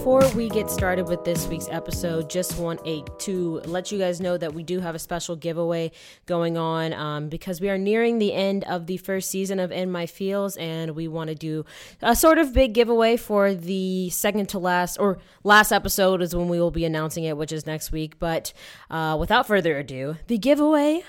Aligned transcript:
before 0.00 0.26
we 0.30 0.48
get 0.48 0.70
started 0.70 1.06
with 1.08 1.22
this 1.24 1.46
week's 1.48 1.68
episode, 1.70 2.30
just 2.30 2.58
want 2.58 2.80
a, 2.86 3.04
to 3.18 3.60
let 3.66 3.92
you 3.92 3.98
guys 3.98 4.18
know 4.18 4.38
that 4.38 4.54
we 4.54 4.62
do 4.62 4.80
have 4.80 4.94
a 4.94 4.98
special 4.98 5.36
giveaway 5.36 5.92
going 6.24 6.56
on 6.56 6.94
um, 6.94 7.28
because 7.28 7.60
we 7.60 7.68
are 7.68 7.76
nearing 7.76 8.18
the 8.18 8.32
end 8.32 8.64
of 8.64 8.86
the 8.86 8.96
first 8.96 9.28
season 9.28 9.60
of 9.60 9.70
In 9.70 9.92
My 9.92 10.06
Feels, 10.06 10.56
and 10.56 10.92
we 10.92 11.06
want 11.06 11.28
to 11.28 11.34
do 11.34 11.66
a 12.00 12.16
sort 12.16 12.38
of 12.38 12.54
big 12.54 12.72
giveaway 12.72 13.18
for 13.18 13.52
the 13.52 14.08
second 14.08 14.48
to 14.48 14.58
last 14.58 14.96
or 14.96 15.18
last 15.44 15.70
episode 15.70 16.22
is 16.22 16.34
when 16.34 16.48
we 16.48 16.58
will 16.58 16.70
be 16.70 16.86
announcing 16.86 17.24
it, 17.24 17.36
which 17.36 17.52
is 17.52 17.66
next 17.66 17.92
week. 17.92 18.18
But 18.18 18.54
uh, 18.88 19.18
without 19.20 19.46
further 19.46 19.76
ado, 19.76 20.16
the 20.28 20.38
giveaway 20.38 21.04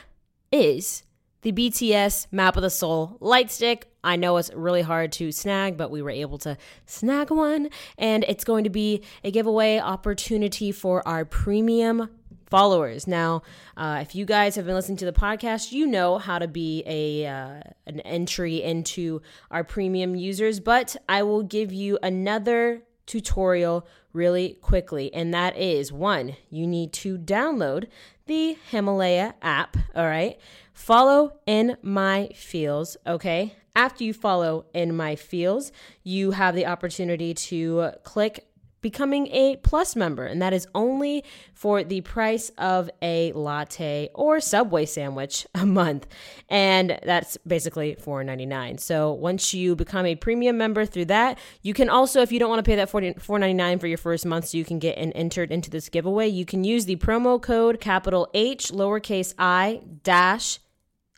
is 0.51 1.03
the 1.41 1.51
BTS 1.51 2.27
Map 2.31 2.55
of 2.55 2.63
the 2.63 2.69
Soul 2.69 3.17
light 3.19 3.51
stick. 3.51 3.87
I 4.03 4.15
know 4.15 4.37
it's 4.37 4.51
really 4.53 4.81
hard 4.81 5.11
to 5.13 5.31
snag, 5.31 5.77
but 5.77 5.91
we 5.91 6.01
were 6.01 6.09
able 6.09 6.37
to 6.39 6.57
snag 6.85 7.29
one. 7.29 7.69
And 7.97 8.23
it's 8.27 8.43
going 8.43 8.63
to 8.63 8.69
be 8.69 9.03
a 9.23 9.31
giveaway 9.31 9.79
opportunity 9.79 10.71
for 10.71 11.07
our 11.07 11.25
premium 11.25 12.09
followers. 12.51 13.07
Now, 13.07 13.43
uh, 13.77 13.99
if 14.01 14.13
you 14.13 14.25
guys 14.25 14.55
have 14.55 14.65
been 14.65 14.75
listening 14.75 14.97
to 14.97 15.05
the 15.05 15.13
podcast, 15.13 15.71
you 15.71 15.87
know 15.87 16.17
how 16.17 16.37
to 16.37 16.47
be 16.47 16.83
a 16.85 17.25
uh, 17.25 17.61
an 17.87 18.01
entry 18.01 18.61
into 18.61 19.21
our 19.49 19.63
premium 19.63 20.15
users, 20.15 20.59
but 20.59 20.95
I 21.07 21.23
will 21.23 21.43
give 21.43 21.71
you 21.71 21.97
another 22.03 22.83
tutorial 23.05 23.87
really 24.13 24.57
quickly, 24.61 25.13
and 25.13 25.33
that 25.33 25.57
is 25.57 25.91
one, 25.91 26.35
you 26.49 26.67
need 26.67 26.91
to 26.91 27.17
download 27.17 27.87
the 28.25 28.57
Himalaya 28.69 29.33
app, 29.41 29.77
all 29.95 30.05
right? 30.05 30.37
Follow 30.81 31.33
in 31.45 31.77
my 31.83 32.31
feels, 32.33 32.97
okay? 33.05 33.55
After 33.75 34.03
you 34.03 34.15
follow 34.15 34.65
in 34.73 34.95
my 34.95 35.15
feels, 35.15 35.71
you 36.03 36.31
have 36.31 36.55
the 36.55 36.65
opportunity 36.65 37.35
to 37.35 37.91
click 38.03 38.47
becoming 38.81 39.27
a 39.27 39.57
plus 39.57 39.95
member 39.95 40.25
and 40.25 40.41
that 40.41 40.53
is 40.53 40.67
only 40.73 41.23
for 41.53 41.83
the 41.83 42.01
price 42.01 42.49
of 42.57 42.89
a 43.03 43.31
latte 43.33 44.09
or 44.15 44.39
subway 44.39 44.83
sandwich 44.83 45.45
a 45.55 45.67
month 45.67 46.07
and 46.49 46.99
that's 47.03 47.37
basically 47.45 47.95
$4.99 47.95 48.79
so 48.79 49.13
once 49.13 49.53
you 49.53 49.75
become 49.75 50.07
a 50.07 50.15
premium 50.15 50.57
member 50.57 50.83
through 50.83 51.05
that 51.05 51.37
you 51.61 51.75
can 51.75 51.89
also 51.89 52.21
if 52.21 52.31
you 52.31 52.39
don't 52.39 52.49
want 52.49 52.57
to 52.57 52.67
pay 52.67 52.75
that 52.75 52.91
$4.99 52.91 53.79
for 53.79 53.85
your 53.85 53.99
first 53.99 54.25
month 54.25 54.47
so 54.47 54.57
you 54.57 54.65
can 54.65 54.79
get 54.79 54.93
entered 54.93 55.51
into 55.51 55.69
this 55.69 55.89
giveaway 55.89 56.27
you 56.27 56.43
can 56.43 56.63
use 56.63 56.85
the 56.85 56.95
promo 56.95 57.39
code 57.39 57.79
capital 57.79 58.27
h 58.33 58.71
lowercase 58.71 59.35
i 59.37 59.79
dash 60.01 60.57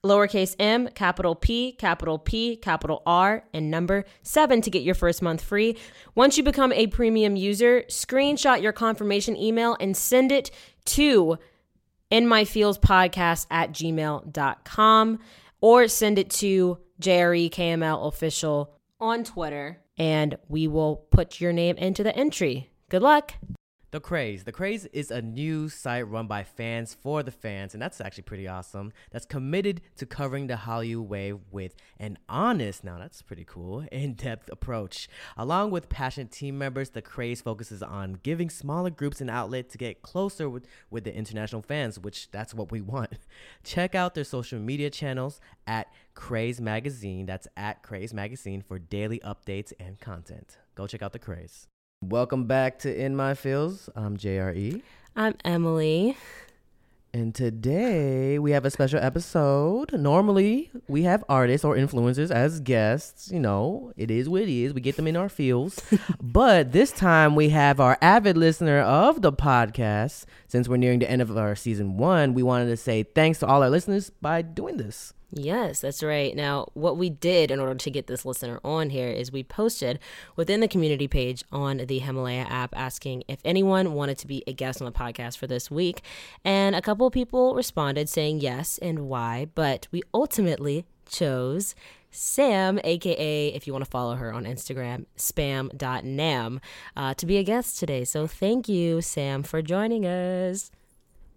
lowercase 0.06 0.56
m, 0.60 0.90
capital 0.90 1.34
P, 1.36 1.72
capital 1.74 2.20
P, 2.20 2.58
capital 2.58 3.02
R, 3.06 3.44
and 3.54 3.72
number 3.72 4.06
seven 4.22 4.62
to 4.62 4.70
get 4.70 4.84
your 4.84 4.96
first 4.96 5.22
month 5.22 5.42
free. 5.42 5.78
Once 6.14 6.38
you 6.38 6.44
become 6.44 6.74
a 6.74 6.88
premium 6.88 7.36
user, 7.36 7.84
screenshot 7.88 8.62
your 8.62 8.74
confirmation 8.74 9.38
email 9.38 9.78
and 9.80 9.96
send 9.96 10.32
it 10.32 10.52
to 10.86 11.38
in 12.10 12.28
my 12.28 12.46
feels 12.46 12.78
podcast 12.78 13.48
at 13.50 13.72
gmail.com 13.72 15.20
or 15.62 15.88
send 15.88 16.20
it 16.20 16.30
to 16.30 16.78
JREKML 17.02 18.08
official 18.08 18.76
on 19.00 19.24
Twitter 19.24 19.80
and 19.98 20.38
we 20.50 20.68
will 20.68 20.98
put 21.12 21.40
your 21.40 21.54
name 21.54 21.78
into 21.78 22.04
the 22.04 22.16
entry. 22.16 22.70
Good 22.90 23.02
luck. 23.02 23.34
The 23.94 24.00
Craze. 24.00 24.44
The 24.44 24.52
Craze 24.52 24.88
is 24.88 25.12
a 25.12 25.22
new 25.22 25.70
site 25.70 26.10
run 26.10 26.26
by 26.26 26.44
fans 26.44 26.96
for 26.96 27.22
the 27.22 27.30
fans, 27.30 27.76
and 27.76 27.82
that's 27.84 28.02
actually 28.02 28.24
pretty 28.24 28.48
awesome. 28.48 28.92
That's 29.12 29.28
committed 29.28 29.82
to 29.98 30.08
covering 30.08 30.48
the 30.48 30.56
Hallyu 30.56 31.06
wave 31.06 31.42
with 31.52 31.76
an 32.00 32.18
honest, 32.28 32.84
now 32.84 32.98
that's 32.98 33.22
pretty 33.22 33.46
cool, 33.46 33.86
in 33.92 34.16
depth 34.16 34.50
approach. 34.52 35.08
Along 35.38 35.70
with 35.70 35.90
passionate 35.90 36.32
team 36.32 36.58
members, 36.58 36.90
The 36.90 37.04
Craze 37.04 37.42
focuses 37.42 37.84
on 37.84 38.18
giving 38.24 38.50
smaller 38.50 38.90
groups 38.90 39.22
an 39.22 39.30
outlet 39.30 39.70
to 39.70 39.78
get 39.78 40.02
closer 40.02 40.50
with, 40.50 40.66
with 40.90 41.04
the 41.04 41.16
international 41.16 41.62
fans, 41.62 42.00
which 42.00 42.32
that's 42.32 42.56
what 42.56 42.72
we 42.72 42.82
want. 42.94 43.20
Check 43.64 43.94
out 43.94 44.16
their 44.16 44.24
social 44.24 44.58
media 44.58 44.90
channels 44.90 45.40
at 45.68 45.94
Craze 46.16 46.60
Magazine. 46.60 47.28
That's 47.28 47.48
at 47.56 47.84
Craze 47.84 48.12
Magazine 48.12 48.64
for 48.64 48.80
daily 48.80 49.20
updates 49.20 49.72
and 49.80 50.00
content. 50.00 50.58
Go 50.74 50.88
check 50.88 51.04
out 51.04 51.14
The 51.14 51.20
Craze. 51.20 51.68
Welcome 52.10 52.46
back 52.46 52.80
to 52.80 52.94
In 52.94 53.16
My 53.16 53.34
Feels. 53.34 53.90
I'm 53.96 54.18
JRE. 54.18 54.82
I'm 55.16 55.36
Emily. 55.46 56.18
And 57.14 57.34
today 57.34 58.40
we 58.40 58.52
have 58.52 58.66
a 58.66 58.72
special 58.72 59.00
episode. 59.00 59.94
Normally 59.94 60.72
we 60.88 61.04
have 61.04 61.24
artists 61.30 61.64
or 61.64 61.76
influencers 61.76 62.30
as 62.30 62.60
guests. 62.60 63.32
You 63.32 63.40
know, 63.40 63.94
it 63.96 64.12
is 64.12 64.28
what 64.28 64.42
it 64.42 64.50
is. 64.50 64.74
We 64.74 64.82
get 64.82 64.96
them 64.96 65.08
in 65.08 65.16
our 65.16 65.30
fields. 65.30 65.82
but 66.22 66.72
this 66.72 66.92
time 66.92 67.36
we 67.36 67.50
have 67.50 67.80
our 67.80 67.98
avid 68.02 68.38
listener 68.38 68.80
of 68.80 69.22
the 69.22 69.32
podcast. 69.32 70.26
Since 70.48 70.68
we're 70.68 70.78
nearing 70.78 71.00
the 71.00 71.10
end 71.10 71.22
of 71.22 71.38
our 71.38 71.56
season 71.56 71.98
one, 71.98 72.34
we 72.34 72.44
wanted 72.44 72.66
to 72.66 72.78
say 72.78 73.04
thanks 73.04 73.40
to 73.40 73.48
all 73.48 73.64
our 73.64 73.70
listeners 73.70 74.10
by 74.10 74.42
doing 74.42 74.78
this. 74.78 75.14
Yes, 75.36 75.80
that's 75.80 76.04
right. 76.04 76.36
Now, 76.36 76.68
what 76.76 76.96
we 76.96 77.10
did 77.10 77.50
in 77.50 77.60
order 77.60 77.74
to 77.74 77.90
get 77.90 78.06
this 78.06 78.24
listener 78.24 78.60
on 78.64 78.92
here 78.92 79.08
is 79.08 79.32
we 79.32 79.44
posted 79.44 79.98
within 80.36 80.60
the 80.60 80.68
community 80.68 81.08
page 81.08 81.44
on 81.52 81.78
the 81.78 81.98
Himalaya 81.98 82.46
app 82.48 82.72
asking 82.76 83.24
if 83.28 83.40
anyone 83.44 83.94
wanted 83.94 84.20
to 84.20 84.28
be 84.28 84.44
a 84.46 84.54
guest 84.54 84.80
on 84.80 84.86
the 84.86 84.92
podcast 84.92 85.38
for 85.38 85.48
this 85.48 85.72
week. 85.72 86.04
And 86.46 86.76
a 86.76 86.84
couple 86.84 87.08
of 87.08 87.14
people 87.14 87.56
responded 87.56 88.10
saying 88.10 88.42
yes 88.42 88.78
and 88.80 89.08
why, 89.08 89.48
but 89.56 89.88
we 89.92 90.04
ultimately 90.14 90.86
chose 91.08 91.74
Sam, 92.12 92.80
aka, 92.84 93.48
if 93.48 93.66
you 93.66 93.74
want 93.74 93.86
to 93.86 93.90
follow 93.90 94.14
her 94.14 94.32
on 94.32 94.44
Instagram, 94.44 95.08
spam.nam, 95.18 96.62
uh, 96.96 97.14
to 97.16 97.26
be 97.26 97.38
a 97.38 97.44
guest 97.44 97.80
today. 97.80 98.04
So 98.04 98.28
thank 98.28 98.70
you, 98.70 99.02
Sam, 99.02 99.42
for 99.42 99.64
joining 99.64 100.06
us. 100.06 100.70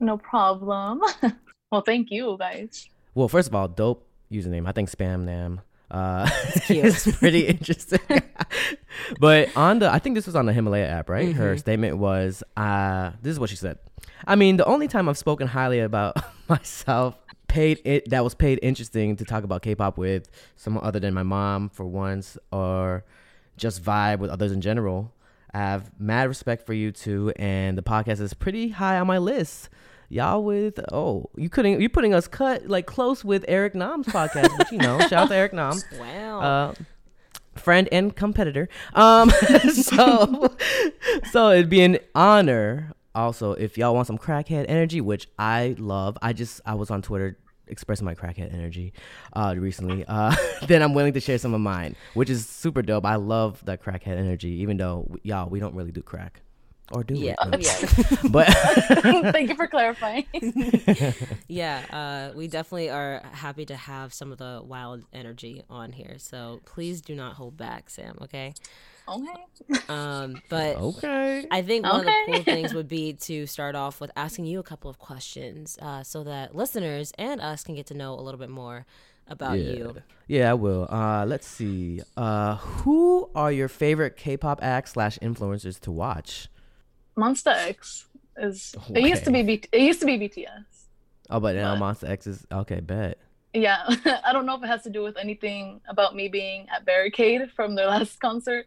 No 0.01 0.19
problem. 0.19 1.01
well, 1.73 1.81
thank 1.81 2.11
you, 2.11 2.37
guys. 2.39 2.91
Well, 3.17 3.29
first 3.29 3.49
of 3.49 3.55
all, 3.55 3.67
dope 3.67 4.07
username. 4.31 4.69
I 4.69 4.73
think 4.73 4.91
Spam 4.91 5.25
Nam. 5.25 5.63
Uh, 5.91 6.29
it's 6.69 7.11
pretty 7.17 7.47
interesting. 7.47 7.99
but 9.21 9.57
on 9.57 9.79
the, 9.79 9.91
I 9.91 9.99
think 10.01 10.17
this 10.17 10.27
was 10.27 10.37
on 10.37 10.45
the 10.45 10.53
Himalaya 10.53 10.87
app, 10.87 11.09
right? 11.09 11.31
Mm-hmm. 11.31 11.39
Her 11.39 11.57
statement 11.57 11.97
was, 11.97 12.43
uh, 12.59 13.13
this 13.23 13.31
is 13.31 13.41
what 13.41 13.49
she 13.49 13.57
said. 13.57 13.79
I 14.27 14.37
mean, 14.37 14.59
the 14.59 14.67
only 14.67 14.87
time 14.87 15.09
I've 15.09 15.17
spoken 15.17 15.47
highly 15.47 15.81
about 15.81 16.15
myself 16.49 17.17
paid 17.49 17.81
it 17.87 18.11
that 18.11 18.23
was 18.23 18.35
paid 18.35 18.59
interesting 18.63 19.17
to 19.17 19.25
talk 19.25 19.45
about 19.45 19.63
K-pop 19.63 19.97
with 19.97 20.29
someone 20.57 20.85
other 20.85 21.01
than 21.01 21.15
my 21.15 21.23
mom 21.23 21.71
for 21.71 21.87
once, 21.87 22.37
or 22.53 23.03
just 23.57 23.83
vibe 23.83 24.19
with 24.19 24.29
others 24.29 24.53
in 24.53 24.61
general. 24.61 25.11
I 25.55 25.59
have 25.59 25.91
mad 25.99 26.29
respect 26.29 26.67
for 26.67 26.75
you 26.75 26.93
two, 26.93 27.33
and 27.37 27.79
the 27.79 27.83
podcast 27.83 28.21
is 28.21 28.35
pretty 28.35 28.69
high 28.69 28.99
on 28.99 29.07
my 29.07 29.17
list 29.17 29.71
y'all 30.09 30.43
with 30.43 30.79
oh 30.93 31.29
you 31.37 31.49
couldn't 31.49 31.81
you're 31.81 31.91
putting 31.91 32.15
us 32.15 32.29
cut 32.29 32.69
like 32.69 32.87
close 32.87 33.25
with 33.25 33.45
Eric 33.49 33.75
Nam's 33.75 34.07
podcast, 34.07 34.57
but 34.57 34.71
you 34.71 34.79
know, 34.79 34.99
shout 35.01 35.13
out 35.13 35.29
to 35.29 35.35
Eric 35.35 35.53
Nam. 35.53 35.81
Wow. 35.99 36.41
Uh, 36.41 36.75
friend 37.55 37.89
and 37.91 38.15
competitor. 38.15 38.69
Um 38.95 39.31
so 39.73 40.55
so 41.31 41.51
it'd 41.51 41.71
be 41.71 41.81
an 41.83 41.99
honor 42.15 42.93
also 43.15 43.53
if 43.53 43.79
y'all 43.79 43.95
want 43.95 44.07
some 44.07 44.19
crackhead 44.19 44.67
energy, 44.69 45.01
which 45.01 45.29
I 45.39 45.75
love. 45.79 46.19
I 46.23 46.33
just 46.33 46.61
I 46.67 46.75
was 46.75 46.91
on 46.91 47.03
Twitter 47.03 47.39
expressing 47.69 48.05
my 48.05 48.15
crackhead 48.15 48.53
energy 48.55 48.93
uh 49.33 49.55
recently. 49.57 50.05
Uh 50.07 50.35
then 50.69 50.83
I'm 50.83 50.95
willing 50.95 51.15
to 51.15 51.21
share 51.21 51.39
some 51.39 51.55
of 51.55 51.61
mine, 51.61 51.97
which 52.15 52.31
is 52.31 52.47
super 52.47 52.83
dope. 52.83 53.07
I 53.07 53.17
love 53.17 53.65
that 53.65 53.83
crackhead 53.83 54.19
energy 54.19 54.51
even 54.61 54.77
though 54.77 55.17
y'all 55.23 55.49
we 55.49 55.59
don't 55.59 55.75
really 55.75 55.93
do 55.93 56.03
crack 56.03 56.43
or 56.93 57.03
do 57.03 57.15
yeah. 57.15 57.35
it? 57.45 57.63
yeah. 57.63 58.29
but 58.31 58.49
thank 59.33 59.49
you 59.49 59.57
for 59.57 59.67
clarifying. 59.67 60.25
yeah, 61.49 62.31
uh, 62.33 62.37
we 62.37 62.49
definitely 62.49 62.91
are 62.91 63.23
happy 63.33 63.67
to 63.67 63.77
have 63.77 64.15
some 64.15 64.33
of 64.33 64.39
the 64.39 64.63
wild 64.65 65.03
energy 65.13 65.63
on 65.69 65.93
here. 65.93 66.17
So 66.19 66.61
please 66.65 67.01
do 67.01 67.15
not 67.15 67.35
hold 67.35 67.57
back, 67.57 67.91
Sam. 67.91 68.19
Okay. 68.23 68.55
Okay. 69.09 69.83
Um, 69.89 70.43
but 70.49 70.77
okay. 70.77 71.47
I 71.51 71.63
think 71.63 71.85
one 71.85 72.01
okay. 72.01 72.21
of 72.21 72.27
the 72.27 72.33
cool 72.33 72.43
things 72.43 72.75
would 72.75 72.89
be 72.89 73.13
to 73.13 73.47
start 73.47 73.77
off 73.77 74.01
with 74.01 74.11
asking 74.17 74.47
you 74.47 74.59
a 74.59 74.65
couple 74.65 74.91
of 74.91 74.99
questions, 74.99 75.79
uh, 75.81 76.03
so 76.03 76.25
that 76.25 76.57
listeners 76.57 77.13
and 77.17 77.41
us 77.41 77.63
can 77.63 77.77
get 77.77 77.87
to 77.87 77.95
know 77.95 78.15
a 78.15 78.23
little 78.23 78.41
bit 78.41 78.51
more 78.51 78.85
about 79.29 79.59
yeah. 79.59 79.73
you. 79.73 79.97
Yeah, 80.27 80.51
I 80.51 80.55
will. 80.55 80.89
Uh, 80.91 81.25
let's 81.25 81.47
see. 81.47 82.01
Uh, 82.17 82.57
who 82.57 83.31
are 83.35 83.53
your 83.53 83.69
favorite 83.69 84.17
K-pop 84.17 84.61
acts 84.63 84.93
slash 84.93 85.19
influencers 85.21 85.79
to 85.81 85.93
watch? 85.93 86.49
Monsta 87.17 87.55
X 87.55 88.07
is 88.37 88.75
okay. 88.77 89.01
it 89.01 89.09
used 89.09 89.25
to 89.25 89.31
be 89.31 89.43
B- 89.43 89.65
it 89.73 89.81
used 89.81 90.01
to 90.01 90.07
be 90.07 90.19
BTS. 90.19 90.65
Oh, 91.31 91.41
but 91.41 91.57
now 91.57 91.77
but, 91.77 91.85
Monsta 91.85 92.09
X 92.11 92.27
is 92.27 92.47
okay. 92.53 92.81
Bet. 92.81 93.19
Yeah, 93.53 93.85
I 94.25 94.33
don't 94.33 94.47
know 94.47 94.57
if 94.57 94.63
it 94.63 94.67
has 94.67 94.83
to 94.83 94.91
do 94.91 95.03
with 95.03 95.17
anything 95.17 95.81
about 95.89 96.15
me 96.15 96.29
being 96.29 96.67
at 96.75 96.85
Barricade 96.85 97.51
from 97.55 97.75
their 97.75 97.87
last 97.95 98.21
concert. 98.21 98.67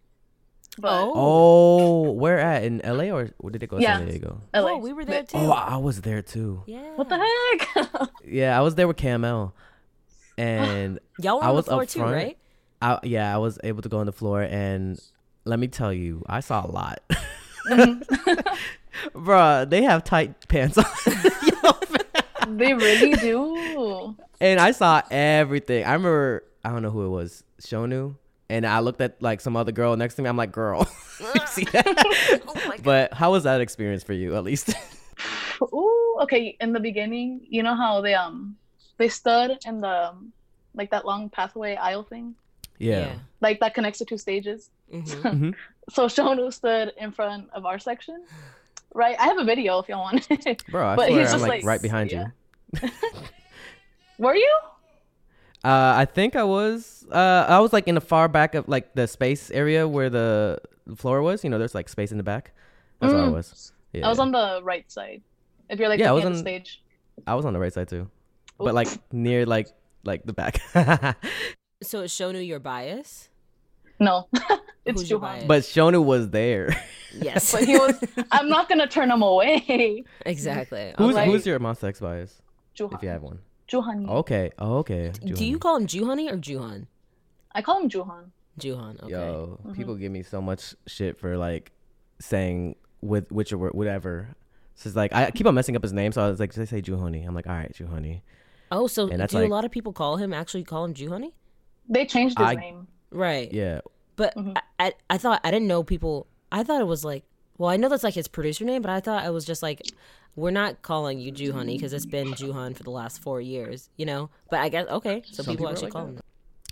But 0.77 1.01
oh, 1.01 1.13
oh 1.15 2.11
where 2.11 2.39
at 2.39 2.63
in 2.63 2.81
LA 2.83 3.05
or 3.09 3.29
did 3.49 3.63
it 3.63 3.67
go 3.67 3.79
yeah. 3.79 3.97
San 3.97 4.07
Diego? 4.07 4.41
LA. 4.53 4.71
Oh, 4.71 4.77
we 4.77 4.93
were 4.93 5.05
there 5.05 5.23
too. 5.23 5.37
Oh, 5.37 5.51
I 5.51 5.77
was 5.77 6.01
there 6.01 6.21
too. 6.21 6.63
Yeah. 6.65 6.95
What 6.95 7.09
the 7.09 7.17
heck? 7.17 8.09
yeah, 8.25 8.57
I 8.57 8.61
was 8.61 8.75
there 8.75 8.87
with 8.87 8.97
KML, 8.97 9.51
and 10.37 10.99
y'all 11.19 11.37
were 11.37 11.43
I 11.43 11.49
on 11.49 11.55
was 11.55 11.65
the 11.65 11.71
floor 11.71 11.83
up 11.83 11.89
too, 11.89 11.99
front. 11.99 12.15
right? 12.15 12.37
I, 12.81 12.99
yeah, 13.03 13.33
I 13.33 13.37
was 13.39 13.59
able 13.63 13.81
to 13.81 13.89
go 13.89 13.97
on 13.97 14.05
the 14.05 14.13
floor, 14.13 14.41
and 14.41 14.99
let 15.43 15.59
me 15.59 15.67
tell 15.67 15.91
you, 15.91 16.23
I 16.27 16.39
saw 16.39 16.65
a 16.65 16.71
lot. 16.71 17.01
Bruh, 19.13 19.69
they 19.69 19.83
have 19.83 20.03
tight 20.03 20.47
pants 20.47 20.77
on. 20.77 20.85
they 22.57 22.73
really 22.73 23.13
do. 23.13 24.15
And 24.41 24.59
I 24.59 24.71
saw 24.71 25.01
everything. 25.11 25.85
I 25.85 25.93
remember, 25.93 26.43
I 26.63 26.69
don't 26.69 26.81
know 26.81 26.91
who 26.91 27.05
it 27.05 27.09
was, 27.09 27.43
Shownu. 27.61 28.15
And 28.49 28.65
I 28.65 28.79
looked 28.79 29.01
at 29.01 29.21
like 29.21 29.41
some 29.41 29.55
other 29.55 29.71
girl 29.71 29.95
next 29.95 30.15
to 30.15 30.21
me. 30.21 30.29
I'm 30.29 30.37
like, 30.37 30.51
girl, 30.51 30.85
see 31.47 31.65
that? 31.65 32.41
oh 32.47 32.73
but 32.83 33.13
how 33.13 33.31
was 33.31 33.43
that 33.43 33.61
experience 33.61 34.03
for 34.03 34.13
you, 34.13 34.35
at 34.35 34.43
least? 34.43 34.73
Ooh, 35.61 36.17
okay. 36.21 36.57
In 36.59 36.73
the 36.73 36.79
beginning, 36.79 37.45
you 37.47 37.61
know 37.61 37.75
how 37.75 38.01
they 38.01 38.15
um 38.15 38.57
they 38.97 39.09
stood 39.09 39.57
in 39.65 39.81
the 39.81 40.09
um, 40.09 40.33
like 40.73 40.89
that 40.91 41.05
long 41.05 41.29
pathway 41.29 41.75
aisle 41.75 42.03
thing. 42.03 42.35
Yeah. 42.79 42.99
yeah. 42.99 43.13
Like 43.41 43.59
that 43.59 43.73
connects 43.73 43.99
the 43.99 44.05
two 44.05 44.17
stages. 44.17 44.69
Mm-hmm. 44.91 45.27
mm-hmm. 45.27 45.51
So 45.89 46.05
Shownu 46.05 46.53
stood 46.53 46.93
in 46.97 47.11
front 47.11 47.49
of 47.53 47.65
our 47.65 47.79
section. 47.79 48.23
Right. 48.93 49.15
I 49.19 49.25
have 49.25 49.37
a 49.37 49.43
video 49.43 49.79
if 49.79 49.89
y'all 49.89 50.01
want 50.01 50.27
it. 50.29 50.63
Bro, 50.71 50.87
I 50.87 50.95
but 50.95 51.09
he's 51.09 51.33
I'm 51.33 51.41
like, 51.41 51.49
like, 51.49 51.65
right 51.65 51.81
behind 51.81 52.11
yeah. 52.11 52.27
you. 52.81 52.89
Were 54.17 54.35
you? 54.35 54.57
Uh, 55.63 55.93
I 55.97 56.05
think 56.05 56.35
I 56.35 56.43
was. 56.43 57.05
Uh, 57.11 57.45
I 57.47 57.59
was 57.59 57.73
like 57.73 57.87
in 57.87 57.95
the 57.95 58.01
far 58.01 58.27
back 58.27 58.55
of 58.55 58.67
like 58.67 58.93
the 58.93 59.07
space 59.07 59.51
area 59.51 59.87
where 59.87 60.09
the 60.09 60.59
floor 60.95 61.21
was. 61.21 61.43
You 61.43 61.49
know, 61.49 61.57
there's 61.57 61.75
like 61.75 61.89
space 61.89 62.11
in 62.11 62.17
the 62.17 62.23
back. 62.23 62.53
That's 62.99 63.13
mm. 63.13 63.15
where 63.15 63.25
I 63.25 63.29
was. 63.29 63.73
Yeah. 63.93 64.05
I 64.05 64.09
was 64.09 64.19
on 64.19 64.31
the 64.31 64.61
right 64.63 64.89
side. 64.91 65.21
If 65.69 65.79
you're 65.79 65.89
like 65.89 65.99
yeah, 65.99 66.09
I 66.09 66.13
was 66.13 66.25
on 66.25 66.33
the 66.33 66.39
stage. 66.39 66.81
I 67.27 67.35
was 67.35 67.45
on 67.45 67.53
the 67.53 67.59
right 67.59 67.73
side 67.73 67.89
too, 67.89 68.09
but 68.57 68.73
like 68.73 68.87
near 69.11 69.45
like 69.45 69.67
like 70.03 70.23
the 70.25 70.33
back. 70.33 70.61
so 71.83 72.01
is 72.01 72.11
Shownu 72.11 72.45
your 72.45 72.59
bias? 72.59 73.29
No, 73.99 74.29
it's 74.89 75.03
Jooheon. 75.03 75.47
But 75.47 75.63
Shownu 75.63 76.03
was 76.03 76.29
there. 76.29 76.75
Yes, 77.11 77.51
but 77.51 77.63
he 77.63 77.75
was. 77.75 77.99
I'm 78.31 78.49
not 78.49 78.69
gonna 78.69 78.85
turn 78.85 79.09
him 79.09 79.23
away. 79.23 80.03
Exactly. 80.27 80.93
Who's 80.99 81.15
like, 81.15 81.25
who's 81.25 81.43
your 81.43 81.59
Monsta 81.59 81.85
X 81.85 81.99
bias? 81.99 82.39
Jooheon. 82.77 82.93
If 82.93 83.01
you 83.01 83.09
have 83.09 83.23
one. 83.23 83.39
Jooheon. 83.67 84.07
Okay. 84.07 84.51
Oh, 84.59 84.77
okay. 84.77 85.11
Joohoney. 85.15 85.35
Do 85.35 85.45
you 85.45 85.57
call 85.57 85.77
him 85.77 85.87
Joohoney 85.87 86.31
or 86.31 86.37
Jooheon? 86.37 86.85
I 87.53 87.63
call 87.63 87.81
him 87.81 87.89
Jooheon. 87.89 88.25
Jooheon. 88.59 89.01
Okay. 89.03 89.11
Yo, 89.11 89.59
mm-hmm. 89.59 89.73
people 89.73 89.95
give 89.95 90.11
me 90.11 90.23
so 90.23 90.41
much 90.41 90.75
shit 90.85 91.17
for 91.17 91.37
like 91.37 91.71
saying 92.19 92.75
with 93.01 93.31
which 93.31 93.53
or 93.53 93.57
whatever. 93.57 94.35
So 94.75 94.87
it's 94.87 94.95
like 94.95 95.13
I 95.13 95.31
keep 95.31 95.45
on 95.45 95.55
messing 95.55 95.75
up 95.75 95.83
his 95.83 95.93
name, 95.93 96.11
so 96.11 96.23
I 96.23 96.29
was 96.29 96.39
like, 96.39 96.53
just 96.53 96.69
say 96.69 96.81
Joohoney. 96.81 97.27
I'm 97.27 97.35
like, 97.35 97.47
all 97.47 97.53
right, 97.53 97.73
Joohoney. 97.73 98.21
Oh, 98.71 98.87
so 98.87 99.09
do 99.09 99.17
like, 99.17 99.33
a 99.33 99.39
lot 99.47 99.65
of 99.65 99.71
people 99.71 99.93
call 99.93 100.17
him 100.17 100.31
actually 100.31 100.63
call 100.63 100.85
him 100.85 100.93
Joohoney? 100.93 101.33
They 101.89 102.05
changed 102.05 102.37
his 102.37 102.47
I, 102.47 102.55
name. 102.55 102.87
Right. 103.11 103.51
Yeah. 103.51 103.81
But 104.19 104.35
mm-hmm. 104.35 104.51
I, 104.79 104.87
I, 104.87 104.93
I 105.11 105.17
thought 105.17 105.39
I 105.45 105.49
didn't 105.49 105.69
know 105.69 105.81
people. 105.81 106.27
I 106.51 106.63
thought 106.63 106.81
it 106.81 106.87
was 106.87 107.05
like 107.05 107.23
well, 107.57 107.69
I 107.69 107.77
know 107.77 107.89
that's 107.89 108.03
like 108.03 108.13
his 108.13 108.27
producer 108.27 108.65
name, 108.65 108.81
but 108.81 108.89
I 108.89 109.01
thought 109.01 109.25
it 109.25 109.31
was 109.31 109.45
just 109.45 109.61
like 109.63 109.81
we're 110.35 110.51
not 110.51 110.81
calling 110.81 111.19
you 111.19 111.31
Joohoney 111.31 111.75
because 111.75 111.93
it's 111.93 112.05
been 112.05 112.29
Jooheon 112.31 112.75
for 112.75 112.83
the 112.83 112.91
last 112.91 113.21
four 113.21 113.41
years, 113.41 113.89
you 113.97 114.05
know. 114.05 114.29
But 114.49 114.59
I 114.59 114.69
guess 114.69 114.87
okay, 114.87 115.23
so 115.25 115.43
people, 115.43 115.53
people, 115.53 115.69
actually 115.69 115.83
like 115.83 115.93
call 115.93 116.05
that. 116.05 116.11
him. 116.11 116.21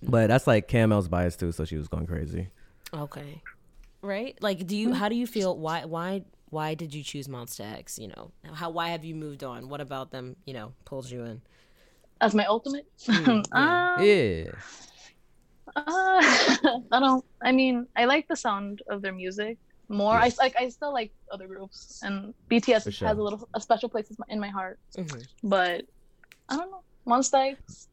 But 0.04 0.28
that's 0.28 0.46
like 0.46 0.68
Camel's 0.68 1.08
bias 1.08 1.36
too, 1.36 1.52
so 1.52 1.66
she 1.66 1.78
was 1.78 1.88
going 1.88 2.06
crazy. 2.06 2.50
Okay, 2.94 3.42
right? 4.02 4.38
Like, 4.42 4.66
do 4.66 4.78
you? 4.78 4.94
How 4.94 5.10
do 5.10 5.16
you 5.16 5.28
feel? 5.28 5.58
Why? 5.58 5.86
Why? 5.86 6.24
Why 6.50 6.74
did 6.74 6.94
you 6.94 7.04
choose 7.04 7.28
Monsta 7.28 7.80
X? 7.80 8.00
You 8.00 8.08
know, 8.08 8.32
how? 8.54 8.70
Why 8.70 8.90
have 8.90 9.04
you 9.04 9.16
moved 9.16 9.44
on? 9.44 9.70
What 9.70 9.82
about 9.82 10.12
them? 10.12 10.38
You 10.46 10.54
know, 10.54 10.74
pulls 10.86 11.12
you 11.12 11.24
in 11.24 11.42
as 12.22 12.34
my 12.34 12.46
ultimate. 12.46 12.88
Mm, 13.08 13.46
yeah. 13.54 13.96
Um, 13.98 14.04
yeah. 14.04 14.52
Uh, 15.78 16.80
I 16.92 17.00
don't. 17.00 17.24
I 17.42 17.52
mean, 17.52 17.88
I 17.96 18.06
like 18.06 18.28
the 18.28 18.36
sound 18.36 18.82
of 18.90 19.02
their 19.02 19.14
music 19.14 19.58
more. 19.90 20.16
Yeah. 20.16 20.26
I 20.26 20.32
like. 20.40 20.56
I 20.60 20.70
still 20.70 20.92
like 20.92 21.12
other 21.32 21.48
groups, 21.48 22.02
and 22.04 22.34
BTS 22.50 22.92
sure. 22.94 23.08
has 23.08 23.18
a 23.18 23.22
little 23.22 23.48
a 23.54 23.62
special 23.62 23.90
place 23.90 24.12
in 24.30 24.40
my 24.40 24.50
heart. 24.50 24.80
Mm-hmm. 24.98 25.20
But 25.44 25.86
I 26.50 26.58
don't 26.58 26.72
know, 26.72 26.82
Monsta 27.06 27.52
X. 27.52 27.88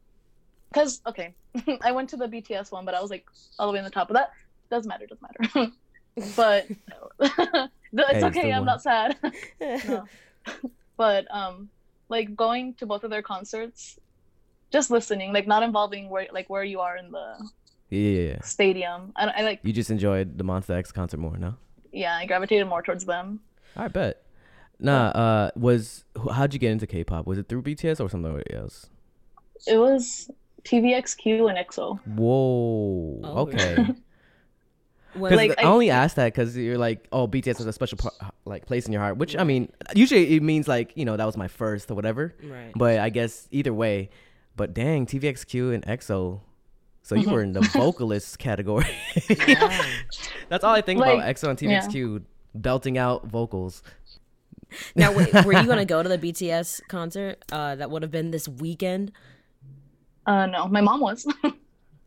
Because 0.69 1.01
okay, 1.05 1.35
I 1.81 1.91
went 1.91 2.09
to 2.09 2.17
the 2.17 2.27
BTS 2.27 2.71
one, 2.71 2.85
but 2.85 2.95
I 2.95 3.01
was 3.01 3.11
like 3.11 3.25
all 3.59 3.67
the 3.67 3.73
way 3.73 3.79
in 3.79 3.85
the 3.85 3.91
top. 3.91 4.09
of 4.09 4.15
that 4.15 4.31
doesn't 4.69 4.89
matter. 4.89 5.05
Doesn't 5.05 5.21
matter. 5.21 5.71
but 6.35 6.67
it's 7.19 8.17
hey, 8.17 8.25
okay. 8.25 8.51
I'm 8.51 8.65
not 8.65 8.81
sad. 8.81 9.17
no. 9.61 10.05
But 10.97 11.27
um, 11.29 11.69
like 12.09 12.35
going 12.35 12.73
to 12.75 12.85
both 12.85 13.03
of 13.03 13.09
their 13.09 13.21
concerts 13.21 13.99
just 14.71 14.89
listening, 14.89 15.33
like 15.33 15.47
not 15.47 15.63
involving 15.63 16.09
where 16.09 16.27
like 16.31 16.49
where 16.49 16.63
you 16.63 16.79
are 16.79 16.97
in 16.97 17.11
the 17.11 17.49
yeah 17.89 18.41
stadium. 18.41 19.11
I, 19.15 19.27
I 19.27 19.41
like 19.41 19.59
you 19.63 19.73
just 19.73 19.89
enjoyed 19.89 20.37
the 20.37 20.43
Monsta 20.43 20.71
X 20.71 20.91
concert 20.91 21.19
more, 21.19 21.37
no? 21.37 21.55
Yeah, 21.91 22.15
I 22.15 22.25
gravitated 22.25 22.67
more 22.67 22.81
towards 22.81 23.05
them. 23.05 23.39
I 23.75 23.87
bet. 23.87 24.23
Nah, 24.79 25.07
uh, 25.07 25.51
was 25.55 26.03
how'd 26.33 26.53
you 26.53 26.59
get 26.59 26.71
into 26.71 26.87
K-pop? 26.87 27.25
Was 27.25 27.37
it 27.37 27.47
through 27.47 27.61
BTS 27.61 28.03
or 28.03 28.09
something 28.09 28.41
else? 28.51 28.87
It 29.67 29.77
was 29.77 30.29
TVXQ 30.63 31.49
and 31.49 31.57
EXO. 31.57 31.99
Whoa. 32.05 33.21
Oh, 33.23 33.41
okay. 33.43 33.87
Because 35.15 35.37
like, 35.37 35.51
I, 35.57 35.63
I, 35.63 35.65
only 35.65 35.89
asked 35.89 36.17
that 36.17 36.33
because 36.33 36.57
you're 36.57 36.77
like, 36.77 37.07
oh, 37.11 37.25
BTS 37.25 37.57
has 37.57 37.65
a 37.65 37.71
special 37.71 37.97
part, 37.97 38.13
like 38.43 38.65
place 38.65 38.85
in 38.85 38.91
your 38.91 39.01
heart. 39.01 39.17
Which 39.17 39.33
right. 39.33 39.41
I 39.41 39.43
mean, 39.45 39.71
usually 39.93 40.35
it 40.35 40.43
means 40.43 40.67
like 40.67 40.91
you 40.95 41.05
know 41.05 41.15
that 41.15 41.25
was 41.25 41.37
my 41.37 41.47
first 41.47 41.89
or 41.89 41.95
whatever. 41.95 42.35
Right. 42.43 42.73
But 42.75 42.99
I 42.99 43.09
guess 43.09 43.47
either 43.51 43.73
way, 43.73 44.09
but 44.57 44.73
dang, 44.73 45.05
TVXQ 45.05 45.73
and 45.73 45.85
EXO. 45.85 46.41
So 47.05 47.13
you 47.13 47.29
were 47.29 47.43
in 47.43 47.53
the 47.53 47.61
vocalist 47.73 48.39
category. 48.39 48.89
That's 50.49 50.63
all 50.63 50.73
I 50.73 50.81
think 50.81 50.99
like, 50.99 51.13
about 51.13 51.27
EXO 51.27 51.49
and 51.49 51.59
TVXQ 51.59 52.13
yeah. 52.13 52.19
belting 52.55 52.97
out 52.97 53.27
vocals. 53.27 53.83
Now, 54.95 55.13
wait, 55.13 55.31
were 55.45 55.53
you 55.53 55.67
gonna 55.67 55.85
go 55.95 56.01
to 56.01 56.09
the 56.09 56.17
BTS 56.17 56.81
concert? 56.87 57.45
Uh, 57.51 57.75
that 57.75 57.91
would 57.91 58.01
have 58.01 58.09
been 58.09 58.31
this 58.31 58.47
weekend. 58.47 59.11
Uh, 60.25 60.47
no, 60.47 60.67
my 60.67 60.81
mom 60.81 60.99
was. 60.99 61.27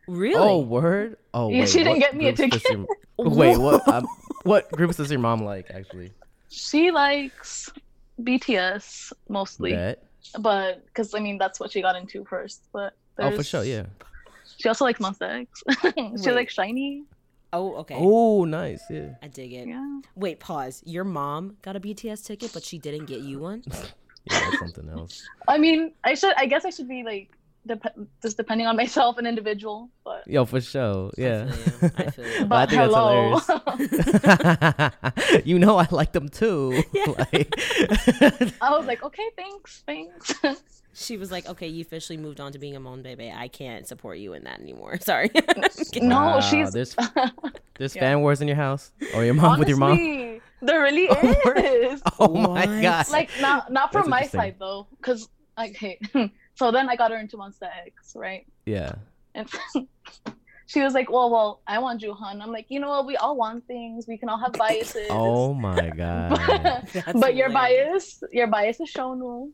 really? 0.09 0.35
Oh, 0.35 0.59
word. 0.59 1.17
Oh, 1.33 1.49
yeah, 1.49 1.61
wait, 1.61 1.69
she 1.69 1.85
didn't 1.85 2.01
get 2.01 2.17
me 2.17 2.27
a 2.27 2.33
ticket. 2.33 2.65
Your, 2.69 2.87
wait, 3.19 3.57
what? 3.57 3.87
Um, 3.87 4.05
what 4.43 4.69
groups 4.73 4.97
does 4.97 5.13
your 5.13 5.21
mom 5.21 5.45
like? 5.45 5.71
Actually, 5.71 6.11
she 6.49 6.91
likes 6.91 7.71
BTS 8.21 9.13
mostly. 9.29 9.75
Bet 9.75 10.09
but 10.39 10.85
because 10.87 11.15
I 11.15 11.21
mean 11.21 11.39
that's 11.39 11.61
what 11.61 11.71
she 11.71 11.81
got 11.81 11.97
into 11.97 12.25
first. 12.25 12.65
But 12.73 12.95
oh, 13.19 13.31
for 13.31 13.43
sure, 13.43 13.65
yeah. 13.65 13.87
She 14.59 14.69
also 14.69 14.85
likes 14.85 15.01
Monsta 15.01 15.41
X. 15.41 15.63
she 16.23 16.31
likes 16.33 16.55
SHINee. 16.55 17.05
Oh, 17.53 17.77
okay. 17.77 17.95
Oh, 17.97 18.45
nice. 18.45 18.83
Yeah. 18.91 19.15
I 19.23 19.29
dig 19.29 19.53
it. 19.53 19.69
Yeah. 19.69 20.01
Wait, 20.17 20.41
pause. 20.41 20.83
Your 20.85 21.05
mom 21.05 21.57
got 21.63 21.77
a 21.77 21.81
BTS 21.81 22.27
ticket, 22.27 22.53
but 22.53 22.63
she 22.63 22.79
didn't 22.79 23.07
get 23.07 23.21
you 23.21 23.39
one. 23.39 23.63
yeah, 23.67 23.81
that's 24.27 24.59
something 24.59 24.91
else. 24.91 25.27
I 25.47 25.57
mean, 25.57 25.93
I 26.05 26.13
should. 26.15 26.35
I 26.37 26.45
guess 26.47 26.67
I 26.67 26.71
should 26.71 26.89
be 26.89 27.05
like 27.05 27.31
dep- 27.67 27.97
just 28.21 28.37
depending 28.37 28.67
on 28.67 28.77
myself, 28.77 29.17
an 29.17 29.27
individual. 29.27 29.89
But 30.05 30.27
yo, 30.27 30.45
for 30.45 30.61
sure, 30.61 31.11
yeah. 31.17 31.51
I 31.97 32.11
feel 32.11 32.27
you. 32.27 32.45
but 32.47 32.57
I 32.57 32.67
think 32.67 32.83
hello. 32.83 33.39
hilarious. 33.39 34.93
you 35.47 35.59
know, 35.59 35.79
I 35.79 35.87
like 35.91 36.13
them 36.13 36.29
too. 36.29 36.83
Yeah. 36.93 37.07
Like... 37.17 37.55
I 38.61 38.77
was 38.77 38.85
like, 38.87 39.03
okay, 39.05 39.31
thanks, 39.37 39.85
thanks. 39.87 40.35
She 40.99 41.17
was 41.17 41.31
like, 41.31 41.49
"Okay, 41.49 41.69
you 41.69 41.81
officially 41.81 42.17
moved 42.17 42.41
on 42.41 42.53
to 42.53 42.59
being 42.59 42.75
a 42.75 42.81
monbebe. 42.81 43.35
I 43.35 43.49
can't 43.49 43.87
support 43.87 44.19
you 44.19 44.33
in 44.33 44.45
that 44.45 44.61
anymore. 44.61 44.99
Sorry." 45.01 45.31
no, 45.97 46.17
wow, 46.17 46.41
she's 46.41 46.73
there's 46.73 46.97
there's 47.79 47.95
yeah. 47.95 48.01
fan 48.01 48.21
wars 48.21 48.41
in 48.41 48.49
your 48.49 48.57
house 48.57 48.91
or 49.15 49.25
your 49.25 49.35
mom 49.35 49.45
Honestly, 49.45 49.61
with 49.61 49.69
your 49.69 49.79
mom. 49.79 50.41
There 50.61 50.83
really 50.83 51.05
is. 51.05 52.03
oh 52.19 52.35
my 52.35 52.65
oh 52.65 52.83
god! 52.83 53.09
Like 53.11 53.31
not 53.41 53.73
not 53.73 53.93
from 53.93 54.11
my 54.11 54.23
side 54.23 54.57
though, 54.59 54.89
because 54.97 55.29
like 55.57 55.77
hey, 55.77 56.01
so 56.55 56.73
then 56.73 56.89
I 56.89 56.97
got 56.97 57.13
her 57.13 57.19
into 57.19 57.37
Monsta 57.37 57.69
X, 57.87 58.17
right? 58.17 58.45
Yeah. 58.67 58.93
And 59.35 59.49
she 60.67 60.83
was 60.83 60.95
like, 60.95 61.11
"Well, 61.11 61.31
well, 61.31 61.61
I 61.67 61.79
want 61.79 62.03
Jooheon." 62.03 62.43
I'm 62.43 62.51
like, 62.51 62.67
you 62.69 62.81
know 62.81 62.89
what? 62.91 63.07
We 63.07 63.17
all 63.17 63.37
want 63.37 63.67
things. 63.67 64.07
We 64.09 64.19
can 64.19 64.29
all 64.29 64.39
have 64.39 64.51
oh 64.55 64.59
biases. 64.59 65.07
Oh 65.11 65.55
my 65.55 65.91
god! 65.91 66.89
but, 66.93 67.21
but 67.21 67.37
your 67.37 67.51
bias, 67.51 68.23
your 68.33 68.49
bias 68.49 68.81
is 68.81 68.93
Shownu. 68.93 69.51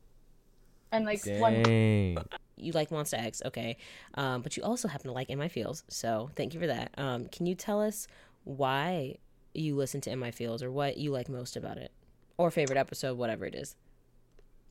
And 0.94 1.04
like 1.04 1.22
Dang. 1.22 1.40
one. 1.40 2.24
You 2.56 2.72
like 2.72 2.90
Monsta 2.90 3.18
X, 3.18 3.42
okay? 3.44 3.76
Um, 4.14 4.40
but 4.42 4.56
you 4.56 4.62
also 4.62 4.86
happen 4.86 5.08
to 5.08 5.12
like 5.12 5.28
In 5.28 5.38
My 5.38 5.48
Feels, 5.48 5.82
so 5.88 6.30
thank 6.36 6.54
you 6.54 6.60
for 6.60 6.68
that. 6.68 6.92
Um, 6.96 7.26
can 7.26 7.46
you 7.46 7.56
tell 7.56 7.82
us 7.82 8.06
why 8.44 9.16
you 9.52 9.74
listen 9.74 10.00
to 10.02 10.10
In 10.10 10.20
My 10.20 10.30
Feels, 10.30 10.62
or 10.62 10.70
what 10.70 10.96
you 10.96 11.10
like 11.10 11.28
most 11.28 11.56
about 11.56 11.78
it, 11.78 11.90
or 12.38 12.52
favorite 12.52 12.78
episode, 12.78 13.18
whatever 13.18 13.44
it 13.44 13.56
is? 13.56 13.74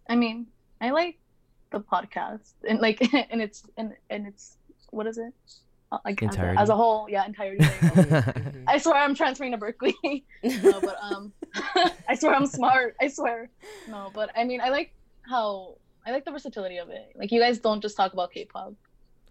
I 0.07 0.15
mean, 0.15 0.47
I 0.79 0.91
like 0.91 1.19
the 1.73 1.79
podcast 1.81 2.53
and 2.67 2.79
like 2.79 3.01
and 3.31 3.41
it's 3.41 3.63
and 3.75 3.93
and 4.09 4.25
it's 4.25 4.57
what 4.91 5.07
is 5.07 5.17
it 5.17 5.33
uh, 5.91 5.97
like 6.05 6.23
as 6.23 6.35
a, 6.37 6.55
as 6.57 6.69
a, 6.69 6.75
whole 6.75 7.09
yeah 7.09 7.25
entirety 7.25 7.65
mm-hmm. 7.65 8.63
i 8.67 8.77
swear 8.77 8.95
i'm 8.95 9.13
transferring 9.13 9.51
to 9.51 9.57
Berkeley. 9.57 9.95
no 10.43 10.79
but 10.79 10.97
um 11.01 11.33
i 12.07 12.15
swear 12.15 12.33
i'm 12.33 12.45
smart 12.45 12.95
i 13.01 13.07
swear 13.07 13.49
no 13.89 14.11
but 14.13 14.29
i 14.37 14.43
mean 14.43 14.61
i 14.61 14.69
like 14.69 14.93
how 15.23 15.75
i 16.05 16.11
like 16.11 16.25
the 16.25 16.31
versatility 16.31 16.77
of 16.77 16.89
it 16.89 17.11
like 17.15 17.31
you 17.31 17.39
guys 17.39 17.59
don't 17.59 17.81
just 17.81 17.95
talk 17.95 18.13
about 18.13 18.31
k-pop 18.31 18.73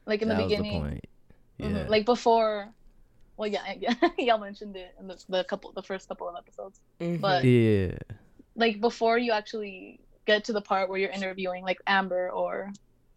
like 0.06 0.22
in 0.22 0.28
that 0.28 0.38
the 0.38 0.42
beginning 0.44 0.82
the 0.82 0.88
mm-hmm, 0.88 1.74
yeah. 1.74 1.80
Mm-hmm, 1.80 1.90
like 1.90 2.04
before 2.04 2.72
well, 3.36 3.48
yeah, 3.48 3.72
yeah, 3.80 3.94
y'all 4.18 4.38
mentioned 4.38 4.76
it 4.76 4.94
in 5.00 5.08
the, 5.08 5.18
the 5.28 5.44
couple, 5.44 5.72
the 5.72 5.82
first 5.82 6.08
couple 6.08 6.28
of 6.28 6.36
episodes. 6.36 6.80
Mm-hmm. 7.00 7.20
But 7.20 7.44
yeah, 7.44 7.96
like 8.54 8.80
before 8.80 9.18
you 9.18 9.32
actually 9.32 10.00
get 10.26 10.44
to 10.44 10.52
the 10.52 10.60
part 10.60 10.88
where 10.88 10.98
you're 10.98 11.10
interviewing 11.10 11.64
like 11.64 11.78
Amber 11.86 12.30
or 12.30 12.70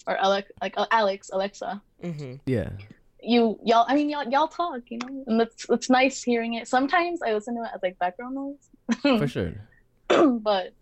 or 0.07 0.17
Alex, 0.17 0.51
like 0.61 0.73
uh, 0.77 0.85
Alex, 0.91 1.29
Alexa. 1.31 1.81
Mm-hmm. 2.03 2.35
Yeah. 2.45 2.69
You 3.21 3.59
y'all, 3.63 3.85
I 3.87 3.95
mean 3.95 4.09
y'all 4.09 4.27
y'all 4.29 4.47
talk, 4.47 4.81
you 4.89 4.99
know, 4.99 5.23
and 5.27 5.41
it's 5.41 5.65
it's 5.69 5.89
nice 5.89 6.23
hearing 6.23 6.53
it. 6.53 6.67
Sometimes 6.67 7.21
I 7.21 7.33
listen 7.33 7.55
to 7.55 7.63
it 7.63 7.69
as 7.73 7.81
like 7.81 7.99
background 7.99 8.35
noise. 8.35 9.19
For 9.19 9.27
sure. 9.27 9.53
but 10.39 10.73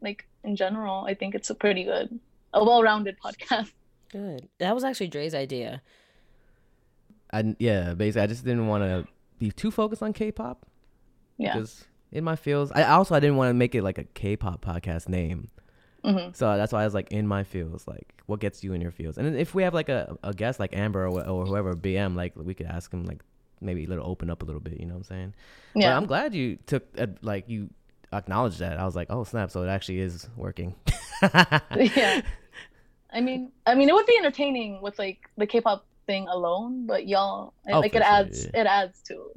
like 0.00 0.26
in 0.44 0.56
general, 0.56 1.04
I 1.06 1.14
think 1.14 1.34
it's 1.34 1.50
a 1.50 1.54
pretty 1.54 1.84
good, 1.84 2.18
a 2.52 2.64
well-rounded 2.64 3.16
podcast. 3.22 3.72
Good. 4.10 4.48
That 4.58 4.74
was 4.74 4.84
actually 4.84 5.08
Dre's 5.08 5.34
idea. 5.34 5.82
I 7.32 7.54
yeah, 7.58 7.94
basically, 7.94 8.22
I 8.22 8.26
just 8.26 8.44
didn't 8.44 8.66
want 8.66 8.82
to 8.82 9.06
be 9.38 9.50
too 9.52 9.70
focused 9.70 10.02
on 10.02 10.12
K-pop. 10.12 10.66
Yeah. 11.38 11.54
Because 11.54 11.84
in 12.12 12.24
my 12.24 12.36
feels, 12.36 12.72
I 12.72 12.82
also 12.84 13.14
I 13.14 13.20
didn't 13.20 13.36
want 13.36 13.50
to 13.50 13.54
make 13.54 13.74
it 13.74 13.82
like 13.82 13.98
a 13.98 14.04
K-pop 14.04 14.64
podcast 14.64 15.08
name. 15.08 15.48
Mm-hmm. 16.04 16.32
So 16.32 16.56
that's 16.56 16.72
why 16.72 16.82
I 16.82 16.84
was 16.84 16.94
like 16.94 17.12
in 17.12 17.26
my 17.26 17.44
feels, 17.44 17.86
like 17.86 18.22
what 18.26 18.40
gets 18.40 18.64
you 18.64 18.72
in 18.72 18.80
your 18.80 18.90
feels. 18.90 19.18
And 19.18 19.36
if 19.36 19.54
we 19.54 19.62
have 19.62 19.74
like 19.74 19.88
a, 19.88 20.16
a 20.22 20.32
guest 20.32 20.58
like 20.58 20.74
Amber 20.74 21.06
or, 21.06 21.26
or 21.26 21.46
whoever 21.46 21.74
BM, 21.74 22.16
like 22.16 22.32
we 22.36 22.54
could 22.54 22.66
ask 22.66 22.92
him 22.92 23.04
like 23.04 23.22
maybe 23.60 23.84
a 23.84 23.88
little 23.88 24.06
open 24.06 24.30
up 24.30 24.42
a 24.42 24.44
little 24.46 24.60
bit. 24.60 24.80
You 24.80 24.86
know 24.86 24.94
what 24.94 25.00
I'm 25.00 25.04
saying? 25.04 25.34
Yeah. 25.74 25.90
But 25.90 25.96
I'm 25.96 26.06
glad 26.06 26.34
you 26.34 26.58
took 26.66 26.86
a, 26.96 27.08
like 27.22 27.48
you 27.48 27.70
acknowledged 28.12 28.58
that. 28.58 28.78
I 28.78 28.84
was 28.84 28.96
like, 28.96 29.08
oh 29.10 29.24
snap! 29.24 29.50
So 29.50 29.62
it 29.62 29.68
actually 29.68 30.00
is 30.00 30.28
working. 30.36 30.74
yeah. 31.22 32.22
I 33.12 33.20
mean, 33.20 33.50
I 33.66 33.74
mean, 33.74 33.88
it 33.88 33.92
would 33.92 34.06
be 34.06 34.16
entertaining 34.16 34.80
with 34.80 34.98
like 34.98 35.28
the 35.36 35.46
K-pop 35.46 35.84
thing 36.06 36.28
alone, 36.28 36.86
but 36.86 37.08
y'all 37.08 37.54
oh, 37.68 37.80
like 37.80 37.94
it 37.94 38.02
adds 38.02 38.44
yeah. 38.44 38.60
it 38.60 38.66
adds 38.66 39.02
to 39.08 39.32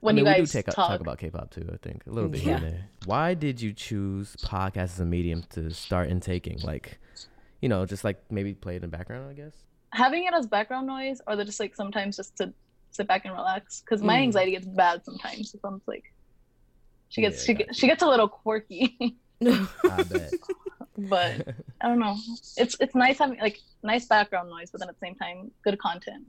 when 0.00 0.14
I 0.14 0.16
mean, 0.16 0.26
you 0.26 0.32
guys 0.32 0.52
take, 0.52 0.66
talk. 0.66 0.74
talk 0.74 1.00
about 1.00 1.18
K-pop 1.18 1.50
too. 1.50 1.68
I 1.72 1.76
think 1.76 2.06
a 2.06 2.10
little 2.10 2.28
bit 2.28 2.42
yeah. 2.42 2.58
here 2.58 2.70
there. 2.70 2.88
Why 3.06 3.34
did 3.34 3.60
you 3.60 3.72
choose 3.72 4.36
podcast 4.42 4.76
as 4.76 5.00
a 5.00 5.06
medium 5.06 5.44
to 5.50 5.70
start 5.70 6.10
intaking? 6.10 6.58
Like, 6.62 6.98
you 7.60 7.68
know, 7.68 7.86
just 7.86 8.04
like 8.04 8.22
maybe 8.30 8.52
play 8.52 8.76
it 8.76 8.84
in 8.84 8.90
background. 8.90 9.30
I 9.30 9.32
guess 9.32 9.54
having 9.92 10.24
it 10.24 10.34
as 10.34 10.46
background 10.46 10.86
noise, 10.86 11.20
or 11.26 11.36
the 11.36 11.44
just 11.44 11.60
like 11.60 11.74
sometimes 11.76 12.16
just 12.16 12.36
to 12.38 12.52
sit 12.90 13.06
back 13.06 13.24
and 13.24 13.34
relax. 13.34 13.80
Because 13.80 14.02
my 14.02 14.16
mm. 14.16 14.22
anxiety 14.22 14.52
gets 14.52 14.66
bad 14.66 15.04
sometimes. 15.04 15.54
If 15.54 15.64
I'm 15.64 15.80
like, 15.86 16.12
she 17.12 17.20
gets 17.20 17.40
yeah, 17.40 17.46
she 17.46 17.54
gets, 17.54 17.78
she 17.78 17.86
gets 17.86 18.02
a 18.02 18.06
little 18.06 18.26
quirky. 18.26 19.16
I 19.46 20.02
bet. 20.08 20.32
but 20.96 21.46
I 21.82 21.88
don't 21.88 21.98
know. 21.98 22.16
It's 22.56 22.74
it's 22.80 22.94
nice 22.94 23.18
having 23.18 23.38
like 23.38 23.60
nice 23.82 24.06
background 24.06 24.48
noise, 24.48 24.70
but 24.70 24.80
then 24.80 24.88
at 24.88 24.98
the 24.98 25.06
same 25.06 25.14
time, 25.14 25.50
good 25.62 25.78
content. 25.78 26.24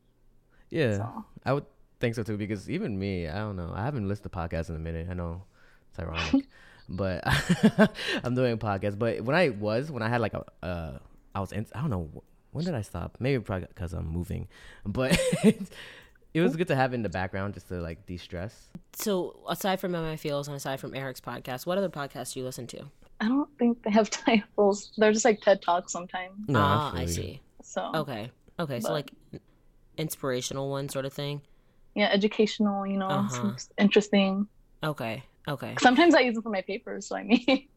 Yeah, 0.69 0.97
so. 0.97 1.25
I 1.45 1.53
would 1.53 1.65
think 2.01 2.15
so 2.15 2.23
too. 2.23 2.35
Because 2.35 2.69
even 2.69 2.99
me, 2.99 3.29
I 3.29 3.37
don't 3.37 3.55
know. 3.55 3.71
I 3.73 3.83
haven't 3.85 4.09
listened 4.09 4.29
to 4.29 4.37
podcasts 4.37 4.69
in 4.69 4.75
a 4.75 4.79
minute. 4.79 5.07
I 5.09 5.13
know 5.13 5.43
it's 5.89 5.99
ironic, 5.99 6.49
but 6.89 7.23
I'm 8.25 8.35
doing 8.35 8.57
podcasts. 8.57 8.99
But 8.99 9.21
when 9.21 9.37
I 9.37 9.49
was, 9.49 9.89
when 9.89 10.03
I 10.03 10.09
had 10.09 10.19
like 10.19 10.33
a, 10.33 10.43
uh, 10.61 10.97
I 11.33 11.39
was 11.39 11.53
in. 11.53 11.65
I 11.73 11.79
don't 11.79 11.91
know 11.91 12.23
when 12.51 12.65
did 12.65 12.75
I 12.75 12.81
stop. 12.81 13.15
Maybe 13.21 13.41
probably 13.41 13.67
because 13.67 13.93
I'm 13.93 14.07
moving, 14.07 14.49
but. 14.85 15.17
It 16.33 16.41
was 16.41 16.55
good 16.55 16.67
to 16.67 16.75
have 16.75 16.93
in 16.93 17.03
the 17.03 17.09
background 17.09 17.53
just 17.53 17.67
to 17.67 17.75
like 17.75 18.05
de-stress. 18.05 18.69
So 18.93 19.39
aside 19.47 19.79
from 19.79 19.91
My 19.91 20.15
Feels 20.15 20.47
and 20.47 20.57
aside 20.57 20.79
from 20.79 20.95
Eric's 20.95 21.21
podcast, 21.21 21.65
what 21.65 21.77
other 21.77 21.89
podcasts 21.89 22.33
do 22.33 22.39
you 22.39 22.45
listen 22.45 22.67
to? 22.67 22.85
I 23.19 23.27
don't 23.27 23.49
think 23.57 23.81
they 23.83 23.91
have 23.91 24.09
titles. 24.09 24.91
They're 24.97 25.13
just 25.13 25.25
like 25.25 25.41
TED 25.41 25.61
Talks 25.61 25.93
sometimes. 25.93 26.33
No, 26.47 26.59
ah, 26.59 26.93
I 26.95 27.05
see. 27.05 27.39
So 27.61 27.91
okay, 27.95 28.31
okay, 28.59 28.79
but, 28.79 28.83
so 28.83 28.91
like 28.91 29.11
inspirational 29.97 30.69
one 30.69 30.89
sort 30.89 31.05
of 31.05 31.13
thing. 31.13 31.41
Yeah, 31.95 32.09
educational. 32.11 32.85
You 32.85 32.97
know, 32.97 33.07
uh-huh. 33.07 33.53
interesting. 33.77 34.47
Okay, 34.83 35.23
okay. 35.47 35.75
Sometimes 35.79 36.15
I 36.15 36.21
use 36.21 36.33
them 36.33 36.43
for 36.43 36.49
my 36.49 36.61
papers. 36.61 37.07
So 37.07 37.15
I 37.15 37.23
mean. 37.23 37.67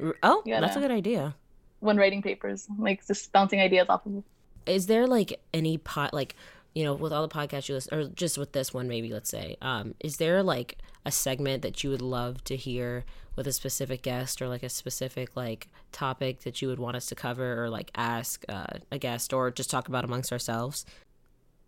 oh, 0.22 0.42
that's 0.46 0.76
a 0.76 0.80
good 0.80 0.90
idea. 0.90 1.34
When 1.80 1.96
writing 1.96 2.22
papers, 2.22 2.66
like 2.78 3.06
just 3.06 3.32
bouncing 3.32 3.60
ideas 3.60 3.86
off 3.88 4.06
of. 4.06 4.22
Is 4.66 4.86
there 4.86 5.06
like 5.06 5.40
any 5.54 5.78
pot 5.78 6.12
like? 6.12 6.36
You 6.74 6.84
know, 6.84 6.94
with 6.94 7.12
all 7.12 7.26
the 7.26 7.34
podcasts 7.34 7.68
you 7.68 7.74
listen, 7.74 7.98
or 7.98 8.08
just 8.08 8.38
with 8.38 8.52
this 8.52 8.72
one, 8.72 8.88
maybe 8.88 9.12
let's 9.12 9.30
say, 9.30 9.56
um, 9.62 9.94
is 10.00 10.18
there 10.18 10.42
like 10.42 10.78
a 11.04 11.10
segment 11.10 11.62
that 11.62 11.82
you 11.82 11.90
would 11.90 12.02
love 12.02 12.44
to 12.44 12.56
hear 12.56 13.04
with 13.36 13.46
a 13.46 13.52
specific 13.52 14.02
guest, 14.02 14.42
or 14.42 14.48
like 14.48 14.62
a 14.62 14.68
specific 14.68 15.36
like 15.36 15.68
topic 15.92 16.40
that 16.40 16.60
you 16.60 16.68
would 16.68 16.78
want 16.78 16.96
us 16.96 17.06
to 17.06 17.14
cover, 17.14 17.62
or 17.62 17.70
like 17.70 17.90
ask 17.94 18.44
uh, 18.48 18.66
a 18.92 18.98
guest, 18.98 19.32
or 19.32 19.50
just 19.50 19.70
talk 19.70 19.88
about 19.88 20.04
amongst 20.04 20.32
ourselves? 20.32 20.84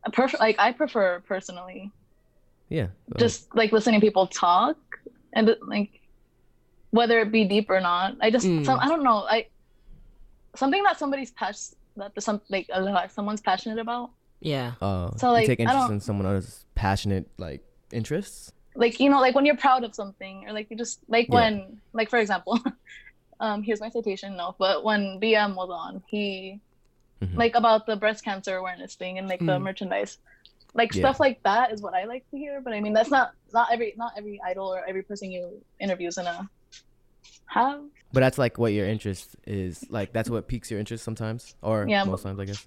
A 0.04 0.10
perf- 0.10 0.38
like 0.38 0.56
I 0.58 0.72
prefer 0.72 1.20
personally. 1.26 1.90
Yeah. 2.68 2.88
Just 3.16 3.54
like 3.54 3.72
listening 3.72 4.00
to 4.00 4.06
people 4.06 4.26
talk, 4.26 4.76
and 5.32 5.56
like 5.66 6.00
whether 6.90 7.20
it 7.20 7.32
be 7.32 7.44
deep 7.44 7.70
or 7.70 7.80
not, 7.80 8.16
I 8.20 8.30
just 8.30 8.46
mm. 8.46 8.64
some, 8.64 8.78
I 8.80 8.88
don't 8.88 9.02
know 9.02 9.24
I 9.28 9.46
something 10.56 10.82
that 10.82 10.98
somebody's 10.98 11.30
passionate 11.30 11.76
that 11.96 12.22
some 12.22 12.40
like 12.48 12.68
uh, 12.72 13.08
someone's 13.08 13.40
passionate 13.40 13.78
about 13.78 14.10
yeah. 14.40 14.72
Uh, 14.80 15.10
so 15.16 15.32
like, 15.32 15.42
you 15.42 15.48
take 15.48 15.60
interest 15.60 15.90
in 15.90 16.00
someone 16.00 16.26
else's 16.26 16.64
passionate 16.74 17.28
like 17.38 17.62
interests. 17.92 18.52
Like 18.74 19.00
you 19.00 19.10
know, 19.10 19.20
like 19.20 19.34
when 19.34 19.44
you're 19.44 19.56
proud 19.56 19.84
of 19.84 19.94
something, 19.94 20.46
or 20.48 20.52
like 20.52 20.70
you 20.70 20.76
just 20.76 21.00
like 21.08 21.28
yeah. 21.28 21.34
when, 21.34 21.80
like 21.92 22.08
for 22.08 22.18
example, 22.18 22.58
um, 23.40 23.62
here's 23.62 23.80
my 23.80 23.90
citation. 23.90 24.36
No, 24.36 24.54
but 24.58 24.84
when 24.84 25.20
BM 25.20 25.54
was 25.56 25.70
on, 25.70 26.02
he 26.06 26.60
mm-hmm. 27.20 27.36
like 27.36 27.54
about 27.54 27.86
the 27.86 27.96
breast 27.96 28.24
cancer 28.24 28.56
awareness 28.56 28.94
thing 28.94 29.18
and 29.18 29.28
like 29.28 29.40
mm. 29.40 29.46
the 29.46 29.58
merchandise, 29.58 30.18
like 30.72 30.94
yeah. 30.94 31.02
stuff 31.02 31.20
like 31.20 31.42
that 31.42 31.72
is 31.72 31.82
what 31.82 31.94
I 31.94 32.04
like 32.04 32.28
to 32.30 32.38
hear. 32.38 32.60
But 32.60 32.72
I 32.72 32.80
mean, 32.80 32.92
that's 32.92 33.10
not 33.10 33.32
not 33.52 33.68
every 33.72 33.94
not 33.96 34.12
every 34.16 34.40
idol 34.46 34.68
or 34.68 34.88
every 34.88 35.02
person 35.02 35.30
you 35.30 35.62
interview 35.80 36.08
is 36.08 36.16
gonna 36.16 36.48
have. 37.46 37.82
But 38.12 38.20
that's 38.20 38.38
like 38.38 38.56
what 38.56 38.72
your 38.72 38.86
interest 38.86 39.36
is. 39.46 39.84
Like 39.90 40.12
that's 40.12 40.30
what 40.30 40.48
piques 40.48 40.70
your 40.70 40.80
interest 40.80 41.04
sometimes, 41.04 41.54
or 41.60 41.86
yeah, 41.88 42.04
most 42.04 42.22
times, 42.22 42.38
I 42.38 42.44
guess. 42.44 42.66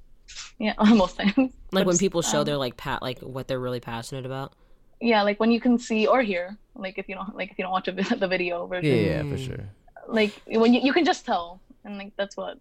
Yeah, 0.59 0.73
almost 0.77 1.17
times. 1.17 1.35
Like 1.37 1.51
but, 1.71 1.85
when 1.85 1.97
people 1.97 2.21
show 2.21 2.39
um, 2.39 2.45
their 2.45 2.57
like 2.57 2.77
pat 2.77 3.01
like 3.01 3.19
what 3.19 3.47
they're 3.47 3.59
really 3.59 3.79
passionate 3.79 4.25
about. 4.25 4.53
Yeah, 5.01 5.23
like 5.23 5.39
when 5.39 5.51
you 5.51 5.59
can 5.59 5.77
see 5.77 6.07
or 6.07 6.21
hear, 6.21 6.57
like 6.75 6.97
if 6.97 7.09
you 7.09 7.15
don't 7.15 7.35
like 7.35 7.51
if 7.51 7.57
you 7.57 7.63
don't 7.63 7.71
watch 7.71 7.87
a, 7.87 7.91
the 8.15 8.27
video 8.27 8.65
version. 8.67 8.95
Yeah, 8.95 9.23
yeah, 9.23 9.29
for 9.29 9.37
sure. 9.37 9.69
Like 10.07 10.33
when 10.47 10.73
you, 10.73 10.81
you 10.81 10.93
can 10.93 11.05
just 11.05 11.25
tell, 11.25 11.59
and 11.83 11.97
like 11.97 12.13
that's 12.17 12.37
what. 12.37 12.57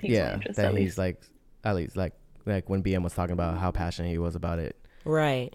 yeah, 0.00 0.34
interest, 0.34 0.56
that 0.56 0.72
he's 0.72 0.80
least. 0.80 0.98
like, 0.98 1.22
at 1.64 1.76
least 1.76 1.96
like 1.96 2.12
like 2.46 2.68
when 2.68 2.82
BM 2.82 3.02
was 3.02 3.14
talking 3.14 3.32
about 3.32 3.58
how 3.58 3.70
passionate 3.70 4.10
he 4.10 4.18
was 4.18 4.34
about 4.34 4.58
it. 4.58 4.76
Right. 5.04 5.54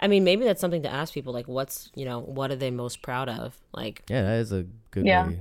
I 0.00 0.08
mean, 0.08 0.24
maybe 0.24 0.44
that's 0.44 0.60
something 0.60 0.82
to 0.82 0.90
ask 0.90 1.14
people. 1.14 1.32
Like, 1.32 1.46
what's 1.46 1.90
you 1.94 2.04
know, 2.04 2.20
what 2.20 2.50
are 2.50 2.56
they 2.56 2.70
most 2.70 3.02
proud 3.02 3.28
of? 3.28 3.56
Like, 3.72 4.02
yeah, 4.08 4.22
that 4.22 4.40
is 4.40 4.52
a 4.52 4.66
good 4.90 5.06
yeah. 5.06 5.28
way. 5.28 5.40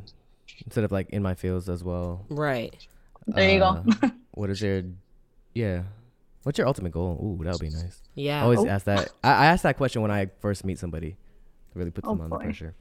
Instead 0.65 0.83
of 0.83 0.91
like 0.91 1.09
in 1.09 1.23
my 1.23 1.33
fields 1.33 1.67
as 1.69 1.83
well. 1.83 2.25
Right. 2.29 2.75
There 3.27 3.49
you 3.49 3.63
uh, 3.63 3.81
go. 3.81 4.11
what 4.31 4.49
is 4.49 4.61
your 4.61 4.83
yeah. 5.53 5.83
What's 6.43 6.57
your 6.57 6.67
ultimate 6.67 6.91
goal? 6.91 7.17
Ooh, 7.21 7.43
that 7.43 7.53
would 7.53 7.61
be 7.61 7.69
nice. 7.69 8.01
Yeah. 8.15 8.41
I 8.41 8.43
always 8.43 8.59
oh. 8.59 8.67
ask 8.67 8.85
that. 8.85 9.09
I, 9.23 9.29
I 9.29 9.45
ask 9.47 9.63
that 9.63 9.77
question 9.77 10.01
when 10.01 10.11
I 10.11 10.27
first 10.39 10.65
meet 10.65 10.77
somebody. 10.77 11.09
It 11.09 11.15
really 11.75 11.91
puts 11.91 12.07
oh, 12.07 12.11
them 12.11 12.21
on 12.21 12.29
boy. 12.29 12.37
the 12.39 12.43
pressure. 12.43 12.75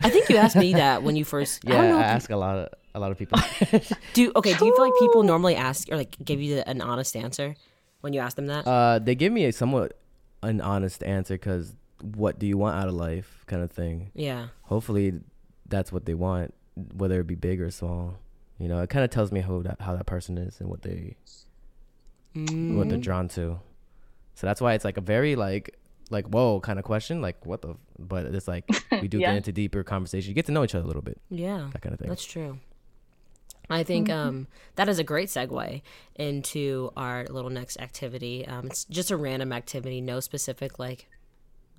I 0.00 0.10
think 0.10 0.28
you 0.28 0.36
asked 0.36 0.56
me 0.56 0.72
that 0.74 1.02
when 1.02 1.16
you 1.16 1.24
first. 1.24 1.64
Yeah, 1.68 1.80
I, 1.80 1.86
I 1.86 2.02
ask 2.02 2.30
you... 2.30 2.36
a 2.36 2.38
lot 2.38 2.58
of 2.58 2.68
a 2.94 3.00
lot 3.00 3.10
of 3.10 3.18
people. 3.18 3.38
do 4.12 4.32
okay? 4.36 4.54
Do 4.54 4.66
you 4.66 4.74
feel 4.74 4.84
like 4.84 4.92
people 4.98 5.22
normally 5.22 5.56
ask 5.56 5.90
or 5.90 5.96
like 5.96 6.16
give 6.24 6.40
you 6.40 6.56
the, 6.56 6.68
an 6.68 6.80
honest 6.80 7.16
answer 7.16 7.54
when 8.00 8.12
you 8.12 8.20
ask 8.20 8.36
them 8.36 8.46
that? 8.46 8.66
Uh, 8.66 8.98
they 8.98 9.14
give 9.14 9.32
me 9.32 9.44
a 9.46 9.52
somewhat 9.52 9.98
an 10.42 10.60
honest 10.60 11.02
answer 11.02 11.34
because 11.34 11.74
what 12.02 12.38
do 12.38 12.46
you 12.46 12.58
want 12.58 12.76
out 12.76 12.88
of 12.88 12.94
life, 12.94 13.44
kind 13.46 13.62
of 13.62 13.70
thing. 13.70 14.10
Yeah. 14.14 14.48
Hopefully, 14.62 15.20
that's 15.68 15.92
what 15.92 16.04
they 16.04 16.14
want, 16.14 16.52
whether 16.74 17.20
it 17.20 17.26
be 17.26 17.34
big 17.34 17.60
or 17.60 17.70
small. 17.70 18.18
You 18.58 18.68
know, 18.68 18.80
it 18.80 18.90
kind 18.90 19.04
of 19.04 19.10
tells 19.10 19.32
me 19.32 19.40
how 19.40 19.62
that 19.62 19.80
how 19.80 19.96
that 19.96 20.06
person 20.06 20.38
is 20.38 20.60
and 20.60 20.68
what 20.68 20.82
they 20.82 21.16
mm. 22.34 22.76
what 22.76 22.88
they're 22.88 22.98
mm. 22.98 23.02
drawn 23.02 23.28
to. 23.28 23.60
So 24.34 24.46
that's 24.46 24.60
why 24.60 24.74
it's 24.74 24.84
like 24.84 24.96
a 24.96 25.02
very 25.02 25.36
like 25.36 25.76
like 26.12 26.26
whoa 26.26 26.60
kind 26.60 26.78
of 26.78 26.84
question 26.84 27.20
like 27.20 27.44
what 27.46 27.62
the 27.62 27.74
but 27.98 28.26
it's 28.26 28.46
like 28.46 28.68
we 29.00 29.08
do 29.08 29.18
yeah. 29.18 29.28
get 29.28 29.36
into 29.38 29.52
deeper 29.52 29.82
conversation 29.82 30.28
you 30.28 30.34
get 30.34 30.46
to 30.46 30.52
know 30.52 30.62
each 30.62 30.74
other 30.74 30.84
a 30.84 30.86
little 30.86 31.02
bit 31.02 31.18
yeah 31.30 31.68
that 31.72 31.80
kind 31.80 31.92
of 31.92 31.98
thing 31.98 32.08
that's 32.08 32.24
true 32.24 32.58
i 33.70 33.82
think 33.82 34.08
mm-hmm. 34.08 34.28
um, 34.28 34.46
that 34.76 34.88
is 34.88 34.98
a 34.98 35.04
great 35.04 35.28
segue 35.28 35.80
into 36.16 36.92
our 36.96 37.24
little 37.30 37.50
next 37.50 37.80
activity 37.80 38.46
um, 38.46 38.66
it's 38.66 38.84
just 38.84 39.10
a 39.10 39.16
random 39.16 39.52
activity 39.52 40.00
no 40.00 40.20
specific 40.20 40.78
like 40.78 41.08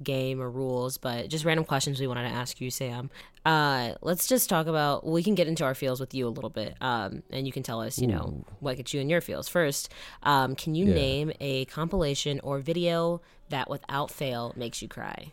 game 0.01 0.41
or 0.41 0.49
rules, 0.49 0.97
but 0.97 1.29
just 1.29 1.45
random 1.45 1.65
questions 1.65 1.99
we 1.99 2.07
wanted 2.07 2.29
to 2.29 2.35
ask 2.35 2.59
you, 2.59 2.71
Sam. 2.71 3.09
Uh, 3.45 3.93
let's 4.01 4.27
just 4.27 4.49
talk 4.49 4.67
about. 4.67 5.05
We 5.05 5.23
can 5.23 5.35
get 5.35 5.47
into 5.47 5.63
our 5.63 5.75
feels 5.75 5.99
with 5.99 6.13
you 6.13 6.27
a 6.27 6.29
little 6.29 6.49
bit, 6.49 6.75
um, 6.81 7.23
and 7.31 7.45
you 7.45 7.53
can 7.53 7.63
tell 7.63 7.81
us, 7.81 7.99
you 7.99 8.07
Ooh. 8.07 8.11
know, 8.11 8.45
what 8.59 8.77
gets 8.77 8.93
you 8.93 9.01
in 9.01 9.09
your 9.09 9.21
feels. 9.21 9.47
First, 9.47 9.89
um, 10.23 10.55
can 10.55 10.75
you 10.75 10.85
yeah. 10.85 10.95
name 10.95 11.31
a 11.39 11.65
compilation 11.65 12.39
or 12.41 12.59
video 12.59 13.21
that, 13.49 13.69
without 13.69 14.09
fail, 14.11 14.53
makes 14.55 14.81
you 14.81 14.87
cry? 14.87 15.31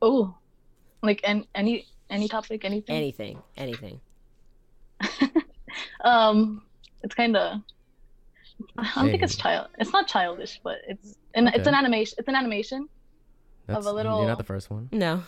Oh, 0.00 0.34
like 1.02 1.20
any 1.24 1.48
any 1.54 1.86
any 2.10 2.28
topic, 2.28 2.64
anything, 2.64 2.94
anything, 2.94 3.42
anything. 3.56 4.00
um, 6.04 6.62
it's 7.02 7.14
kind 7.14 7.36
of. 7.36 7.60
I 8.76 8.90
don't 8.96 9.10
think 9.10 9.22
it's 9.22 9.36
child. 9.36 9.68
It's 9.78 9.92
not 9.92 10.08
childish, 10.08 10.60
but 10.64 10.78
it's 10.88 11.16
and 11.34 11.48
okay. 11.48 11.58
it's 11.58 11.68
an 11.68 11.74
animation. 11.74 12.16
It's 12.18 12.28
an 12.28 12.34
animation 12.34 12.88
That's, 13.68 13.86
of 13.86 13.86
a 13.86 13.92
little. 13.94 14.18
You're 14.18 14.28
not 14.28 14.38
the 14.38 14.44
first 14.44 14.70
one. 14.70 14.88
No. 14.92 15.22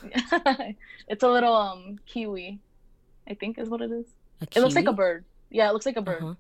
it's 1.09 1.23
a 1.23 1.29
little 1.29 1.55
um 1.55 1.99
kiwi, 2.07 2.59
I 3.29 3.35
think 3.35 3.59
is 3.59 3.69
what 3.69 3.83
it 3.83 3.91
is. 3.91 4.07
It 4.41 4.61
looks 4.61 4.75
like 4.75 4.87
a 4.87 4.95
bird. 4.95 5.27
Yeah, 5.51 5.69
it 5.69 5.75
looks 5.75 5.85
like 5.85 5.99
a 5.99 6.03
bird. 6.03 6.23
Uh-huh. 6.23 6.35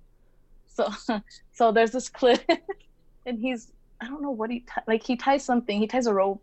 So, 1.05 1.21
so 1.53 1.73
there's 1.73 1.91
this 1.91 2.09
clip, 2.09 2.43
and 3.27 3.39
he's 3.39 3.73
I 4.01 4.07
don't 4.07 4.23
know 4.23 4.31
what 4.31 4.51
he 4.51 4.61
t- 4.61 4.83
like. 4.87 5.03
He 5.07 5.17
ties 5.17 5.45
something. 5.45 5.79
He 5.79 5.87
ties 5.87 6.07
a 6.07 6.15
rope. 6.15 6.43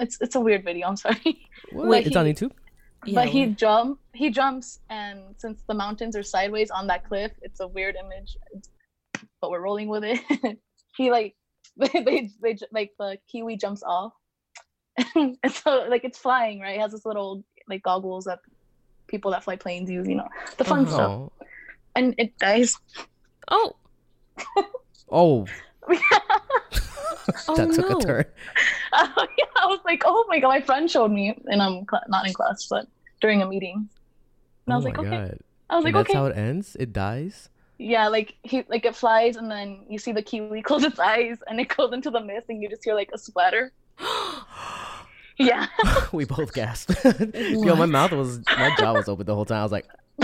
It's 0.00 0.20
it's 0.20 0.34
a 0.34 0.40
weird 0.40 0.64
video. 0.64 0.88
I'm 0.88 0.96
sorry. 0.96 1.48
Wait, 1.72 2.06
it's 2.06 2.14
he, 2.14 2.18
on 2.18 2.26
YouTube. 2.26 2.52
But 3.02 3.12
yeah, 3.12 3.24
he 3.26 3.46
jump 3.46 4.00
he 4.14 4.30
jumps, 4.30 4.80
and 4.90 5.20
since 5.36 5.62
the 5.68 5.74
mountains 5.74 6.16
are 6.16 6.24
sideways 6.24 6.70
on 6.70 6.88
that 6.88 7.06
cliff, 7.06 7.30
it's 7.42 7.60
a 7.60 7.68
weird 7.68 7.94
image. 7.94 8.36
But 9.40 9.52
we're 9.52 9.60
rolling 9.60 9.88
with 9.88 10.02
it. 10.02 10.58
he 10.96 11.12
like 11.12 11.36
they, 11.76 11.88
they 11.92 12.30
they 12.42 12.58
like 12.72 12.92
the 12.98 13.18
kiwi 13.30 13.56
jumps 13.56 13.84
off, 13.84 14.12
and 15.14 15.38
so 15.50 15.86
like 15.88 16.04
it's 16.04 16.18
flying 16.18 16.60
right. 16.60 16.76
It 16.76 16.80
has 16.80 16.92
this 16.92 17.04
little 17.04 17.44
like 17.68 17.82
goggles 17.82 18.24
that 18.24 18.40
people 19.06 19.30
that 19.32 19.44
fly 19.44 19.56
planes 19.56 19.90
use. 19.90 20.06
You 20.06 20.16
know 20.16 20.28
the 20.56 20.64
fun 20.64 20.86
uh-huh. 20.86 20.94
stuff, 20.94 21.32
and 21.96 22.14
it 22.18 22.36
dies. 22.38 22.76
Oh. 23.48 23.76
oh. 25.10 25.46
that 25.88 27.72
took 27.74 27.90
no. 27.90 27.98
a 27.98 28.00
turn. 28.00 28.24
Uh, 28.92 29.08
yeah, 29.38 29.44
I 29.56 29.66
was 29.66 29.80
like, 29.84 30.02
oh 30.04 30.24
my 30.28 30.38
god, 30.38 30.48
my 30.48 30.60
friend 30.60 30.90
showed 30.90 31.10
me, 31.10 31.36
and 31.46 31.60
I'm 31.60 31.84
cl- 31.90 32.04
not 32.08 32.26
in 32.26 32.32
class, 32.32 32.66
but 32.70 32.86
during 33.20 33.42
a 33.42 33.46
meeting. 33.46 33.88
And 34.66 34.72
I 34.72 34.76
was 34.76 34.84
oh 34.84 34.88
like, 34.88 34.98
okay. 34.98 35.10
God. 35.10 35.38
I 35.68 35.76
was 35.76 35.84
like, 35.84 35.94
okay. 35.94 36.00
that's 36.00 36.10
okay. 36.10 36.18
how 36.18 36.26
it 36.26 36.36
ends. 36.36 36.76
It 36.78 36.92
dies. 36.92 37.48
Yeah, 37.78 38.06
like 38.06 38.36
he 38.42 38.64
like 38.68 38.84
it 38.84 38.94
flies, 38.94 39.34
and 39.34 39.50
then 39.50 39.84
you 39.88 39.98
see 39.98 40.12
the 40.12 40.22
kiwi 40.22 40.62
close 40.62 40.84
its 40.84 41.00
eyes, 41.00 41.38
and 41.48 41.58
it 41.58 41.74
goes 41.76 41.92
into 41.92 42.10
the 42.10 42.20
mist, 42.20 42.46
and 42.48 42.62
you 42.62 42.68
just 42.68 42.84
hear 42.84 42.94
like 42.94 43.10
a 43.12 43.18
splatter. 43.18 43.72
yeah. 45.36 45.66
we 46.12 46.24
both 46.24 46.52
gasped. 46.52 47.04
Yo, 47.34 47.76
my 47.76 47.86
mouth 47.86 48.12
was 48.12 48.40
my 48.46 48.74
jaw 48.78 48.92
was 48.92 49.08
open 49.08 49.26
the 49.26 49.34
whole 49.34 49.44
time. 49.44 49.58
I 49.58 49.62
was 49.62 49.72
like, 49.72 49.86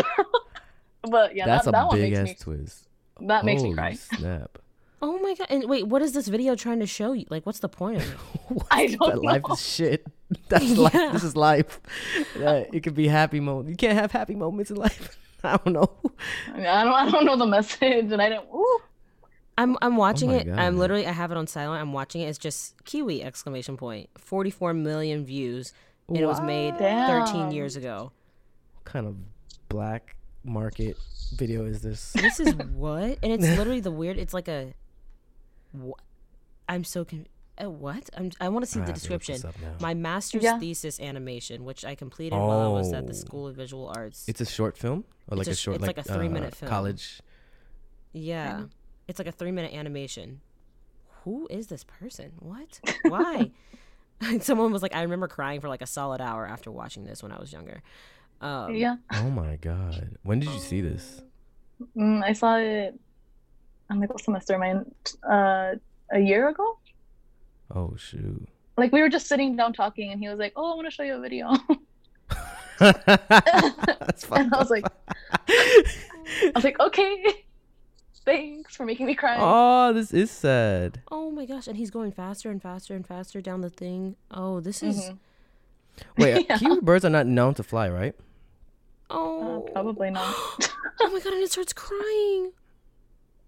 but 1.02 1.34
yeah, 1.34 1.46
that's 1.46 1.64
that, 1.64 1.70
a 1.70 1.72
that 1.72 1.90
big 1.92 2.12
ass 2.12 2.28
me, 2.28 2.36
twist. 2.38 2.88
That 3.20 3.44
makes 3.44 3.62
Holy 3.62 3.74
me 3.74 3.76
cry. 3.76 3.94
Snap. 3.94 4.58
Oh 5.02 5.18
my 5.18 5.34
god! 5.34 5.46
And 5.50 5.64
wait, 5.68 5.86
what 5.86 6.02
is 6.02 6.12
this 6.12 6.28
video 6.28 6.54
trying 6.54 6.80
to 6.80 6.86
show 6.86 7.12
you? 7.12 7.26
Like, 7.30 7.46
what's 7.46 7.60
the 7.60 7.68
point 7.68 7.98
of 7.98 8.02
it? 8.02 8.62
I 8.70 8.86
don't 8.86 8.98
that 8.98 9.16
know. 9.16 9.22
Life 9.22 9.42
is 9.52 9.66
shit. 9.66 10.06
That's 10.48 10.64
yeah. 10.64 10.78
life. 10.78 11.12
This 11.12 11.24
is 11.24 11.36
life. 11.36 11.80
Uh, 12.38 12.64
it 12.72 12.82
could 12.82 12.94
be 12.94 13.08
happy 13.08 13.40
moments. 13.40 13.70
You 13.70 13.76
can't 13.76 13.98
have 13.98 14.12
happy 14.12 14.34
moments 14.34 14.70
in 14.70 14.76
life. 14.76 15.16
I 15.42 15.56
don't 15.56 15.72
know. 15.72 15.90
I 16.54 16.84
don't. 16.84 16.92
I 16.92 17.10
don't 17.10 17.24
know 17.24 17.36
the 17.36 17.46
message, 17.46 18.12
and 18.12 18.20
I 18.20 18.28
didn't. 18.28 18.46
Ooh. 18.54 18.80
I'm 19.60 19.76
I'm 19.82 19.96
watching 19.96 20.30
oh 20.30 20.36
it. 20.36 20.46
God. 20.46 20.58
I'm 20.58 20.78
literally 20.78 21.06
I 21.06 21.12
have 21.12 21.30
it 21.30 21.36
on 21.36 21.46
silent. 21.46 21.82
I'm 21.82 21.92
watching 21.92 22.22
it. 22.22 22.28
It's 22.28 22.38
just 22.38 22.82
Kiwi 22.84 23.22
exclamation 23.22 23.76
point. 23.76 24.08
44 24.16 24.72
million 24.72 25.26
views. 25.26 25.74
And 26.08 26.16
it 26.16 26.26
was 26.26 26.40
made 26.40 26.76
Damn. 26.78 27.26
13 27.26 27.52
years 27.52 27.76
ago. 27.76 28.10
What 28.74 28.84
kind 28.84 29.06
of 29.06 29.16
black 29.68 30.16
market 30.42 30.96
video 31.36 31.66
is 31.66 31.82
this? 31.82 32.14
This 32.20 32.40
is 32.40 32.54
what? 32.54 33.18
And 33.22 33.32
it's 33.32 33.44
literally 33.58 33.80
the 33.80 33.90
weird. 33.90 34.16
It's 34.16 34.32
like 34.32 34.48
a 34.48 34.72
what? 35.72 36.00
I'm 36.66 36.84
so 36.84 37.04
confused. 37.04 37.28
Uh, 37.62 37.68
what? 37.68 38.08
I'm, 38.16 38.30
i 38.40 38.48
want 38.48 38.64
to 38.64 38.70
see 38.70 38.80
I 38.80 38.84
the 38.84 38.94
description. 38.94 39.42
My 39.80 39.92
master's 39.92 40.42
yeah. 40.42 40.58
thesis 40.58 40.98
animation, 40.98 41.64
which 41.64 41.84
I 41.84 41.94
completed 41.94 42.34
oh. 42.34 42.46
while 42.46 42.60
I 42.60 42.68
was 42.68 42.90
at 42.94 43.06
the 43.06 43.12
oh. 43.12 43.16
School 43.16 43.46
of 43.46 43.56
Visual 43.56 43.92
Arts. 43.94 44.26
It's 44.26 44.40
a 44.40 44.46
short 44.46 44.78
film, 44.78 45.04
or 45.28 45.36
like 45.36 45.48
a, 45.48 45.50
a, 45.50 45.54
short, 45.54 45.76
it's 45.76 45.86
like, 45.86 45.98
like 45.98 46.06
a 46.06 46.14
three 46.14 46.28
uh, 46.28 46.30
minute 46.30 46.54
film. 46.54 46.70
College. 46.70 47.20
Yeah, 48.12 48.62
it's 49.10 49.18
like 49.18 49.28
a 49.28 49.32
three 49.32 49.52
minute 49.52 49.74
animation. 49.74 50.40
Who 51.24 51.46
is 51.50 51.66
this 51.66 51.84
person? 51.84 52.32
What? 52.38 52.80
Why? 53.02 53.50
Someone 54.40 54.72
was 54.72 54.82
like, 54.82 54.94
I 54.94 55.02
remember 55.02 55.28
crying 55.28 55.60
for 55.60 55.68
like 55.68 55.82
a 55.82 55.86
solid 55.86 56.20
hour 56.20 56.46
after 56.46 56.70
watching 56.70 57.04
this 57.04 57.22
when 57.22 57.32
I 57.32 57.38
was 57.38 57.52
younger. 57.52 57.82
Um, 58.40 58.74
yeah. 58.74 58.96
Oh 59.12 59.28
my 59.28 59.56
god! 59.56 60.16
When 60.22 60.40
did 60.40 60.48
you 60.48 60.58
see 60.58 60.80
this? 60.80 61.20
Mm, 61.94 62.22
I 62.24 62.32
saw 62.32 62.56
it 62.56 62.98
I'm 63.90 64.00
like, 64.00 64.10
what 64.10 64.22
semester 64.22 64.54
am 64.54 64.62
I 64.62 64.70
in? 64.70 64.94
Uh, 65.28 65.74
a 66.12 66.20
year 66.20 66.48
ago. 66.48 66.78
Oh 67.74 67.94
shoot! 67.96 68.48
Like 68.76 68.92
we 68.92 69.00
were 69.00 69.08
just 69.08 69.26
sitting 69.26 69.56
down 69.56 69.72
talking, 69.72 70.12
and 70.12 70.20
he 70.20 70.28
was 70.28 70.38
like, 70.38 70.52
"Oh, 70.56 70.72
I 70.72 70.76
want 70.76 70.86
to 70.86 70.90
show 70.90 71.02
you 71.02 71.14
a 71.14 71.20
video." 71.20 71.50
That's 72.78 74.24
fun. 74.24 74.42
and 74.42 74.54
I 74.54 74.58
was 74.58 74.70
like, 74.70 74.86
I 75.48 76.52
was 76.54 76.64
like, 76.64 76.80
okay, 76.80 77.44
thanks 78.30 78.76
for 78.76 78.84
making 78.84 79.06
me 79.06 79.14
cry. 79.14 79.36
Oh, 79.38 79.92
this 79.92 80.12
is 80.12 80.30
sad. 80.30 81.02
Oh 81.10 81.30
my 81.30 81.46
gosh! 81.46 81.66
And 81.66 81.76
he's 81.76 81.90
going 81.90 82.12
faster 82.12 82.50
and 82.50 82.62
faster 82.62 82.94
and 82.94 83.06
faster 83.06 83.40
down 83.40 83.60
the 83.60 83.70
thing. 83.70 84.16
Oh, 84.30 84.60
this 84.60 84.82
is. 84.82 85.10
Mm-hmm. 85.10 86.22
Wait, 86.22 86.46
yeah. 86.48 86.58
kiwi 86.58 86.80
birds 86.80 87.04
are 87.04 87.10
not 87.10 87.26
known 87.26 87.54
to 87.54 87.62
fly, 87.62 87.88
right? 87.88 88.14
Oh, 89.10 89.66
uh, 89.66 89.72
probably 89.72 90.10
not. 90.10 90.34
oh 91.00 91.10
my 91.10 91.20
god! 91.20 91.32
And 91.32 91.42
it 91.42 91.52
starts 91.52 91.72
crying. 91.72 92.52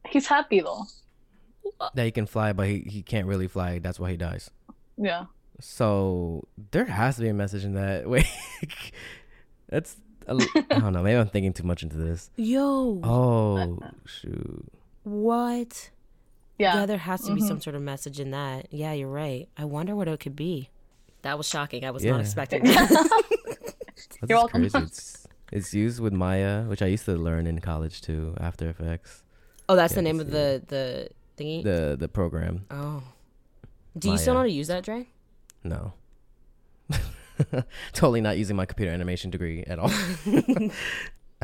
He's 0.08 0.26
happy 0.26 0.60
though. 0.60 0.84
That 1.94 2.04
he 2.04 2.10
can 2.10 2.26
fly, 2.26 2.52
but 2.52 2.66
he, 2.66 2.80
he 2.80 3.02
can't 3.02 3.26
really 3.26 3.46
fly. 3.46 3.78
That's 3.78 4.00
why 4.00 4.10
he 4.10 4.16
dies. 4.16 4.50
Yeah. 4.96 5.26
So 5.60 6.48
there 6.72 6.84
has 6.86 7.16
to 7.16 7.22
be 7.22 7.28
a 7.28 7.34
message 7.34 7.64
in 7.64 7.74
that. 7.74 8.08
Wait, 8.08 8.26
that's 9.68 9.96
I 10.28 10.78
don't 10.78 10.92
know. 10.92 11.02
Maybe 11.02 11.18
I'm 11.18 11.28
thinking 11.28 11.52
too 11.52 11.64
much 11.64 11.82
into 11.82 11.96
this. 11.96 12.30
Yo. 12.36 13.00
Oh 13.02 13.78
shoot. 14.06 14.66
What? 15.04 15.90
Yeah. 16.58 16.80
Yeah, 16.80 16.86
there 16.86 16.98
has 16.98 17.22
to 17.22 17.26
mm-hmm. 17.28 17.36
be 17.36 17.40
some 17.42 17.60
sort 17.60 17.74
of 17.74 17.82
message 17.82 18.20
in 18.20 18.30
that. 18.30 18.68
Yeah, 18.70 18.92
you're 18.92 19.08
right. 19.08 19.48
I 19.56 19.64
wonder 19.64 19.96
what 19.96 20.08
it 20.08 20.20
could 20.20 20.36
be. 20.36 20.70
That 21.22 21.38
was 21.38 21.48
shocking. 21.48 21.84
I 21.84 21.90
was 21.90 22.04
yeah. 22.04 22.12
not 22.12 22.20
expecting 22.20 22.62
that. 22.64 23.74
you're 24.28 24.38
welcome. 24.38 24.68
Crazy. 24.68 24.86
It's, 24.86 25.26
it's 25.50 25.74
used 25.74 26.00
with 26.00 26.12
Maya, 26.12 26.62
which 26.64 26.82
I 26.82 26.86
used 26.86 27.04
to 27.06 27.12
learn 27.12 27.46
in 27.46 27.60
college 27.60 28.00
too, 28.00 28.34
After 28.40 28.68
Effects. 28.68 29.22
Oh, 29.68 29.76
that's 29.76 29.94
the 29.94 30.02
name 30.02 30.20
of 30.20 30.30
the 30.30 30.62
the 30.66 31.08
thingy. 31.38 31.62
The 31.62 31.96
the 31.98 32.08
program. 32.08 32.66
Oh. 32.70 33.02
Do 33.98 34.10
you 34.10 34.18
still 34.18 34.34
know 34.34 34.40
how 34.40 34.46
to 34.46 34.50
use 34.50 34.68
that, 34.68 34.84
Dre? 34.84 35.06
No. 35.62 35.92
totally 37.92 38.20
not 38.20 38.38
using 38.38 38.56
my 38.56 38.66
computer 38.66 38.92
animation 38.92 39.30
degree 39.30 39.64
at 39.64 39.78
all. 39.78 39.90
I 40.30 40.70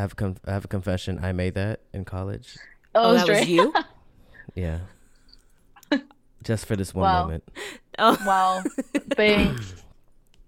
have 0.01 0.13
a 0.13 0.17
conf- 0.17 0.41
I 0.47 0.53
have 0.53 0.65
a 0.65 0.69
confession. 0.69 1.19
I 1.23 1.33
made 1.33 1.55
that 1.55 1.81
in 1.93 2.05
college. 2.05 2.57
Oh, 2.95 3.11
oh 3.11 3.15
that 3.15 3.29
was 3.29 3.49
you? 3.49 3.73
yeah. 4.55 4.81
Just 6.45 6.67
for 6.67 6.77
this 6.77 6.95
one 6.95 7.03
wow. 7.03 7.23
moment. 7.23 7.45
Oh 7.99 8.17
wow! 8.25 8.63
Thanks. 9.17 9.75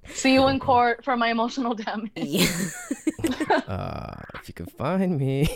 See 0.07 0.35
you 0.35 0.47
in 0.49 0.61
court 0.61 1.05
for 1.05 1.17
my 1.17 1.31
emotional 1.31 1.75
damage. 1.75 2.11
Yeah. 2.15 2.49
uh, 3.67 4.15
if 4.37 4.49
you 4.49 4.55
can 4.55 4.67
find 4.67 5.19
me. 5.19 5.49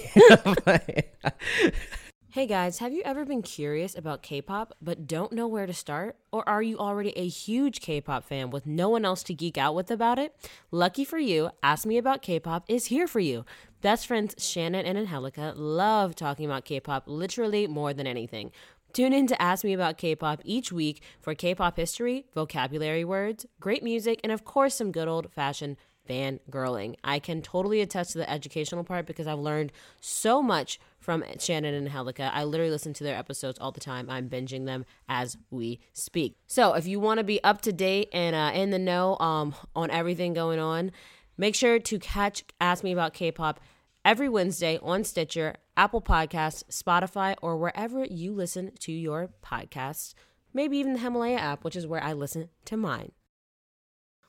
Hey 2.34 2.48
guys, 2.48 2.78
have 2.78 2.92
you 2.92 3.00
ever 3.04 3.24
been 3.24 3.42
curious 3.42 3.96
about 3.96 4.24
K 4.24 4.42
pop 4.42 4.74
but 4.82 5.06
don't 5.06 5.30
know 5.30 5.46
where 5.46 5.66
to 5.66 5.72
start? 5.72 6.16
Or 6.32 6.42
are 6.48 6.64
you 6.64 6.76
already 6.78 7.16
a 7.16 7.28
huge 7.28 7.80
K 7.80 8.00
pop 8.00 8.24
fan 8.24 8.50
with 8.50 8.66
no 8.66 8.88
one 8.88 9.04
else 9.04 9.22
to 9.22 9.34
geek 9.34 9.56
out 9.56 9.76
with 9.76 9.88
about 9.88 10.18
it? 10.18 10.34
Lucky 10.72 11.04
for 11.04 11.16
you, 11.16 11.50
Ask 11.62 11.86
Me 11.86 11.96
About 11.96 12.22
K 12.22 12.40
pop 12.40 12.64
is 12.66 12.86
here 12.86 13.06
for 13.06 13.20
you. 13.20 13.44
Best 13.82 14.08
friends 14.08 14.34
Shannon 14.36 14.84
and 14.84 14.98
Angelica 14.98 15.52
love 15.54 16.16
talking 16.16 16.44
about 16.44 16.64
K 16.64 16.80
pop 16.80 17.04
literally 17.06 17.68
more 17.68 17.94
than 17.94 18.08
anything. 18.08 18.50
Tune 18.92 19.12
in 19.12 19.28
to 19.28 19.40
Ask 19.40 19.62
Me 19.62 19.72
About 19.72 19.96
K 19.96 20.16
pop 20.16 20.40
each 20.44 20.72
week 20.72 21.02
for 21.20 21.36
K 21.36 21.54
pop 21.54 21.76
history, 21.76 22.26
vocabulary 22.34 23.04
words, 23.04 23.46
great 23.60 23.84
music, 23.84 24.18
and 24.24 24.32
of 24.32 24.44
course, 24.44 24.74
some 24.74 24.90
good 24.90 25.06
old 25.06 25.32
fashioned 25.32 25.76
fangirling. 26.08 26.96
I 27.02 27.18
can 27.18 27.42
totally 27.42 27.80
attest 27.80 28.12
to 28.12 28.18
the 28.18 28.30
educational 28.30 28.84
part 28.84 29.06
because 29.06 29.26
I've 29.26 29.38
learned 29.38 29.72
so 30.00 30.42
much 30.42 30.78
from 30.98 31.24
Shannon 31.38 31.74
and 31.74 31.86
Angelica. 31.86 32.30
I 32.32 32.44
literally 32.44 32.70
listen 32.70 32.94
to 32.94 33.04
their 33.04 33.16
episodes 33.16 33.58
all 33.58 33.72
the 33.72 33.80
time. 33.80 34.08
I'm 34.08 34.28
binging 34.28 34.66
them 34.66 34.84
as 35.08 35.36
we 35.50 35.80
speak. 35.92 36.36
So 36.46 36.74
if 36.74 36.86
you 36.86 36.98
want 37.00 37.18
to 37.18 37.24
be 37.24 37.42
up 37.44 37.60
to 37.62 37.72
date 37.72 38.08
and 38.12 38.34
uh, 38.34 38.52
in 38.54 38.70
the 38.70 38.78
know 38.78 39.18
um, 39.18 39.54
on 39.76 39.90
everything 39.90 40.32
going 40.32 40.58
on, 40.58 40.92
make 41.36 41.54
sure 41.54 41.78
to 41.78 41.98
catch 41.98 42.44
Ask 42.60 42.82
Me 42.84 42.92
About 42.92 43.12
K-pop 43.12 43.60
every 44.04 44.28
Wednesday 44.28 44.78
on 44.82 45.04
Stitcher, 45.04 45.56
Apple 45.76 46.02
Podcasts, 46.02 46.64
Spotify, 46.64 47.34
or 47.42 47.56
wherever 47.56 48.04
you 48.04 48.32
listen 48.32 48.72
to 48.80 48.92
your 48.92 49.30
podcasts. 49.44 50.14
Maybe 50.52 50.78
even 50.78 50.92
the 50.92 51.00
Himalaya 51.00 51.36
app, 51.36 51.64
which 51.64 51.74
is 51.74 51.86
where 51.86 52.02
I 52.02 52.12
listen 52.12 52.48
to 52.66 52.76
mine. 52.76 53.12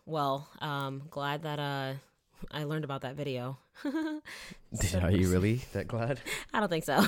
Well, 0.05 0.47
um, 0.61 1.03
glad 1.09 1.43
that 1.43 1.57
uh, 1.59 1.93
I 2.51 2.63
learned 2.65 2.83
about 2.83 3.01
that 3.01 3.15
video. 3.15 3.57
so, 3.83 4.99
Are 4.99 5.11
you 5.11 5.31
really 5.31 5.61
that 5.73 5.87
glad? 5.87 6.19
I 6.53 6.59
don't 6.59 6.69
think 6.69 6.83
so. 6.83 7.03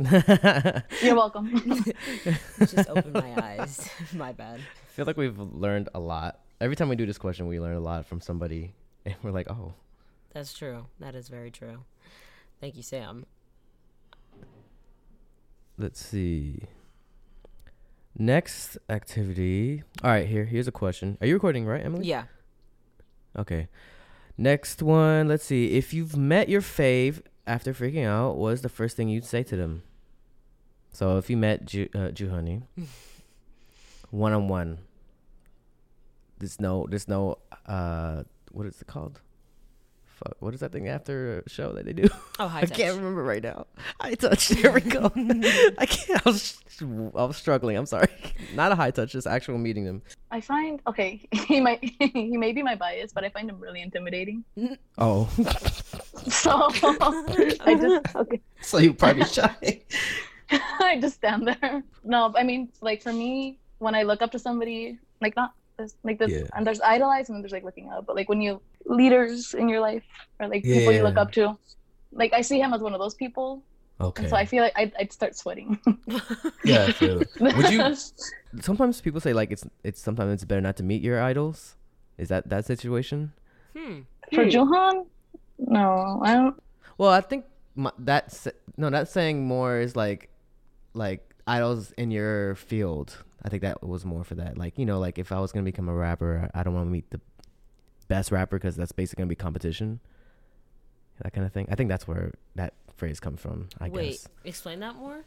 You're 1.02 1.14
welcome. 1.14 1.62
Just 2.58 2.88
opened 2.88 3.12
my 3.12 3.34
eyes. 3.40 3.88
my 4.12 4.32
bad. 4.32 4.58
I 4.58 4.90
feel 4.90 5.04
like 5.04 5.16
we've 5.16 5.38
learned 5.38 5.88
a 5.94 6.00
lot. 6.00 6.40
Every 6.60 6.74
time 6.74 6.88
we 6.88 6.96
do 6.96 7.06
this 7.06 7.18
question, 7.18 7.46
we 7.46 7.60
learn 7.60 7.76
a 7.76 7.80
lot 7.80 8.04
from 8.04 8.20
somebody, 8.20 8.74
and 9.04 9.14
we're 9.22 9.30
like, 9.30 9.48
oh. 9.48 9.74
That's 10.32 10.52
true. 10.52 10.86
That 10.98 11.14
is 11.14 11.28
very 11.28 11.50
true. 11.50 11.84
Thank 12.60 12.76
you, 12.76 12.82
Sam. 12.82 13.26
Let's 15.78 16.04
see. 16.04 16.62
Next 18.20 18.76
activity. 18.90 19.82
All 20.04 20.10
right, 20.10 20.28
here. 20.28 20.44
Here's 20.44 20.68
a 20.68 20.72
question. 20.72 21.16
Are 21.22 21.26
you 21.26 21.32
recording, 21.32 21.64
right, 21.64 21.82
Emily? 21.82 22.04
Yeah. 22.06 22.24
Okay. 23.34 23.68
Next 24.36 24.82
one. 24.82 25.26
Let's 25.26 25.42
see. 25.46 25.72
If 25.78 25.94
you've 25.94 26.18
met 26.18 26.50
your 26.50 26.60
fave 26.60 27.22
after 27.46 27.72
freaking 27.72 28.04
out, 28.06 28.36
what 28.36 28.50
is 28.52 28.60
the 28.60 28.68
first 28.68 28.94
thing 28.94 29.08
you'd 29.08 29.24
say 29.24 29.42
to 29.44 29.56
them? 29.56 29.84
So 30.92 31.16
if 31.16 31.30
you 31.30 31.38
met 31.38 31.64
Ju- 31.64 31.88
uh, 31.94 32.08
Joohoney 32.12 32.64
one 34.10 34.34
on 34.34 34.48
one, 34.48 34.80
there's 36.40 36.60
no, 36.60 36.86
there's 36.90 37.08
no, 37.08 37.38
uh, 37.64 38.24
what 38.52 38.66
is 38.66 38.82
it 38.82 38.86
called? 38.86 39.22
Fuck, 40.24 40.36
what 40.40 40.54
is 40.54 40.60
that 40.60 40.72
thing 40.72 40.88
after 40.88 41.40
a 41.40 41.48
show 41.48 41.72
that 41.72 41.84
they 41.86 41.92
do? 41.92 42.08
Oh, 42.38 42.48
high 42.48 42.58
I 42.58 42.60
touch. 42.62 42.76
can't 42.76 42.96
remember 42.96 43.22
right 43.22 43.42
now. 43.42 43.66
High 44.00 44.14
touch. 44.24 44.48
There 44.48 44.72
we 44.72 44.80
go. 44.82 45.10
I 45.16 45.86
can't. 45.86 46.26
I 46.26 46.30
was, 46.30 46.58
I 46.82 47.24
was 47.24 47.36
struggling. 47.36 47.76
I'm 47.76 47.86
sorry. 47.86 48.08
Not 48.54 48.72
a 48.72 48.74
high 48.74 48.90
touch, 48.90 49.12
just 49.12 49.26
actual 49.26 49.58
meeting 49.58 49.84
them. 49.84 50.02
I 50.30 50.40
find 50.40 50.80
okay. 50.86 51.26
He 51.32 51.60
might 51.60 51.80
he 52.00 52.36
may 52.36 52.52
be 52.52 52.62
my 52.62 52.74
bias, 52.74 53.12
but 53.12 53.24
I 53.24 53.28
find 53.30 53.48
him 53.50 53.58
really 53.58 53.82
intimidating. 53.82 54.44
Oh. 54.98 55.28
so 56.28 56.68
I 57.60 57.74
just 57.80 58.16
okay. 58.16 58.40
So 58.60 58.78
you 58.78 58.94
probably 58.94 59.24
shy. 59.24 59.82
I 60.50 60.98
just 61.00 61.16
stand 61.16 61.46
there. 61.48 61.82
No, 62.04 62.32
I 62.36 62.42
mean, 62.42 62.68
like 62.80 63.02
for 63.02 63.12
me, 63.12 63.58
when 63.78 63.94
I 63.94 64.02
look 64.02 64.22
up 64.22 64.30
to 64.32 64.38
somebody, 64.38 64.98
like 65.20 65.36
not 65.36 65.52
this, 65.82 65.94
like 66.04 66.18
this, 66.18 66.30
yeah. 66.30 66.42
and 66.54 66.66
there's 66.66 66.80
idolize 66.80 67.28
and 67.28 67.36
then 67.36 67.42
there's 67.42 67.52
like 67.52 67.64
looking 67.64 67.90
up. 67.90 68.06
But 68.06 68.16
like 68.16 68.28
when 68.28 68.40
you 68.40 68.60
leaders 68.86 69.54
in 69.54 69.68
your 69.68 69.80
life 69.80 70.04
or 70.38 70.48
like 70.48 70.64
yeah. 70.64 70.78
people 70.78 70.92
you 70.92 71.02
look 71.02 71.16
up 71.16 71.32
to. 71.32 71.56
Like 72.12 72.32
I 72.32 72.40
see 72.40 72.58
him 72.60 72.72
as 72.72 72.80
one 72.80 72.92
of 72.92 73.00
those 73.00 73.14
people. 73.14 73.62
Okay. 74.00 74.22
And 74.22 74.30
so 74.30 74.36
I 74.36 74.44
feel 74.46 74.62
like 74.62 74.72
I'd, 74.76 74.92
I'd 74.98 75.12
start 75.12 75.36
sweating. 75.36 75.78
yeah, 76.64 76.90
I. 77.00 77.24
Would 77.38 77.70
you? 77.70 77.94
Sometimes 78.62 79.00
people 79.00 79.20
say 79.20 79.32
like 79.32 79.50
it's 79.50 79.64
it's 79.84 80.00
sometimes 80.00 80.32
it's 80.32 80.44
better 80.44 80.60
not 80.60 80.76
to 80.78 80.82
meet 80.82 81.02
your 81.02 81.22
idols. 81.22 81.76
Is 82.18 82.28
that 82.28 82.48
that 82.48 82.64
situation? 82.64 83.32
Hmm. 83.76 84.00
For 84.32 84.44
hmm. 84.44 84.50
Jooheon, 84.50 85.06
no, 85.58 86.20
I 86.24 86.34
don't. 86.34 86.62
Well, 86.98 87.10
I 87.10 87.20
think 87.20 87.44
my, 87.76 87.92
that's 87.98 88.48
no. 88.76 88.90
That's 88.90 89.12
saying 89.12 89.46
more 89.46 89.78
is 89.78 89.94
like 89.94 90.30
like 90.94 91.34
idols 91.46 91.92
in 91.92 92.10
your 92.10 92.56
field. 92.56 93.22
I 93.42 93.48
think 93.48 93.62
that 93.62 93.86
was 93.86 94.04
more 94.04 94.24
for 94.24 94.34
that. 94.36 94.58
Like 94.58 94.78
you 94.78 94.86
know, 94.86 94.98
like 94.98 95.18
if 95.18 95.32
I 95.32 95.40
was 95.40 95.52
gonna 95.52 95.64
become 95.64 95.88
a 95.88 95.94
rapper, 95.94 96.50
I 96.54 96.62
don't 96.62 96.74
want 96.74 96.86
to 96.86 96.90
meet 96.90 97.10
the 97.10 97.20
best 98.08 98.30
rapper 98.32 98.58
because 98.58 98.76
that's 98.76 98.92
basically 98.92 99.22
gonna 99.22 99.28
be 99.28 99.36
competition. 99.36 100.00
That 101.22 101.32
kind 101.32 101.46
of 101.46 101.52
thing. 101.52 101.66
I 101.70 101.74
think 101.74 101.88
that's 101.88 102.08
where 102.08 102.32
that 102.54 102.74
phrase 102.96 103.20
comes 103.20 103.40
from. 103.40 103.68
I 103.80 103.88
guess. 103.88 103.96
Wait, 103.96 104.10
guess. 104.10 104.28
explain 104.44 104.80
that 104.80 104.96
more. 104.96 105.24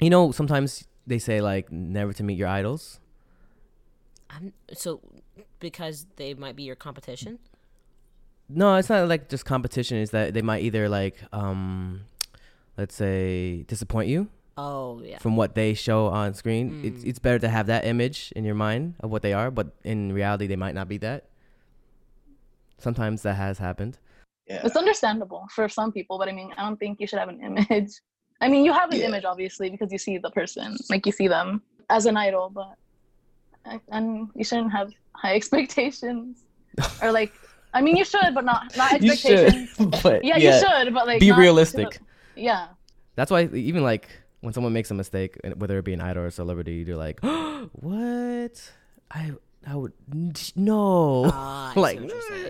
You 0.00 0.10
know, 0.10 0.32
sometimes 0.32 0.86
they 1.06 1.18
say 1.18 1.40
like 1.40 1.70
never 1.70 2.12
to 2.12 2.22
meet 2.22 2.38
your 2.38 2.48
idols. 2.48 3.00
I'm, 4.30 4.52
so 4.72 5.00
because 5.60 6.06
they 6.16 6.34
might 6.34 6.56
be 6.56 6.64
your 6.64 6.76
competition. 6.76 7.38
No, 8.48 8.76
it's 8.76 8.88
not 8.88 9.08
like 9.08 9.28
just 9.28 9.44
competition. 9.44 9.98
Is 9.98 10.10
that 10.10 10.34
they 10.34 10.42
might 10.42 10.62
either 10.62 10.88
like, 10.88 11.16
um, 11.32 12.02
let's 12.76 12.94
say, 12.94 13.62
disappoint 13.62 14.08
you. 14.08 14.28
Oh 14.56 15.02
yeah. 15.04 15.18
From 15.18 15.36
what 15.36 15.54
they 15.54 15.74
show 15.74 16.06
on 16.06 16.34
screen, 16.34 16.70
mm. 16.70 16.84
it's 16.84 17.04
it's 17.04 17.18
better 17.18 17.38
to 17.40 17.48
have 17.48 17.66
that 17.66 17.84
image 17.84 18.32
in 18.36 18.44
your 18.44 18.54
mind 18.54 18.94
of 19.00 19.10
what 19.10 19.22
they 19.22 19.32
are, 19.32 19.50
but 19.50 19.72
in 19.82 20.12
reality, 20.12 20.46
they 20.46 20.56
might 20.56 20.74
not 20.74 20.88
be 20.88 20.98
that. 20.98 21.24
Sometimes 22.78 23.22
that 23.22 23.34
has 23.34 23.58
happened. 23.58 23.98
Yeah. 24.46 24.60
It's 24.64 24.76
understandable 24.76 25.46
for 25.50 25.68
some 25.68 25.90
people, 25.90 26.18
but 26.18 26.28
I 26.28 26.32
mean, 26.32 26.52
I 26.56 26.62
don't 26.62 26.78
think 26.78 27.00
you 27.00 27.06
should 27.06 27.18
have 27.18 27.28
an 27.28 27.40
image. 27.40 27.90
I 28.40 28.48
mean, 28.48 28.64
you 28.64 28.72
have 28.72 28.90
an 28.90 29.00
yeah. 29.00 29.06
image 29.06 29.24
obviously 29.24 29.70
because 29.70 29.90
you 29.90 29.98
see 29.98 30.18
the 30.18 30.30
person, 30.30 30.76
like 30.90 31.06
you 31.06 31.12
see 31.12 31.28
them 31.28 31.62
as 31.88 32.06
an 32.06 32.16
idol, 32.16 32.50
but 32.50 32.74
and 33.88 34.28
you 34.34 34.44
shouldn't 34.44 34.70
have 34.70 34.92
high 35.12 35.34
expectations 35.40 36.44
or 37.02 37.10
like. 37.10 37.32
I 37.72 37.80
mean, 37.80 37.96
you 37.96 38.04
should, 38.04 38.34
but 38.36 38.44
not 38.44 38.76
not 38.76 38.92
expectations. 38.92 39.74
you 39.80 39.90
Should, 39.90 39.90
but 40.04 40.24
yeah, 40.24 40.36
yeah, 40.36 40.54
you 40.54 40.60
should, 40.60 40.94
but 40.94 41.08
like 41.08 41.18
be 41.18 41.32
realistic. 41.32 41.98
yeah. 42.36 42.68
That's 43.16 43.32
why 43.32 43.46
even 43.52 43.82
like 43.82 44.08
when 44.44 44.52
someone 44.52 44.74
makes 44.74 44.90
a 44.90 44.94
mistake, 44.94 45.38
whether 45.56 45.78
it 45.78 45.84
be 45.84 45.94
an 45.94 46.00
idol 46.02 46.24
or 46.24 46.26
a 46.26 46.30
celebrity, 46.30 46.84
you're 46.86 46.96
like, 46.96 47.20
"What? 47.72 48.72
I 49.10 49.32
I 49.66 49.74
would 49.74 49.92
no, 50.54 51.24
uh, 51.24 51.72
like 51.76 52.00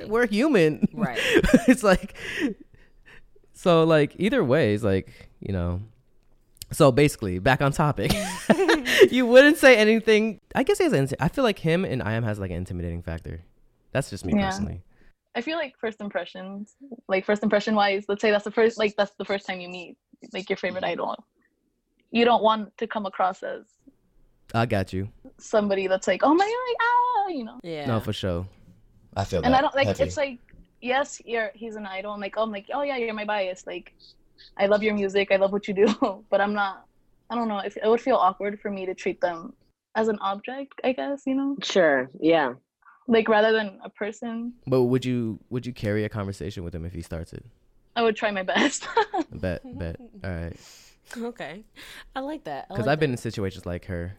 we're 0.07 0.27
human, 0.27 0.89
right? 0.93 1.19
it's 1.69 1.85
like 1.85 2.17
so 3.53 3.85
like 3.85 4.15
either 4.19 4.43
way, 4.43 4.75
it's 4.75 4.85
like 4.85 5.31
you 5.41 5.53
know. 5.53 5.81
So 6.73 6.91
basically, 6.91 7.39
back 7.39 7.63
on 7.63 7.71
topic. 7.71 8.13
you 9.11 9.27
wouldn't 9.27 9.59
say 9.59 9.77
anything. 9.77 10.41
I 10.57 10.65
guess 10.65 10.79
he 10.79 10.85
has. 10.85 11.15
I 11.21 11.29
feel 11.29 11.45
like 11.45 11.61
him 11.61 11.85
and 11.85 12.03
I 12.03 12.15
am 12.15 12.25
has 12.25 12.41
like 12.41 12.51
an 12.51 12.57
intimidating 12.57 13.03
factor. 13.03 13.43
That's 13.93 14.11
just 14.11 14.25
me 14.25 14.33
yeah. 14.35 14.47
personally. 14.47 14.83
I 15.37 15.41
feel 15.41 15.57
like 15.57 15.75
first 15.79 16.01
impressions, 16.01 16.75
like 17.07 17.25
first 17.25 17.45
impression 17.45 17.77
wise, 17.77 18.05
let's 18.09 18.23
say 18.23 18.31
that's 18.33 18.45
the 18.45 18.51
first, 18.51 18.79
like 18.79 18.95
that's 18.97 19.13
the 19.19 19.25
first 19.25 19.47
time 19.47 19.61
you 19.61 19.69
meet, 19.69 19.97
like 20.33 20.49
your 20.49 20.57
favorite 20.57 20.85
idol. 20.85 21.17
You 22.15 22.25
don't 22.25 22.45
want 22.45 22.79
to 22.79 22.87
come 22.87 23.07
across 23.07 23.43
as 23.43 23.65
I 24.55 24.67
got 24.67 24.93
you. 24.93 25.09
Somebody 25.39 25.89
that's 25.89 26.07
like, 26.07 26.21
oh 26.23 26.33
my 26.33 26.45
god, 26.45 26.77
ah, 26.81 27.29
you 27.29 27.45
know. 27.45 27.59
Yeah. 27.65 27.87
No, 27.87 27.99
for 27.99 28.13
sure. 28.13 28.47
I 29.17 29.25
feel. 29.25 29.43
That. 29.43 29.47
And 29.47 29.57
I 29.57 29.61
don't 29.61 29.75
like. 29.75 29.89
Heavy. 29.89 30.05
It's 30.05 30.17
like, 30.17 30.39
yes, 30.81 31.21
you're. 31.25 31.51
He's 31.55 31.75
an 31.75 31.87
idol. 31.87 32.13
I'm 32.13 32.21
like, 32.21 32.35
oh, 32.37 32.43
I'm 32.43 32.53
like, 32.53 32.67
oh 32.73 32.83
yeah, 32.83 32.97
you're 32.97 33.13
my 33.15 33.25
bias. 33.25 33.67
Like, 33.67 33.93
I 34.57 34.67
love 34.67 34.85
your 34.85 34.95
music. 34.95 35.33
I 35.33 35.37
love 35.37 35.51
what 35.51 35.67
you 35.67 35.75
do. 35.75 36.25
but 36.31 36.41
I'm 36.41 36.55
not. 36.55 36.87
I 37.31 37.35
don't 37.35 37.49
know. 37.49 37.59
If 37.59 37.77
it 37.77 37.83
would 37.85 38.01
feel 38.01 38.17
awkward 38.17 38.61
for 38.61 38.71
me 38.71 38.87
to 38.87 38.95
treat 38.95 39.21
them 39.21 39.53
as 39.97 40.07
an 40.07 40.19
object. 40.21 40.81
I 40.85 40.93
guess 40.93 41.23
you 41.27 41.35
know. 41.35 41.57
Sure. 41.63 42.09
Yeah. 42.21 42.55
Like 43.09 43.29
rather 43.29 43.51
than 43.51 43.81
a 43.83 43.91
person. 43.91 44.53
But 44.69 44.85
would 44.85 45.05
you 45.05 45.41
would 45.51 45.67
you 45.67 45.73
carry 45.73 46.05
a 46.05 46.09
conversation 46.09 46.63
with 46.63 46.77
him 46.77 46.85
if 46.85 46.93
he 46.93 47.03
starts 47.03 47.33
it? 47.33 47.45
I 47.97 48.03
would 48.03 48.15
try 48.15 48.31
my 48.31 48.45
best. 48.45 48.87
bet, 49.33 49.63
bet. 49.79 49.97
All 50.23 50.31
right. 50.31 50.57
Okay, 51.17 51.65
I 52.15 52.21
like 52.21 52.45
that. 52.45 52.69
Because 52.69 52.87
like 52.87 52.93
I've 52.93 53.01
been 53.01 53.11
in 53.11 53.17
situations 53.17 53.67
like 53.67 53.87
her 53.87 54.17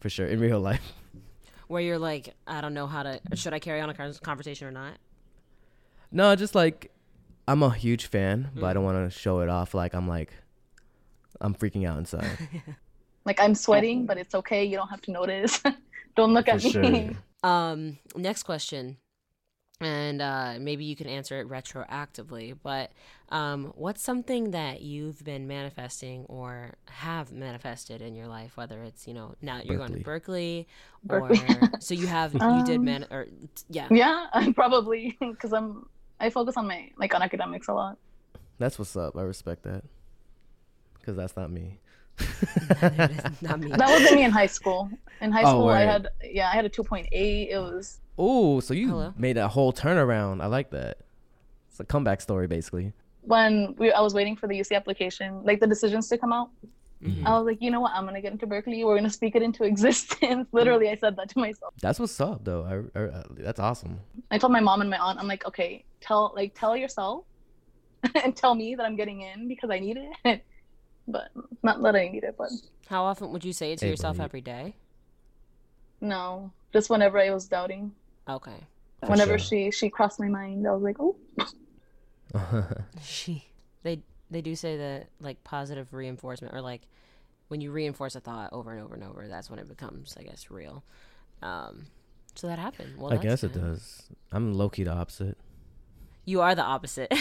for 0.00 0.08
sure 0.08 0.26
in 0.26 0.40
real 0.40 0.60
life. 0.60 0.92
Where 1.68 1.82
you're 1.82 1.98
like, 1.98 2.34
I 2.46 2.60
don't 2.60 2.74
know 2.74 2.86
how 2.86 3.04
to. 3.04 3.20
Should 3.34 3.52
I 3.52 3.58
carry 3.58 3.80
on 3.80 3.90
a 3.90 4.14
conversation 4.14 4.66
or 4.66 4.72
not? 4.72 4.94
No, 6.10 6.34
just 6.34 6.54
like 6.54 6.90
I'm 7.46 7.62
a 7.62 7.70
huge 7.70 8.06
fan, 8.06 8.44
mm-hmm. 8.44 8.60
but 8.60 8.66
I 8.66 8.72
don't 8.72 8.84
mm-hmm. 8.84 8.96
want 8.96 9.12
to 9.12 9.18
show 9.18 9.40
it 9.40 9.48
off. 9.48 9.74
Like 9.74 9.94
I'm 9.94 10.08
like 10.08 10.32
I'm 11.40 11.54
freaking 11.54 11.86
out 11.88 11.98
inside. 11.98 12.26
like 13.24 13.40
I'm 13.40 13.54
sweating, 13.54 14.06
but 14.06 14.18
it's 14.18 14.34
okay. 14.34 14.64
You 14.64 14.76
don't 14.76 14.88
have 14.88 15.02
to 15.02 15.12
notice. 15.12 15.62
don't 16.16 16.34
look 16.34 16.46
for 16.46 16.52
at 16.52 16.62
sure. 16.62 16.82
me. 16.82 17.16
Um, 17.42 17.98
next 18.16 18.42
question 18.42 18.96
and 19.80 20.20
uh, 20.20 20.54
maybe 20.60 20.84
you 20.84 20.94
can 20.94 21.06
answer 21.06 21.40
it 21.40 21.48
retroactively. 21.48 22.56
But 22.62 22.92
um, 23.30 23.72
what's 23.76 24.02
something 24.02 24.50
that 24.50 24.82
you've 24.82 25.24
been 25.24 25.48
manifesting 25.48 26.26
or 26.28 26.74
have 26.86 27.32
manifested 27.32 28.02
in 28.02 28.14
your 28.14 28.26
life? 28.26 28.56
Whether 28.56 28.82
it's 28.82 29.06
you 29.06 29.14
know 29.14 29.34
now 29.40 29.60
you're 29.64 29.78
going 29.78 29.94
to 29.94 30.00
Berkeley, 30.00 30.68
Berklee. 31.06 31.74
or 31.76 31.80
so 31.80 31.94
you 31.94 32.06
have 32.06 32.34
you 32.34 32.40
um, 32.40 32.64
did 32.64 32.80
man 32.80 33.06
or 33.10 33.26
yeah 33.68 33.88
yeah 33.90 34.26
probably 34.54 35.16
because 35.20 35.52
I'm 35.52 35.88
I 36.20 36.30
focus 36.30 36.56
on 36.56 36.66
my 36.66 36.90
like 36.98 37.14
on 37.14 37.22
academics 37.22 37.68
a 37.68 37.74
lot. 37.74 37.98
That's 38.58 38.78
what's 38.78 38.94
up. 38.96 39.16
I 39.16 39.22
respect 39.22 39.62
that 39.62 39.82
because 40.98 41.16
that's 41.16 41.36
not 41.36 41.50
me. 41.50 41.78
not 43.40 43.58
me. 43.60 43.70
That 43.70 43.88
wasn't 43.88 44.16
me 44.16 44.24
in 44.24 44.30
high 44.30 44.46
school. 44.46 44.90
In 45.22 45.32
high 45.32 45.42
oh, 45.44 45.50
school, 45.50 45.68
I 45.70 45.82
had 45.82 46.08
yeah, 46.22 46.48
I 46.48 46.52
had 46.52 46.66
a 46.66 46.68
two 46.68 46.84
point 46.84 47.08
eight. 47.12 47.48
It 47.50 47.58
was 47.58 48.00
Oh, 48.22 48.60
so 48.60 48.74
you 48.74 48.88
Hello? 48.88 49.14
made 49.16 49.38
a 49.38 49.48
whole 49.48 49.72
turnaround. 49.72 50.42
I 50.42 50.46
like 50.46 50.68
that. 50.72 50.98
It's 51.70 51.80
a 51.80 51.84
comeback 51.84 52.20
story, 52.20 52.46
basically. 52.46 52.92
When 53.22 53.74
we, 53.78 53.90
I 53.90 54.02
was 54.02 54.12
waiting 54.12 54.36
for 54.36 54.46
the 54.46 54.60
UC 54.60 54.76
application, 54.76 55.42
like 55.42 55.58
the 55.58 55.66
decisions 55.66 56.06
to 56.08 56.18
come 56.18 56.30
out, 56.30 56.50
mm-hmm. 57.02 57.26
I 57.26 57.38
was 57.38 57.46
like, 57.46 57.62
you 57.62 57.70
know 57.70 57.80
what? 57.80 57.92
I'm 57.94 58.04
gonna 58.04 58.20
get 58.20 58.32
into 58.32 58.46
Berkeley. 58.46 58.84
We're 58.84 58.96
gonna 58.96 59.08
speak 59.08 59.36
it 59.36 59.42
into 59.42 59.64
existence. 59.72 60.48
Literally, 60.52 60.90
I 60.90 60.96
said 60.96 61.16
that 61.16 61.30
to 61.30 61.38
myself. 61.38 61.72
That's 61.80 61.98
what's 61.98 62.20
up, 62.20 62.44
though. 62.44 62.90
I, 62.94 62.98
I, 62.98 63.02
uh, 63.04 63.22
that's 63.38 63.58
awesome. 63.58 63.98
I 64.30 64.36
told 64.36 64.52
my 64.52 64.60
mom 64.60 64.82
and 64.82 64.90
my 64.90 64.98
aunt, 64.98 65.18
I'm 65.18 65.26
like, 65.26 65.46
okay, 65.46 65.82
tell 66.02 66.34
like 66.36 66.54
tell 66.54 66.76
yourself 66.76 67.24
and 68.22 68.36
tell 68.36 68.54
me 68.54 68.74
that 68.74 68.84
I'm 68.84 68.96
getting 68.96 69.22
in 69.22 69.48
because 69.48 69.70
I 69.70 69.78
need 69.78 69.96
it. 70.24 70.42
but 71.08 71.30
not 71.62 71.82
that 71.82 71.96
I 71.96 72.08
need 72.08 72.24
it, 72.24 72.34
but 72.36 72.50
how 72.86 73.04
often 73.04 73.32
would 73.32 73.46
you 73.46 73.54
say 73.54 73.72
it 73.72 73.78
to 73.78 73.86
hey, 73.86 73.92
yourself 73.92 74.18
buddy. 74.18 74.24
every 74.26 74.40
day? 74.42 74.74
No, 76.02 76.52
just 76.74 76.90
whenever 76.90 77.18
I 77.18 77.30
was 77.30 77.46
doubting. 77.46 77.92
Okay. 78.28 78.66
Whenever 79.00 79.38
sure. 79.38 79.46
she 79.46 79.70
she 79.70 79.88
crossed 79.88 80.20
my 80.20 80.28
mind, 80.28 80.66
I 80.66 80.72
was 80.72 80.82
like, 80.82 80.96
oh. 81.00 81.16
she 83.02 83.44
they 83.82 84.02
they 84.30 84.40
do 84.40 84.54
say 84.54 84.76
that 84.76 85.08
like 85.20 85.42
positive 85.42 85.92
reinforcement 85.92 86.54
or 86.54 86.60
like 86.60 86.82
when 87.48 87.60
you 87.60 87.72
reinforce 87.72 88.14
a 88.14 88.20
thought 88.20 88.52
over 88.52 88.72
and 88.72 88.80
over 88.80 88.94
and 88.94 89.02
over, 89.02 89.26
that's 89.26 89.50
when 89.50 89.58
it 89.58 89.68
becomes, 89.68 90.16
I 90.18 90.22
guess, 90.22 90.52
real. 90.52 90.84
Um, 91.42 91.86
so 92.36 92.46
that 92.46 92.60
happened. 92.60 92.96
Well, 92.96 93.12
I 93.12 93.16
guess 93.16 93.40
good. 93.40 93.56
it 93.56 93.60
does. 93.60 94.04
I'm 94.30 94.54
low 94.54 94.68
key 94.68 94.84
the 94.84 94.92
opposite. 94.92 95.36
You 96.24 96.42
are 96.42 96.54
the 96.54 96.62
opposite. 96.62 97.12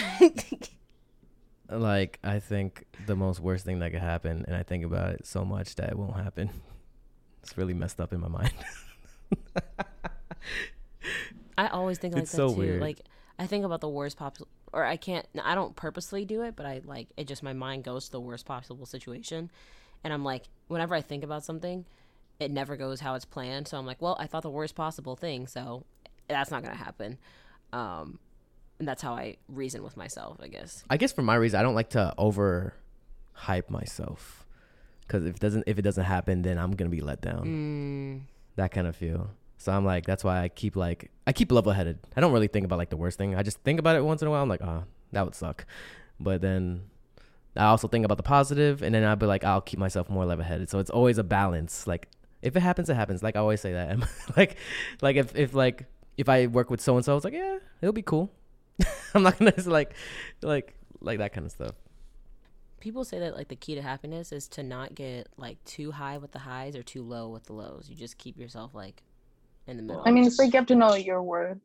like 1.70 2.20
I 2.24 2.40
think 2.40 2.86
the 3.08 3.16
most 3.16 3.40
worst 3.40 3.66
thing 3.66 3.80
that 3.80 3.92
could 3.92 4.02
happen, 4.02 4.46
and 4.48 4.56
I 4.56 4.62
think 4.62 4.86
about 4.86 5.14
it 5.14 5.26
so 5.26 5.44
much 5.44 5.76
that 5.76 5.90
it 5.90 5.98
won't 5.98 6.16
happen. 6.16 6.50
It's 7.42 7.58
really 7.58 7.74
messed 7.74 8.02
up 8.02 8.12
in 8.12 8.20
my 8.20 8.28
mind. 8.28 8.52
I 11.58 11.68
always 11.68 11.98
think 11.98 12.14
like 12.14 12.24
it's 12.24 12.32
that 12.32 12.38
so 12.38 12.50
too. 12.50 12.60
Weird. 12.60 12.82
Like 12.82 13.02
I 13.38 13.48
think 13.48 13.66
about 13.66 13.82
the 13.82 13.90
worst 13.90 14.18
possible, 14.18 14.48
or 14.74 14.84
I 14.84 14.98
can't. 14.98 15.26
I 15.44 15.56
don't 15.56 15.76
purposely 15.76 16.26
do 16.26 16.44
it, 16.44 16.56
but 16.56 16.66
I 16.66 16.82
like 16.84 17.08
it. 17.18 17.28
Just 17.28 17.44
my 17.44 17.54
mind 17.54 17.84
goes 17.84 18.06
to 18.06 18.12
the 18.12 18.20
worst 18.20 18.46
possible 18.46 18.86
situation, 18.86 19.50
and 20.04 20.14
I'm 20.14 20.24
like, 20.24 20.44
whenever 20.68 20.96
I 20.96 21.02
think 21.02 21.24
about 21.24 21.44
something, 21.44 21.86
it 22.40 22.52
never 22.52 22.76
goes 22.76 23.00
how 23.00 23.16
it's 23.16 23.26
planned. 23.26 23.68
So 23.68 23.78
I'm 23.78 23.86
like, 23.86 24.02
well, 24.02 24.18
I 24.20 24.28
thought 24.28 24.44
the 24.44 24.50
worst 24.50 24.76
possible 24.76 25.16
thing, 25.16 25.48
so 25.48 25.86
that's 26.28 26.52
not 26.52 26.64
gonna 26.64 26.76
happen. 26.76 27.18
Um, 27.74 28.20
and 28.80 28.88
that's 28.88 29.02
how 29.02 29.14
I 29.14 29.38
reason 29.48 29.84
with 29.84 29.98
myself, 29.98 30.38
I 30.42 30.48
guess. 30.48 30.84
I 30.90 30.98
guess 30.98 31.12
for 31.12 31.22
my 31.22 31.36
reason, 31.36 31.60
I 31.60 31.64
don't 31.64 31.76
like 31.76 31.90
to 31.92 32.14
over 32.18 32.74
hype 33.34 33.70
myself 33.70 34.46
because 35.02 35.26
if 35.26 35.36
it 35.36 35.40
doesn't 35.40 35.64
if 35.68 35.78
it 35.80 35.82
doesn't 35.82 36.06
happen, 36.06 36.42
then 36.42 36.58
I'm 36.58 36.72
gonna 36.72 36.90
be 36.90 37.02
let 37.02 37.22
down. 37.22 37.46
Mm. 37.46 38.22
That 38.56 38.72
kind 38.72 38.88
of 38.88 38.96
feel. 38.96 39.30
So 39.60 39.74
I'm 39.74 39.86
like, 39.86 40.06
that's 40.06 40.24
why 40.24 40.42
I 40.42 40.48
keep 40.48 40.78
like 40.78 41.12
I 41.28 41.34
keep 41.34 41.52
level 41.52 41.74
headed. 41.74 42.00
I 42.16 42.22
don't 42.22 42.32
really 42.32 42.48
think 42.48 42.66
about 42.66 42.80
like 42.80 42.90
the 42.90 42.98
worst 42.98 43.18
thing. 43.18 43.36
I 43.36 43.44
just 43.44 43.60
think 43.60 43.78
about 43.78 43.98
it 43.98 44.04
once 44.04 44.22
in 44.22 44.28
a 44.28 44.32
while. 44.32 44.42
I'm 44.42 44.50
like, 44.50 44.62
oh, 44.62 44.86
that 45.12 45.26
would 45.26 45.36
suck. 45.36 45.66
But 46.18 46.42
then 46.42 46.84
I 47.58 47.66
also 47.66 47.90
think 47.90 48.06
about 48.06 48.16
the 48.18 48.24
positive, 48.24 48.82
and 48.82 48.96
then 48.96 49.04
I'll 49.04 49.18
be 49.18 49.26
like, 49.26 49.44
I'll 49.44 49.62
keep 49.62 49.78
myself 49.78 50.10
more 50.10 50.26
level 50.26 50.46
headed. 50.46 50.70
So 50.70 50.80
it's 50.80 50.90
always 50.90 51.18
a 51.18 51.26
balance. 51.26 51.86
Like 51.86 52.08
if 52.42 52.56
it 52.56 52.62
happens, 52.62 52.90
it 52.90 52.96
happens. 52.96 53.22
Like 53.22 53.36
I 53.36 53.40
always 53.40 53.60
say 53.60 53.74
that. 53.74 53.98
like 54.38 54.56
like 55.02 55.18
if 55.18 55.36
if 55.36 55.54
like 55.54 55.86
if 56.18 56.30
I 56.30 56.48
work 56.48 56.70
with 56.70 56.80
so 56.80 56.96
and 56.96 57.04
so, 57.04 57.18
it's 57.18 57.26
like 57.26 57.34
yeah, 57.34 57.60
it'll 57.82 57.92
be 57.92 58.02
cool. 58.02 58.32
I'm 59.14 59.24
not 59.24 59.38
gonna 59.38 59.54
like 59.66 59.94
like 60.42 60.74
like 61.02 61.18
that 61.18 61.34
kind 61.34 61.46
of 61.46 61.52
stuff 61.52 61.76
people 62.80 63.04
say 63.04 63.20
that 63.20 63.36
like 63.36 63.50
the 63.50 63.56
key 63.56 63.76
to 63.76 63.82
happiness 63.82 64.32
is 64.32 64.48
to 64.48 64.64
not 64.64 64.96
get 64.96 65.28
like 65.38 65.64
too 65.66 65.92
high 65.92 66.18
with 66.18 66.32
the 66.32 66.40
highs 66.40 66.76
or 66.76 66.84
too 66.84 67.04
low 67.04 67.28
with 67.30 67.44
the 67.46 67.54
lows. 67.54 67.88
You 67.90 67.96
just 67.96 68.18
keep 68.18 68.40
yourself 68.40 68.74
like 68.74 69.04
in 69.70 69.78
the 69.78 69.84
middle. 69.84 70.04
I 70.06 70.12
mean, 70.12 70.26
it's 70.26 70.40
like 70.40 70.54
you 70.54 70.58
have 70.58 70.68
to 70.68 70.76
know 70.76 70.96
your 70.96 71.24
worth. 71.24 71.58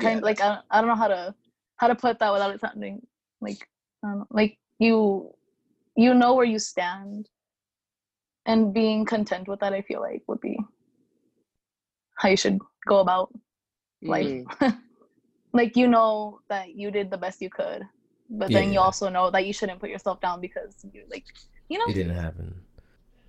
Kind 0.00 0.20
yeah. 0.20 0.24
like 0.24 0.40
I, 0.40 0.58
I 0.70 0.80
don't 0.80 0.88
know 0.88 0.96
how 0.96 1.08
to 1.08 1.34
how 1.76 1.88
to 1.88 1.94
put 1.94 2.18
that 2.18 2.32
without 2.32 2.54
it 2.54 2.60
sounding 2.60 3.06
like 3.40 3.66
um, 4.02 4.26
like 4.30 4.58
you 4.78 5.30
you 5.96 6.14
know 6.14 6.34
where 6.34 6.44
you 6.44 6.58
stand, 6.58 7.28
and 8.44 8.74
being 8.74 9.04
content 9.04 9.48
with 9.48 9.60
that. 9.60 9.72
I 9.72 9.82
feel 9.82 10.00
like 10.00 10.22
would 10.26 10.40
be 10.40 10.58
how 12.16 12.28
you 12.28 12.36
should 12.36 12.58
go 12.86 12.98
about 12.98 13.32
life. 14.02 14.44
Mm. 14.60 14.78
like 15.56 15.76
you 15.76 15.88
know 15.88 16.40
that 16.48 16.74
you 16.74 16.90
did 16.90 17.10
the 17.10 17.16
best 17.16 17.40
you 17.40 17.50
could 17.50 17.82
but 18.30 18.50
yeah, 18.50 18.60
then 18.60 18.72
you 18.72 18.78
also 18.80 19.08
know 19.08 19.30
that 19.30 19.46
you 19.46 19.52
shouldn't 19.52 19.80
put 19.80 19.90
yourself 19.90 20.20
down 20.20 20.40
because 20.40 20.74
you 20.92 21.02
like 21.10 21.24
you 21.68 21.78
know 21.78 21.86
it 21.88 21.94
didn't 21.94 22.14
happen 22.14 22.54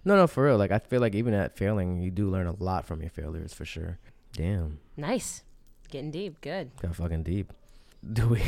no 0.06 0.16
no 0.16 0.28
for 0.28 0.44
real 0.44 0.58
like 0.58 0.72
i 0.72 0.80
feel 0.80 1.02
like 1.02 1.16
even 1.16 1.34
at 1.34 1.58
failing 1.58 2.02
you 2.02 2.12
do 2.12 2.30
learn 2.30 2.48
a 2.48 2.56
lot 2.64 2.86
from 2.86 3.02
your 3.02 3.10
failures 3.10 3.54
for 3.54 3.66
sure 3.66 4.00
damn 4.38 4.80
nice 4.96 5.44
getting 5.90 6.12
deep 6.12 6.40
good 6.42 6.72
got 6.82 6.96
fucking 6.96 7.24
deep 7.24 7.52
do 8.14 8.28
we 8.28 8.42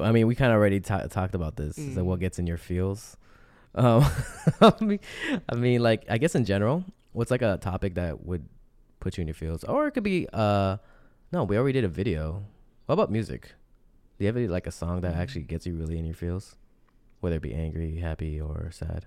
i 0.00 0.10
mean 0.10 0.26
we 0.26 0.34
kind 0.34 0.50
of 0.50 0.56
already 0.56 0.80
t- 0.80 1.08
talked 1.10 1.34
about 1.34 1.56
this 1.56 1.78
mm. 1.78 2.02
what 2.02 2.18
gets 2.18 2.38
in 2.38 2.46
your 2.46 2.56
feels 2.56 3.16
um 3.76 4.04
I, 4.60 4.72
mean, 4.80 5.00
I 5.48 5.54
mean 5.54 5.82
like 5.82 6.04
i 6.08 6.18
guess 6.18 6.34
in 6.34 6.44
general 6.44 6.84
what's 7.12 7.30
like 7.30 7.42
a 7.42 7.58
topic 7.58 7.94
that 7.94 8.24
would 8.24 8.44
put 9.00 9.16
you 9.16 9.22
in 9.22 9.28
your 9.28 9.34
feels 9.34 9.62
or 9.64 9.86
it 9.86 9.92
could 9.92 10.02
be 10.02 10.26
uh 10.32 10.78
no 11.32 11.44
we 11.44 11.56
already 11.56 11.72
did 11.72 11.84
a 11.84 11.88
video 11.88 12.42
what 12.86 12.94
about 12.94 13.10
music 13.10 13.52
do 14.18 14.24
you 14.24 14.28
have 14.28 14.36
any, 14.36 14.46
like 14.46 14.68
a 14.68 14.72
song 14.72 15.00
that 15.00 15.16
actually 15.16 15.42
gets 15.42 15.66
you 15.66 15.74
really 15.74 15.98
in 15.98 16.04
your 16.04 16.14
feels, 16.14 16.54
whether 17.18 17.36
it 17.36 17.42
be 17.42 17.52
angry, 17.52 17.96
happy, 17.96 18.40
or 18.40 18.70
sad? 18.70 19.06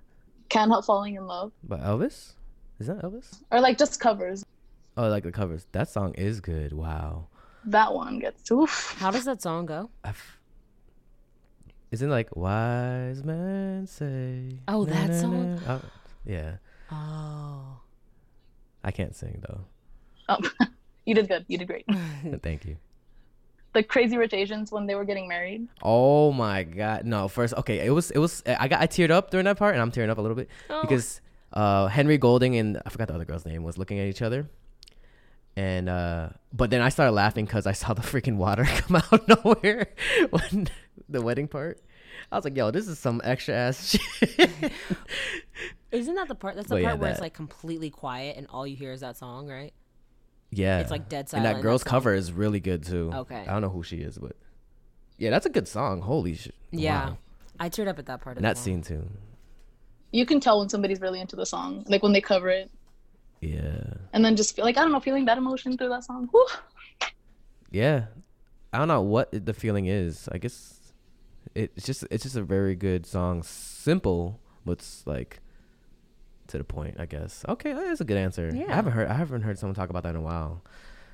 Can't 0.50 0.70
help 0.70 0.86
falling 0.86 1.16
in 1.16 1.26
love. 1.28 1.54
But 1.64 1.80
Elvis? 1.80 2.34
Is 2.80 2.88
that 2.88 3.02
Elvis? 3.02 3.42
Or 3.50 3.62
like 3.62 3.78
just 3.78 4.02
covers. 4.02 4.46
Oh, 4.98 5.10
like 5.10 5.24
the 5.24 5.32
covers. 5.32 5.68
That 5.72 5.90
song 5.90 6.14
is 6.16 6.42
good. 6.42 6.74
Wow. 6.74 7.28
That 7.66 7.94
one 7.94 8.20
gets 8.20 8.42
to. 8.44 8.66
How 8.66 9.12
does 9.12 9.26
that 9.26 9.42
song 9.42 9.66
go? 9.66 9.90
I've, 10.04 10.40
isn't 11.92 12.10
like 12.10 12.36
wise 12.36 13.24
men 13.24 13.86
say? 13.88 14.60
Oh, 14.68 14.86
that 14.86 15.10
na, 15.10 15.20
song. 15.20 15.56
Na. 15.56 15.62
Oh, 15.68 15.82
yeah. 16.26 16.56
Oh. 16.92 17.80
I 18.84 18.92
can't 18.92 19.16
sing 19.16 19.44
though. 19.48 19.66
Oh, 20.30 20.40
you 21.06 21.14
did 21.14 21.28
good. 21.28 21.46
You 21.48 21.58
did 21.58 21.68
great. 21.68 21.86
Thank 22.42 22.66
you 22.66 22.78
the 23.78 23.84
Crazy 23.84 24.18
Rich 24.18 24.34
Asians 24.34 24.72
when 24.72 24.88
they 24.88 24.96
were 24.96 25.06
getting 25.06 25.28
married. 25.28 25.68
Oh 25.82 26.32
my 26.34 26.64
god! 26.64 27.06
No, 27.06 27.28
first 27.28 27.54
okay, 27.54 27.86
it 27.86 27.92
was 27.92 28.12
it 28.12 28.18
was 28.18 28.44
I 28.46 28.68
got 28.68 28.82
I 28.82 28.88
teared 28.88 29.12
up 29.12 29.30
during 29.30 29.46
that 29.46 29.58
part, 29.58 29.76
and 29.76 29.82
I'm 29.82 29.92
tearing 29.92 30.10
up 30.10 30.18
a 30.18 30.22
little 30.22 30.36
bit 30.36 30.50
oh. 30.70 30.82
because 30.82 31.22
uh, 31.54 31.88
Henry 31.88 32.18
Golding 32.18 32.56
and 32.58 32.82
I 32.86 32.90
forgot 32.90 33.08
the 33.08 33.14
other 33.14 33.26
girl's 33.26 33.46
name 33.46 33.64
was 33.64 33.78
looking 33.78 34.00
at 34.00 34.08
each 34.08 34.22
other, 34.22 34.50
and 35.58 35.90
uh, 35.90 36.30
but 36.54 36.70
then 36.70 36.82
I 36.82 36.90
started 36.90 37.14
laughing 37.14 37.46
because 37.46 37.66
I 37.66 37.72
saw 37.72 37.94
the 37.96 38.04
freaking 38.04 38.38
water 38.38 38.64
come 38.68 38.98
out 38.98 39.12
of 39.12 39.28
nowhere 39.44 39.88
when 40.30 40.70
the 41.10 41.22
wedding 41.22 41.48
part. 41.48 41.82
I 42.32 42.36
was 42.36 42.46
like, 42.46 42.56
"Yo, 42.56 42.70
this 42.70 42.88
is 42.88 43.00
some 43.00 43.22
extra 43.24 43.56
ass 43.56 43.90
shit." 43.90 44.52
Isn't 45.92 46.14
that 46.14 46.28
the 46.28 46.36
part? 46.36 46.56
That's 46.56 46.68
the 46.68 46.76
but 46.76 46.84
part 46.84 46.96
yeah, 46.96 47.00
where 47.00 47.10
that. 47.10 47.14
it's 47.14 47.22
like 47.22 47.34
completely 47.34 47.90
quiet 47.90 48.38
and 48.38 48.46
all 48.52 48.68
you 48.68 48.76
hear 48.76 48.92
is 48.92 49.02
that 49.02 49.18
song, 49.18 49.48
right? 49.48 49.74
Yeah, 50.52 50.80
it's 50.80 50.92
like 50.92 51.10
dead 51.10 51.28
silent. 51.28 51.48
And 51.48 51.58
that 51.58 51.62
girl's 51.64 51.84
that 51.84 51.90
cover 51.90 52.14
is 52.14 52.32
really 52.32 52.60
good 52.60 52.84
too. 52.84 53.12
Okay, 53.12 53.42
I 53.42 53.46
don't 53.46 53.64
know 53.64 53.70
who 53.70 53.82
she 53.82 53.98
is, 53.98 54.20
but 54.20 54.36
yeah, 55.18 55.32
that's 55.32 55.48
a 55.48 55.50
good 55.50 55.68
song. 55.68 56.02
Holy 56.02 56.36
shit! 56.36 56.54
Yeah, 56.70 57.10
wow. 57.10 57.18
I 57.60 57.70
teared 57.70 57.88
up 57.88 57.98
at 57.98 58.06
that 58.06 58.22
part. 58.22 58.38
And 58.38 58.46
that 58.46 58.58
well. 58.58 58.64
scene 58.64 58.84
too. 58.84 59.10
You 60.12 60.28
can 60.28 60.40
tell 60.40 60.60
when 60.60 60.70
somebody's 60.70 61.02
really 61.02 61.20
into 61.20 61.36
the 61.36 61.46
song, 61.48 61.84
like 61.88 62.04
when 62.04 62.14
they 62.14 62.22
cover 62.22 62.50
it. 62.50 62.70
Yeah. 63.42 63.94
And 64.14 64.24
then 64.26 64.36
just 64.36 64.56
feel 64.56 64.66
like 64.66 64.78
I 64.78 64.82
don't 64.82 64.92
know, 64.92 65.00
feeling 65.00 65.26
that 65.26 65.38
emotion 65.38 65.78
through 65.78 65.90
that 65.90 66.04
song. 66.04 66.28
Whew. 66.32 66.48
Yeah, 67.70 68.06
I 68.72 68.78
don't 68.78 68.88
know 68.88 69.02
what 69.02 69.46
the 69.46 69.54
feeling 69.54 69.88
is. 69.88 70.30
I 70.32 70.38
guess 70.38 70.94
it's 71.54 71.86
just 71.86 72.06
it's 72.10 72.24
just 72.24 72.36
a 72.36 72.44
very 72.44 72.76
good 72.76 73.06
song. 73.06 73.44
Simple, 73.44 74.40
but 74.66 74.74
it's 74.74 75.06
like 75.06 75.42
to 76.48 76.58
the 76.58 76.64
point, 76.64 76.96
I 77.00 77.06
guess. 77.06 77.44
Okay, 77.48 77.74
that's 77.74 78.02
a 78.02 78.06
good 78.06 78.18
answer. 78.18 78.52
Yeah. 78.54 78.66
I 78.70 78.76
haven't 78.76 78.94
heard 78.94 79.08
I 79.08 79.14
haven't 79.14 79.42
heard 79.42 79.60
someone 79.60 79.76
talk 79.76 79.90
about 79.90 80.04
that 80.04 80.12
in 80.12 80.16
a 80.18 80.22
while. 80.22 80.64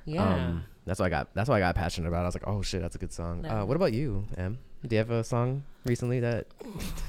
Yeah. 0.05 0.23
Um, 0.23 0.65
that's 0.85 0.99
why 0.99 1.07
I 1.07 1.09
got 1.09 1.33
that's 1.33 1.49
why 1.49 1.57
I 1.57 1.59
got 1.59 1.75
passionate 1.75 2.07
about. 2.07 2.19
it. 2.19 2.23
I 2.23 2.25
was 2.25 2.35
like, 2.35 2.47
oh 2.47 2.61
shit, 2.61 2.81
that's 2.81 2.95
a 2.95 2.99
good 2.99 3.13
song. 3.13 3.41
No. 3.41 3.49
Uh, 3.49 3.65
what 3.65 3.75
about 3.75 3.93
you, 3.93 4.25
Em? 4.37 4.59
Do 4.85 4.95
you 4.95 4.99
have 4.99 5.11
a 5.11 5.23
song 5.23 5.63
recently 5.85 6.19
that? 6.19 6.47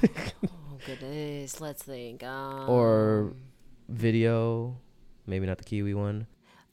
oh 0.07 0.77
goodness, 0.85 1.59
let's 1.59 1.83
think. 1.83 2.23
Um, 2.23 2.69
or 2.69 3.33
video, 3.89 4.77
maybe 5.27 5.45
not 5.45 5.57
the 5.57 5.63
Kiwi 5.63 5.93
one. 5.93 6.27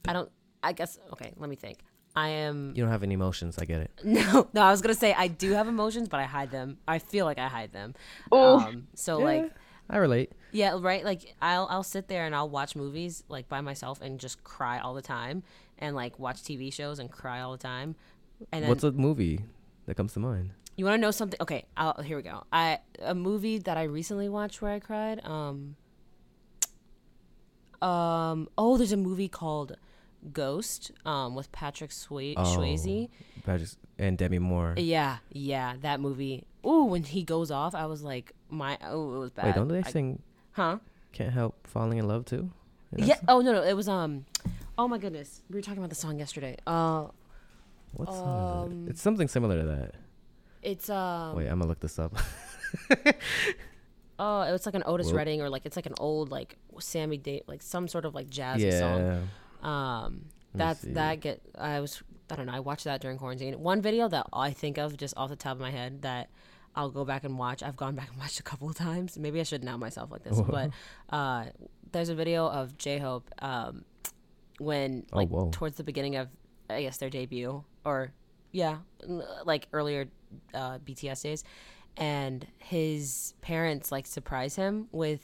I 0.07 0.13
don't. 0.13 0.29
I 0.61 0.73
guess 0.73 0.99
okay. 1.13 1.33
Let 1.37 1.49
me 1.49 1.55
think. 1.55 1.79
I 2.15 2.29
am. 2.29 2.73
You 2.75 2.83
don't 2.83 2.91
have 2.91 3.03
any 3.03 3.15
emotions. 3.15 3.57
I 3.57 3.65
get 3.65 3.81
it. 3.81 3.91
No, 4.03 4.47
no. 4.53 4.61
I 4.61 4.71
was 4.71 4.81
gonna 4.81 4.93
say 4.93 5.13
I 5.13 5.27
do 5.27 5.53
have 5.53 5.67
emotions, 5.67 6.09
but 6.09 6.19
I 6.19 6.25
hide 6.25 6.51
them. 6.51 6.77
I 6.87 6.99
feel 6.99 7.25
like 7.25 7.39
I 7.39 7.47
hide 7.47 7.71
them. 7.71 7.95
Oh. 8.31 8.59
Um, 8.59 8.87
so 8.93 9.19
yeah, 9.19 9.25
like, 9.25 9.51
I 9.89 9.97
relate. 9.97 10.31
Yeah, 10.51 10.77
right. 10.79 11.03
Like 11.03 11.35
I'll 11.41 11.67
I'll 11.69 11.83
sit 11.83 12.07
there 12.07 12.25
and 12.25 12.35
I'll 12.35 12.49
watch 12.49 12.75
movies 12.75 13.23
like 13.29 13.49
by 13.49 13.61
myself 13.61 14.01
and 14.01 14.19
just 14.19 14.43
cry 14.43 14.79
all 14.79 14.93
the 14.93 15.01
time, 15.01 15.43
and 15.79 15.95
like 15.95 16.19
watch 16.19 16.43
TV 16.43 16.71
shows 16.71 16.99
and 16.99 17.11
cry 17.11 17.41
all 17.41 17.51
the 17.51 17.57
time. 17.57 17.95
And 18.51 18.63
then, 18.63 18.69
what's 18.69 18.83
a 18.83 18.91
movie 18.91 19.39
that 19.85 19.95
comes 19.95 20.13
to 20.13 20.19
mind? 20.19 20.51
You 20.75 20.85
want 20.85 20.95
to 20.95 21.01
know 21.01 21.11
something? 21.11 21.39
Okay, 21.39 21.65
I'll, 21.77 22.01
here 22.01 22.17
we 22.17 22.23
go. 22.23 22.43
I 22.51 22.79
a 23.01 23.13
movie 23.13 23.59
that 23.59 23.77
I 23.77 23.83
recently 23.83 24.29
watched 24.29 24.61
where 24.61 24.71
I 24.71 24.79
cried. 24.79 25.23
Um. 25.25 25.75
Um. 27.83 28.47
Oh, 28.57 28.77
there's 28.77 28.91
a 28.91 28.97
movie 28.97 29.27
called 29.27 29.75
Ghost. 30.31 30.91
Um, 31.05 31.35
with 31.35 31.51
Patrick 31.51 31.91
Sway- 31.91 32.35
oh, 32.37 32.43
Swayze. 32.43 33.09
Patrick 33.45 33.69
and 33.99 34.17
Demi 34.17 34.39
Moore. 34.39 34.75
Yeah, 34.77 35.17
yeah, 35.31 35.75
that 35.81 35.99
movie. 35.99 36.45
Ooh, 36.65 36.85
when 36.85 37.03
he 37.03 37.23
goes 37.23 37.51
off, 37.51 37.75
I 37.75 37.85
was 37.85 38.03
like, 38.03 38.31
my 38.49 38.77
oh, 38.83 39.15
it 39.15 39.19
was 39.19 39.31
bad. 39.31 39.45
Wait, 39.47 39.55
don't 39.55 39.67
they 39.67 39.79
I, 39.79 39.91
sing? 39.91 40.21
Huh? 40.53 40.77
Can't 41.11 41.33
help 41.33 41.67
falling 41.67 41.97
in 41.97 42.07
love 42.07 42.25
too. 42.25 42.49
Yeah. 42.95 43.19
Oh 43.27 43.41
no, 43.41 43.53
no, 43.53 43.63
it 43.63 43.73
was 43.73 43.89
um. 43.89 44.25
Oh 44.77 44.87
my 44.87 44.97
goodness, 44.97 45.41
we 45.49 45.55
were 45.55 45.61
talking 45.61 45.79
about 45.79 45.89
the 45.89 45.95
song 45.95 46.19
yesterday. 46.19 46.57
Uh. 46.65 47.07
What 47.93 48.09
song 48.09 48.63
um, 48.63 48.71
it? 48.71 48.73
Um, 48.73 48.87
it's 48.89 49.01
something 49.01 49.27
similar 49.27 49.59
to 49.59 49.67
that. 49.67 49.95
It's 50.61 50.89
um. 50.89 51.35
Wait, 51.35 51.47
I'm 51.47 51.59
gonna 51.59 51.67
look 51.67 51.79
this 51.79 51.99
up. 51.99 52.15
oh, 54.19 54.41
it 54.41 54.51
was 54.51 54.65
like 54.65 54.75
an 54.75 54.83
Otis 54.85 55.07
Whoop. 55.07 55.17
Redding 55.17 55.41
or 55.41 55.49
like 55.49 55.65
it's 55.65 55.75
like 55.75 55.85
an 55.85 55.95
old 55.99 56.31
like 56.31 56.57
Sammy 56.79 57.17
Day 57.17 57.43
like 57.47 57.61
some 57.61 57.87
sort 57.87 58.05
of 58.05 58.15
like 58.15 58.29
jazzy 58.29 58.71
yeah. 58.71 58.79
song. 58.79 59.29
Um, 59.69 60.25
that's 60.53 60.81
that 60.81 61.19
get 61.19 61.41
I 61.57 61.79
was 61.79 62.03
I 62.29 62.35
don't 62.35 62.45
know 62.45 62.53
I 62.53 62.59
watched 62.59 62.85
that 62.85 63.01
during 63.01 63.17
quarantine. 63.17 63.59
One 63.59 63.81
video 63.81 64.07
that 64.09 64.27
I 64.33 64.51
think 64.51 64.77
of 64.77 64.97
just 64.97 65.15
off 65.17 65.29
the 65.29 65.35
top 65.35 65.53
of 65.53 65.59
my 65.59 65.71
head 65.71 66.03
that 66.03 66.29
I'll 66.75 66.89
go 66.89 67.05
back 67.05 67.23
and 67.23 67.37
watch. 67.37 67.61
I've 67.61 67.75
gone 67.75 67.95
back 67.95 68.09
and 68.09 68.19
watched 68.19 68.39
a 68.39 68.43
couple 68.43 68.69
of 68.69 68.75
times. 68.75 69.17
Maybe 69.17 69.39
I 69.39 69.43
should 69.43 69.63
know 69.63 69.77
myself 69.77 70.11
like 70.11 70.23
this, 70.23 70.41
but 70.41 70.71
uh, 71.09 71.45
there's 71.91 72.09
a 72.09 72.15
video 72.15 72.47
of 72.47 72.77
J 72.77 72.97
Hope 72.99 73.29
um, 73.39 73.85
when 74.59 75.05
oh, 75.13 75.17
like 75.17 75.29
oh, 75.31 75.49
towards 75.51 75.77
the 75.77 75.83
beginning 75.83 76.15
of 76.15 76.29
I 76.69 76.81
guess 76.81 76.97
their 76.97 77.09
debut 77.09 77.63
or 77.85 78.11
yeah, 78.51 78.77
like 79.45 79.67
earlier 79.73 80.07
uh, 80.53 80.79
BTS 80.79 81.23
days, 81.23 81.43
and 81.97 82.45
his 82.59 83.33
parents 83.41 83.91
like 83.91 84.05
surprise 84.07 84.55
him 84.55 84.87
with 84.91 85.21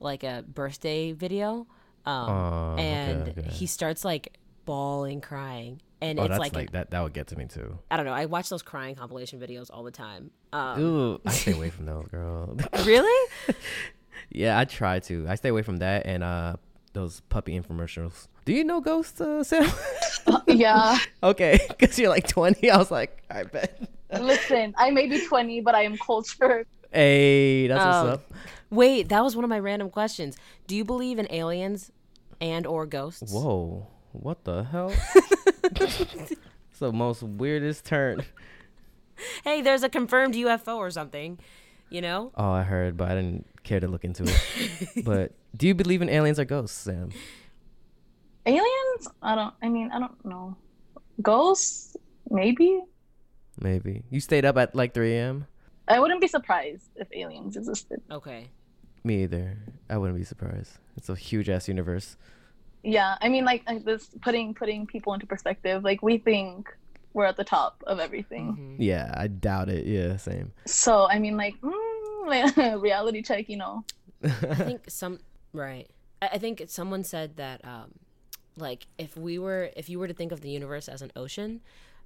like 0.00 0.22
a 0.22 0.44
birthday 0.46 1.12
video 1.12 1.66
Um, 2.06 2.28
oh, 2.28 2.76
and 2.78 3.22
okay, 3.28 3.40
okay. 3.40 3.50
he 3.50 3.66
starts 3.66 4.04
like 4.04 4.36
bawling, 4.66 5.20
crying, 5.20 5.80
and 6.00 6.18
oh, 6.20 6.24
it's 6.24 6.38
like, 6.38 6.54
like 6.54 6.72
that. 6.72 6.90
That 6.90 7.02
would 7.02 7.12
get 7.14 7.28
to 7.28 7.36
me 7.36 7.46
too. 7.46 7.78
I 7.90 7.96
don't 7.96 8.04
know. 8.06 8.12
I 8.12 8.26
watch 8.26 8.48
those 8.48 8.62
crying 8.62 8.94
compilation 8.94 9.40
videos 9.40 9.70
all 9.72 9.82
the 9.84 9.90
time. 9.90 10.30
Um, 10.52 10.80
Ooh, 10.80 11.20
I 11.24 11.30
stay 11.32 11.52
away 11.56 11.70
from 11.70 11.86
those, 11.86 12.06
girl. 12.08 12.56
really? 12.84 13.30
yeah, 14.30 14.58
I 14.58 14.64
try 14.66 15.00
to. 15.00 15.26
I 15.28 15.34
stay 15.36 15.48
away 15.48 15.62
from 15.62 15.78
that 15.78 16.06
and 16.06 16.22
uh 16.22 16.56
those 16.92 17.20
puppy 17.28 17.58
infomercials. 17.58 18.28
Do 18.44 18.52
you 18.52 18.62
know 18.64 18.80
Ghost, 18.80 19.20
uh, 19.20 19.42
Sam? 19.42 19.64
uh, 20.26 20.40
yeah. 20.46 20.98
okay, 21.22 21.58
because 21.68 21.98
you're 21.98 22.10
like 22.10 22.26
20. 22.28 22.70
I 22.70 22.76
was 22.76 22.90
like, 22.90 23.22
I 23.30 23.44
bet. 23.44 23.88
Listen, 24.20 24.74
I 24.78 24.90
may 24.90 25.06
be 25.06 25.26
20, 25.26 25.60
but 25.62 25.74
I 25.74 25.82
am 25.82 25.96
cultured. 25.96 26.66
Hey, 26.92 27.66
that's 27.66 27.84
what's 27.84 27.96
oh. 27.96 28.12
up. 28.12 28.32
Wait, 28.70 29.08
that 29.08 29.22
was 29.22 29.36
one 29.36 29.44
of 29.44 29.50
my 29.50 29.58
random 29.58 29.90
questions. 29.90 30.36
Do 30.66 30.76
you 30.76 30.84
believe 30.84 31.18
in 31.18 31.26
aliens 31.30 31.90
and 32.40 32.66
or 32.66 32.86
ghosts? 32.86 33.32
Whoa, 33.32 33.86
what 34.12 34.44
the 34.44 34.64
hell? 34.64 34.92
it's 35.64 36.78
the 36.78 36.92
most 36.92 37.22
weirdest 37.22 37.84
turn. 37.84 38.24
Hey, 39.44 39.62
there's 39.62 39.82
a 39.82 39.88
confirmed 39.88 40.34
UFO 40.34 40.76
or 40.76 40.90
something, 40.90 41.38
you 41.88 42.00
know? 42.00 42.32
Oh, 42.36 42.50
I 42.50 42.62
heard, 42.62 42.96
but 42.96 43.10
I 43.10 43.14
didn't 43.14 43.46
care 43.62 43.80
to 43.80 43.88
look 43.88 44.04
into 44.04 44.24
it. 44.24 45.04
but 45.04 45.32
do 45.56 45.66
you 45.66 45.74
believe 45.74 46.02
in 46.02 46.08
aliens 46.08 46.38
or 46.38 46.44
ghosts, 46.44 46.76
Sam? 46.76 47.10
Aliens? 48.46 49.08
I 49.22 49.34
don't. 49.34 49.54
I 49.62 49.68
mean, 49.68 49.90
I 49.92 49.98
don't 49.98 50.24
know. 50.24 50.56
Ghosts? 51.22 51.96
Maybe. 52.30 52.82
Maybe 53.60 54.02
you 54.10 54.20
stayed 54.20 54.44
up 54.44 54.56
at 54.56 54.74
like 54.74 54.94
3 54.94 55.14
a.m. 55.14 55.46
I 55.86 56.00
wouldn't 56.00 56.20
be 56.20 56.28
surprised 56.28 56.90
if 56.96 57.08
aliens 57.12 57.56
existed. 57.56 58.00
Okay. 58.10 58.48
Me 59.04 59.22
either. 59.22 59.58
I 59.88 59.98
wouldn't 59.98 60.18
be 60.18 60.24
surprised. 60.24 60.78
It's 60.96 61.08
a 61.08 61.14
huge 61.14 61.48
ass 61.48 61.68
universe. 61.68 62.16
Yeah, 62.82 63.16
I 63.20 63.28
mean, 63.28 63.44
like, 63.44 63.62
like 63.66 63.84
this 63.84 64.08
putting 64.22 64.54
putting 64.54 64.86
people 64.86 65.14
into 65.14 65.26
perspective. 65.26 65.84
Like 65.84 66.02
we 66.02 66.18
think 66.18 66.68
we're 67.12 67.24
at 67.24 67.36
the 67.36 67.44
top 67.44 67.82
of 67.86 67.98
everything. 67.98 68.52
Mm-hmm. 68.52 68.82
Yeah, 68.82 69.12
I 69.16 69.28
doubt 69.28 69.68
it. 69.68 69.86
Yeah, 69.86 70.16
same. 70.16 70.52
So 70.66 71.06
I 71.08 71.18
mean, 71.18 71.36
like, 71.36 71.54
mm, 71.60 72.82
reality 72.82 73.22
check. 73.22 73.48
You 73.48 73.58
know. 73.58 73.84
I 74.22 74.54
think 74.54 74.84
some 74.88 75.20
right. 75.52 75.88
I 76.22 76.38
think 76.38 76.62
someone 76.68 77.04
said 77.04 77.36
that, 77.36 77.62
um, 77.64 77.92
like, 78.56 78.86
if 78.98 79.16
we 79.16 79.38
were, 79.38 79.70
if 79.76 79.88
you 79.88 79.98
were 79.98 80.08
to 80.08 80.14
think 80.14 80.32
of 80.32 80.40
the 80.40 80.50
universe 80.50 80.88
as 80.88 81.02
an 81.02 81.12
ocean, 81.16 81.60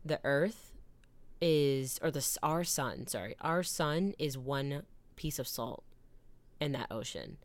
the 0.05 0.21
Earth 0.25 0.73
is, 1.41 1.99
or 2.03 2.11
the 2.11 2.25
our 2.43 2.65
sun, 2.65 3.07
sorry, 3.07 3.37
our 3.41 3.63
sun 3.63 4.15
is 4.19 4.37
one 4.39 4.83
piece 5.17 5.39
of 5.39 5.47
salt 5.47 5.85
in 6.61 6.73
that 6.73 6.89
ocean, 6.91 7.37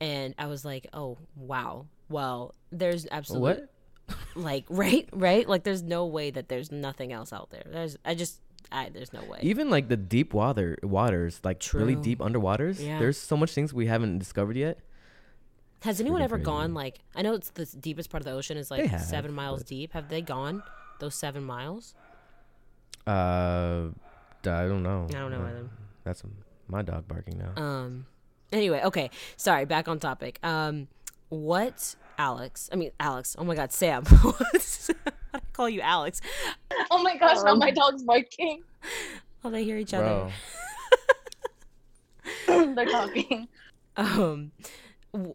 and 0.00 0.34
I 0.38 0.46
was 0.46 0.64
like, 0.64 0.86
oh 0.92 1.18
wow, 1.36 1.86
well, 2.08 2.54
there's 2.70 3.06
absolutely 3.10 3.64
what? 4.08 4.16
like 4.34 4.66
right 4.68 5.08
right? 5.12 5.48
Like 5.48 5.64
there's 5.64 5.82
no 5.82 6.06
way 6.06 6.30
that 6.30 6.48
there's 6.48 6.70
nothing 6.70 7.12
else 7.12 7.32
out 7.32 7.50
there. 7.50 7.64
There's 7.66 7.96
i 8.04 8.14
just 8.14 8.40
I, 8.70 8.90
there's 8.90 9.12
no 9.12 9.22
way. 9.24 9.38
Even 9.42 9.70
like 9.70 9.88
the 9.88 9.96
deep 9.96 10.34
water 10.34 10.78
waters 10.82 11.40
like 11.44 11.60
True. 11.60 11.80
really 11.80 11.94
deep 11.94 12.18
underwaters 12.18 12.84
yeah. 12.84 12.98
there's 12.98 13.16
so 13.16 13.36
much 13.36 13.52
things 13.52 13.72
we 13.72 13.86
haven't 13.86 14.18
discovered 14.18 14.56
yet 14.56 14.78
has 15.84 16.00
anyone 16.00 16.22
ever 16.22 16.36
crazy. 16.36 16.44
gone 16.44 16.74
like 16.74 16.98
i 17.14 17.22
know 17.22 17.34
it's 17.34 17.50
the 17.50 17.66
deepest 17.80 18.10
part 18.10 18.20
of 18.20 18.24
the 18.24 18.32
ocean 18.32 18.56
is 18.56 18.70
like 18.70 18.86
have, 18.86 19.00
seven 19.00 19.32
miles 19.32 19.62
deep 19.62 19.92
have 19.92 20.08
they 20.08 20.20
gone 20.20 20.62
those 20.98 21.14
seven 21.14 21.44
miles 21.44 21.94
uh 23.06 23.88
i 24.46 24.66
don't 24.66 24.82
know 24.82 25.06
i 25.10 25.12
don't 25.12 25.30
know 25.30 25.44
either 25.46 25.68
that's 26.02 26.22
my 26.68 26.82
dog 26.82 27.06
barking 27.06 27.38
now 27.38 27.62
um 27.62 28.06
anyway 28.52 28.80
okay 28.82 29.10
sorry 29.36 29.64
back 29.64 29.88
on 29.88 29.98
topic 29.98 30.38
um 30.42 30.88
what 31.28 31.96
Alex. 32.18 32.70
I 32.72 32.76
mean, 32.76 32.92
Alex. 33.00 33.34
Oh 33.38 33.44
my 33.44 33.54
God, 33.54 33.72
Sam. 33.72 34.04
How 34.06 34.30
do 34.30 34.94
I 35.34 35.40
call 35.52 35.68
you 35.68 35.80
Alex? 35.80 36.20
Oh 36.90 37.02
my 37.02 37.16
gosh, 37.16 37.38
um, 37.38 37.44
now 37.44 37.54
my 37.54 37.70
dog's 37.70 38.02
barking. 38.02 38.62
Oh, 39.44 39.50
they 39.50 39.64
hear 39.64 39.78
each 39.78 39.94
other. 39.94 40.30
They're 42.46 42.86
talking. 42.86 43.48
Um, 43.96 44.52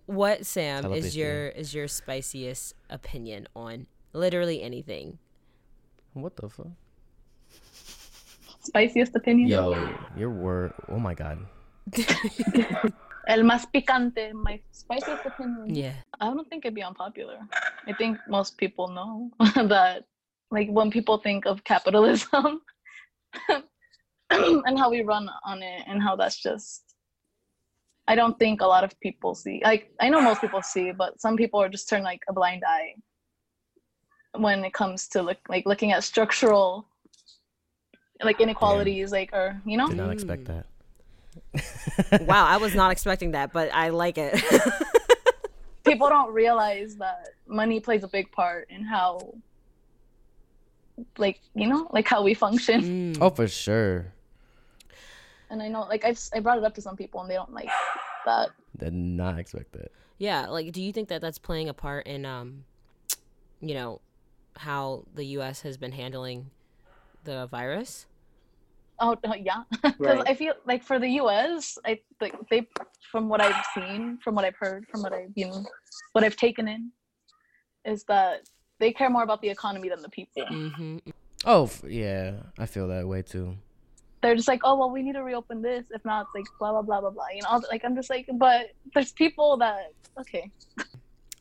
what 0.06 0.46
Sam 0.46 0.94
is 0.94 1.16
your 1.16 1.48
is 1.48 1.74
your 1.74 1.88
spiciest 1.88 2.74
opinion 2.90 3.48
on 3.56 3.88
literally 4.14 4.62
anything? 4.62 5.20
What 6.14 6.36
the 6.36 6.50
fuck? 6.50 6.68
Spiciest 8.62 9.16
opinion? 9.16 9.48
Yo, 9.48 9.96
your 10.18 10.32
word. 10.32 10.74
Oh 10.90 11.00
my 11.00 11.14
god. 11.14 11.40
El 13.28 13.44
más 13.44 13.66
picante, 13.72 14.34
my 14.34 14.60
spiciest 14.72 15.26
opinion. 15.26 15.74
Yeah. 15.74 15.94
I 16.20 16.26
don't 16.26 16.50
think 16.50 16.66
it'd 16.66 16.76
be 16.76 16.84
unpopular. 16.84 17.38
I 17.88 17.94
think 17.94 18.18
most 18.28 18.58
people 18.58 18.88
know 18.88 19.30
that, 19.68 20.06
like, 20.50 20.68
when 20.70 20.90
people 20.90 21.20
think 21.20 21.46
of 21.46 21.64
capitalism 21.64 22.62
and 24.32 24.80
how 24.80 24.90
we 24.90 25.04
run 25.04 25.30
on 25.46 25.62
it 25.62 25.84
and 25.88 26.02
how 26.02 26.16
that's 26.16 26.42
just, 26.42 26.89
I 28.10 28.16
don't 28.16 28.38
think 28.40 28.62
a 28.62 28.66
lot 28.66 28.84
of 28.84 29.00
people 29.00 29.36
see. 29.36 29.62
Like, 29.64 29.92
I 30.02 30.10
know 30.10 30.20
most 30.20 30.42
people 30.42 30.62
see, 30.62 30.92
but 30.92 31.22
some 31.22 31.38
people 31.38 31.62
are 31.62 31.70
just 31.70 31.88
turn 31.88 32.04
like 32.04 32.22
a 32.28 32.34
blind 32.34 32.64
eye 32.68 32.96
when 34.36 34.66
it 34.66 34.74
comes 34.74 35.08
to 35.10 35.22
look 35.22 35.38
like 35.48 35.66
looking 35.66 35.92
at 35.92 36.04
structural 36.04 36.88
like 38.24 38.42
inequalities, 38.42 39.12
yeah. 39.12 39.18
like 39.20 39.30
or 39.32 39.62
you 39.66 39.78
know. 39.78 39.88
Did 39.88 39.98
not 39.98 40.12
expect 40.12 40.46
that 40.46 40.66
wow, 42.22 42.46
I 42.46 42.58
was 42.58 42.76
not 42.76 42.92
expecting 42.92 43.32
that, 43.32 43.54
but 43.54 43.70
I 43.74 43.90
like 43.90 44.18
it. 44.18 44.44
People 45.86 46.10
don't 46.10 46.34
realize 46.34 46.96
that 46.98 47.30
money 47.48 47.80
plays 47.80 48.04
a 48.04 48.08
big 48.08 48.32
part 48.32 48.70
in 48.70 48.84
how, 48.84 49.34
like, 51.18 51.40
you 51.56 51.68
know, 51.68 51.88
like 51.92 52.08
how 52.08 52.24
we 52.24 52.34
function. 52.34 53.14
Mm. 53.14 53.18
Oh, 53.22 53.30
for 53.30 53.48
sure. 53.48 54.14
And 55.50 55.62
I 55.62 55.68
know, 55.68 55.82
like, 55.82 56.06
I've, 56.06 56.20
I 56.34 56.40
brought 56.40 56.58
it 56.58 56.64
up 56.64 56.76
to 56.76 56.82
some 56.82 56.96
people 56.96 57.22
and 57.22 57.30
they 57.30 57.36
don't 57.36 57.54
like 57.54 57.70
that. 58.26 58.50
Did 58.78 58.94
not 58.94 59.40
expect 59.40 59.72
that. 59.74 59.92
Yeah. 60.18 60.48
Like, 60.48 60.72
do 60.72 60.82
you 60.82 60.92
think 60.92 61.10
that 61.10 61.22
that's 61.22 61.40
playing 61.40 61.70
a 61.70 61.74
part 61.74 62.08
in, 62.08 62.26
um, 62.26 62.66
you 63.62 63.74
know, 63.74 64.02
how 64.58 65.06
the 65.16 65.24
U.S. 65.26 65.62
has 65.62 65.78
been 65.78 65.92
handling 65.92 66.52
the 67.24 67.48
virus? 67.48 68.06
Oh 69.02 69.16
yeah, 69.38 69.64
because 69.72 69.96
right. 70.00 70.24
I 70.28 70.34
feel 70.34 70.54
like 70.66 70.84
for 70.84 71.00
the 71.00 71.08
U.S., 71.08 71.78
I 71.86 72.00
like 72.20 72.36
they, 72.50 72.68
from 73.12 73.30
what 73.30 73.42
I've 73.42 73.66
seen, 73.74 74.20
from 74.22 74.36
what 74.36 74.44
I've 74.44 74.58
heard, 74.58 74.88
from 74.90 75.02
what 75.02 75.14
I've 75.14 75.32
you 75.36 75.48
know, 75.48 75.66
what 76.12 76.24
I've 76.24 76.36
taken 76.36 76.68
in, 76.68 76.92
is 77.86 78.04
that 78.06 78.50
they 78.80 78.92
care 78.92 79.10
more 79.10 79.24
about 79.24 79.42
the 79.42 79.50
economy 79.50 79.90
than 79.90 80.02
the 80.02 80.10
people. 80.10 80.44
Mm-hmm. 80.52 80.98
Oh 81.46 81.70
yeah, 81.88 82.34
I 82.58 82.66
feel 82.66 82.88
that 82.90 83.08
way 83.08 83.22
too. 83.22 83.56
They're 84.22 84.36
just 84.36 84.48
like, 84.48 84.62
oh 84.64 84.78
well, 84.78 84.92
we 84.92 85.02
need 85.02 85.14
to 85.14 85.24
reopen 85.24 85.62
this. 85.62 85.86
If 85.92 86.04
not, 86.04 86.28
it's 86.28 86.36
like 86.36 86.46
blah 86.60 86.72
blah 86.72 86.82
blah 86.82 87.02
blah 87.02 87.10
blah. 87.12 87.26
You 87.34 87.42
know, 87.44 87.62
like 87.72 87.84
I'm 87.86 87.96
just 87.96 88.10
like, 88.10 88.28
but 88.34 88.72
there's 88.94 89.12
people 89.12 89.58
that 89.58 89.94
okay. 90.20 90.52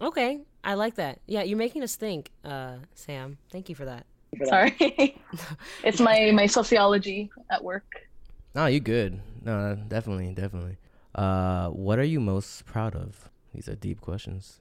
Okay, 0.01 0.41
I 0.63 0.75
like 0.75 0.95
that. 0.95 1.21
Yeah, 1.27 1.43
you're 1.43 1.59
making 1.59 1.83
us 1.83 1.97
think, 1.97 2.31
uh, 2.45 2.77
Sam. 2.95 3.39
Thank 3.51 3.69
you 3.69 3.75
for 3.75 3.85
that. 3.85 4.07
Sorry, 4.45 4.77
it's 5.83 6.01
my 6.01 6.31
my 6.33 6.47
sociology 6.47 7.31
at 7.51 7.65
work. 7.65 8.07
No, 8.55 8.67
you 8.67 8.81
good. 8.81 9.21
No, 9.43 9.77
definitely, 9.89 10.33
definitely. 10.35 10.77
Uh, 11.15 11.69
what 11.71 11.99
are 11.99 12.05
you 12.05 12.21
most 12.21 12.65
proud 12.65 12.95
of? 12.95 13.29
These 13.55 13.69
are 13.69 13.75
deep 13.75 14.01
questions. 14.01 14.61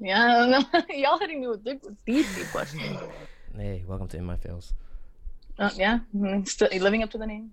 Yeah, 0.00 0.62
y'all 0.90 1.18
hitting 1.18 1.40
me 1.40 1.48
with 1.48 1.64
deep, 1.64 1.82
deep, 2.04 2.26
deep 2.34 2.46
questions. 2.50 2.98
Hey, 3.56 3.84
welcome 3.86 4.08
to 4.08 4.16
In 4.16 4.24
My 4.24 4.36
Fails. 4.36 4.74
Uh, 5.58 5.70
yeah, 5.76 6.00
still 6.44 6.68
living 6.72 7.02
up 7.02 7.10
to 7.10 7.18
the 7.18 7.26
name. 7.26 7.52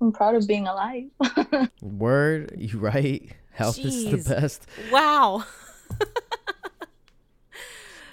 I'm 0.00 0.12
proud 0.12 0.34
of 0.34 0.46
being 0.46 0.66
alive. 0.66 1.08
Word, 1.80 2.52
you 2.56 2.78
right. 2.78 3.30
Health 3.52 3.78
Jeez. 3.78 4.12
is 4.12 4.24
the 4.24 4.34
best. 4.34 4.66
Wow. 4.90 5.44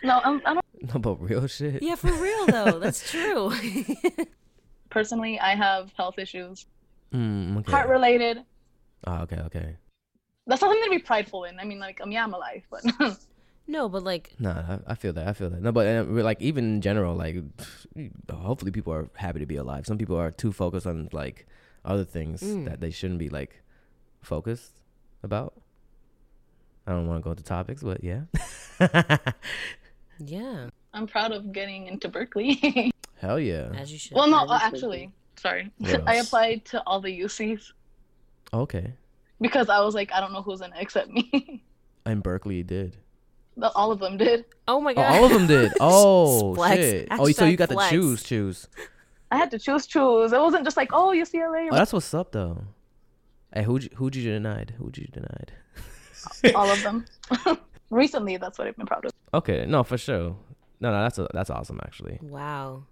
no, 0.03 0.22
I'm, 0.24 0.41
I'm 0.45 0.59
No, 0.93 0.99
but 0.99 1.16
real 1.22 1.45
shit. 1.47 1.82
Yeah, 1.82 1.95
for 1.95 2.12
real 2.12 2.45
though. 2.47 2.80
That's 2.80 3.09
true. 3.09 3.51
Personally, 4.89 5.39
I 5.39 5.55
have 5.55 5.91
health 5.97 6.20
issues. 6.20 6.66
Mm, 7.14 7.57
okay. 7.59 7.72
Heart 7.72 7.89
related. 7.89 8.43
Oh, 9.05 9.22
okay, 9.22 9.38
okay. 9.45 9.78
That's 10.47 10.59
something 10.59 10.82
to 10.84 10.89
be 10.89 10.99
prideful 10.99 11.45
in. 11.45 11.59
I 11.59 11.66
mean, 11.66 11.80
like, 11.80 12.01
um, 12.01 12.12
yeah, 12.12 12.24
I'm 12.24 12.34
alive, 12.34 12.64
but. 12.70 12.84
No, 13.68 13.89
but 13.89 14.03
like. 14.03 14.34
No, 14.39 14.53
nah, 14.53 14.59
I, 14.88 14.91
I, 14.91 14.95
feel 14.95 15.14
that. 15.14 15.28
I 15.28 15.34
feel 15.34 15.49
that. 15.49 15.62
No, 15.62 15.72
but 15.72 15.88
uh, 15.88 16.03
like 16.03 16.41
even 16.41 16.76
in 16.76 16.82
general, 16.82 17.16
like, 17.16 17.38
hopefully 18.32 18.72
people 18.72 18.93
are 18.93 19.09
happy 19.16 19.39
to 19.39 19.45
be 19.45 19.55
alive. 19.55 19.86
Some 19.86 19.97
people 19.97 20.18
are 20.18 20.32
too 20.32 20.51
focused 20.51 20.88
on 20.88 21.09
like 21.12 21.47
other 21.84 22.03
things 22.03 22.41
mm. 22.41 22.66
that 22.66 22.82
they 22.82 22.91
shouldn't 22.91 23.20
be 23.20 23.30
like 23.30 23.62
focused 24.22 24.74
about. 25.24 25.53
I 26.88 26.91
don't 26.91 27.07
want 27.07 27.22
to 27.22 27.24
go 27.24 27.32
into 27.32 27.43
topics, 27.43 27.84
but 27.84 28.03
yeah. 28.03 28.22
Yeah. 30.26 30.70
I'm 30.93 31.07
proud 31.07 31.32
of 31.32 31.51
getting 31.51 31.88
into 31.88 32.07
Berkeley. 32.07 32.91
Hell 33.20 33.39
yeah. 33.39 33.72
As 33.76 33.91
you 33.91 33.97
should. 33.97 34.16
Well, 34.16 34.28
no, 34.28 34.39
uh, 34.39 34.59
actually, 34.62 35.12
sorry. 35.36 35.72
I 36.05 36.16
applied 36.16 36.66
to 36.66 36.82
all 36.86 36.99
the 36.99 37.22
UCs. 37.22 37.72
Okay. 38.53 38.93
Because 39.39 39.70
I 39.70 39.80
was 39.82 39.95
like, 39.95 40.12
I 40.12 40.20
don't 40.20 40.34
know 40.34 40.41
who's 40.41 40.59
going 40.59 40.72
to 40.74 40.80
accept 40.80 41.09
me. 41.09 41.64
And 42.03 42.24
Berkeley 42.24 42.64
did. 42.64 42.97
All 43.76 43.91
of 43.91 43.99
them 43.99 44.18
did. 44.18 44.45
Oh 44.68 44.80
my 44.82 44.91
oh, 44.91 44.95
god. 44.95 45.12
Oh, 45.12 45.16
all 45.16 45.26
of 45.26 45.32
them 45.32 45.47
did. 45.47 45.74
Oh 45.80 46.55
shit. 46.74 47.07
Oh, 47.12 47.30
so 47.32 47.45
you 47.45 47.57
got 47.57 47.70
flex. 47.70 47.89
to 47.89 47.95
choose, 47.95 48.24
choose. 48.24 48.68
I 49.32 49.38
had 49.38 49.51
to 49.51 49.59
choose, 49.59 49.88
choose. 49.88 50.34
It 50.34 50.39
wasn't 50.39 50.66
just 50.66 50.78
like, 50.78 50.89
oh, 50.93 51.09
UCLA. 51.16 51.70
Oh, 51.72 51.76
that's 51.76 51.93
what's 51.93 52.14
up 52.14 52.32
though. 52.32 52.64
Hey, 53.53 53.64
who'd 53.64 53.84
you, 53.84 53.89
who'd 53.95 54.16
you 54.16 54.24
denied? 54.32 54.74
Who'd 54.78 54.97
you 54.97 55.07
denied? 55.07 55.53
all 56.55 56.70
of 56.70 56.82
them. 56.84 57.05
Recently, 57.89 58.38
that's 58.38 58.57
what 58.57 58.68
I've 58.68 58.78
been 58.78 58.86
proud 58.86 59.05
of. 59.05 59.12
Okay, 59.34 59.66
no, 59.68 59.84
for 59.84 59.97
sure. 59.97 60.36
No, 60.80 60.91
no, 60.91 61.01
that's 61.03 61.20
a, 61.20 61.28
that's 61.34 61.49
awesome 61.49 61.80
actually. 61.84 62.20
Wow, 62.22 62.84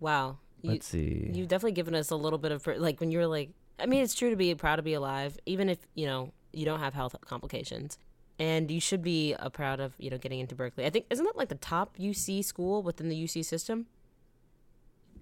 wow. 0.00 0.38
You, 0.60 0.72
Let's 0.72 0.86
see. 0.86 1.30
You've 1.32 1.48
definitely 1.48 1.72
given 1.72 1.94
us 1.94 2.10
a 2.10 2.16
little 2.16 2.38
bit 2.38 2.52
of 2.52 2.66
like 2.66 3.00
when 3.00 3.10
you're 3.10 3.26
like. 3.26 3.50
I 3.78 3.86
mean, 3.86 4.02
it's 4.02 4.14
true 4.14 4.30
to 4.30 4.36
be 4.36 4.54
proud 4.54 4.76
to 4.76 4.82
be 4.82 4.94
alive, 4.94 5.36
even 5.46 5.68
if 5.68 5.78
you 5.94 6.06
know 6.06 6.32
you 6.52 6.64
don't 6.64 6.80
have 6.80 6.94
health 6.94 7.16
complications, 7.24 7.98
and 8.38 8.70
you 8.70 8.80
should 8.80 9.02
be 9.02 9.34
uh, 9.38 9.48
proud 9.48 9.80
of 9.80 9.94
you 9.98 10.10
know 10.10 10.18
getting 10.18 10.40
into 10.40 10.54
Berkeley. 10.54 10.84
I 10.86 10.90
think 10.90 11.06
isn't 11.10 11.24
that 11.24 11.36
like 11.36 11.48
the 11.48 11.54
top 11.56 11.96
UC 11.98 12.44
school 12.44 12.82
within 12.82 13.08
the 13.08 13.24
UC 13.24 13.44
system? 13.44 13.86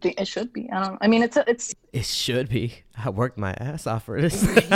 It 0.02 0.26
should 0.26 0.52
be. 0.52 0.70
I 0.70 0.84
don't. 0.84 0.98
I 1.02 1.08
mean, 1.08 1.22
it's 1.22 1.36
a, 1.36 1.44
it's. 1.46 1.74
It 1.92 2.06
should 2.06 2.48
be. 2.48 2.72
I 2.96 3.10
worked 3.10 3.36
my 3.36 3.52
ass 3.54 3.86
off 3.86 4.04
for 4.04 4.20
this. 4.20 4.42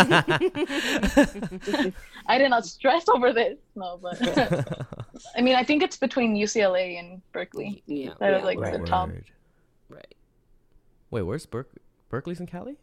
I 2.27 2.39
did 2.39 2.51
not 2.51 2.67
stress 2.67 3.09
over 3.09 3.33
this. 3.33 3.57
No, 3.75 3.99
but 4.03 4.19
I 5.37 5.41
mean, 5.41 5.57
I 5.57 5.65
think 5.65 5.83
it's 5.83 5.97
between 5.97 6.37
UCLA 6.37 6.99
and 6.99 7.23
Berkeley. 7.33 7.83
Yeah, 7.87 8.11
that 8.21 8.33
yeah, 8.33 8.39
are 8.39 8.45
like 8.45 8.59
Right, 8.59 8.79
the 8.79 8.87
top. 8.87 9.11
Right. 9.89 10.15
Wait, 11.11 11.23
where's 11.23 11.47
Berkeley? 11.47 11.81
Berkeley's 12.11 12.41
in 12.41 12.47
Cali? 12.47 12.77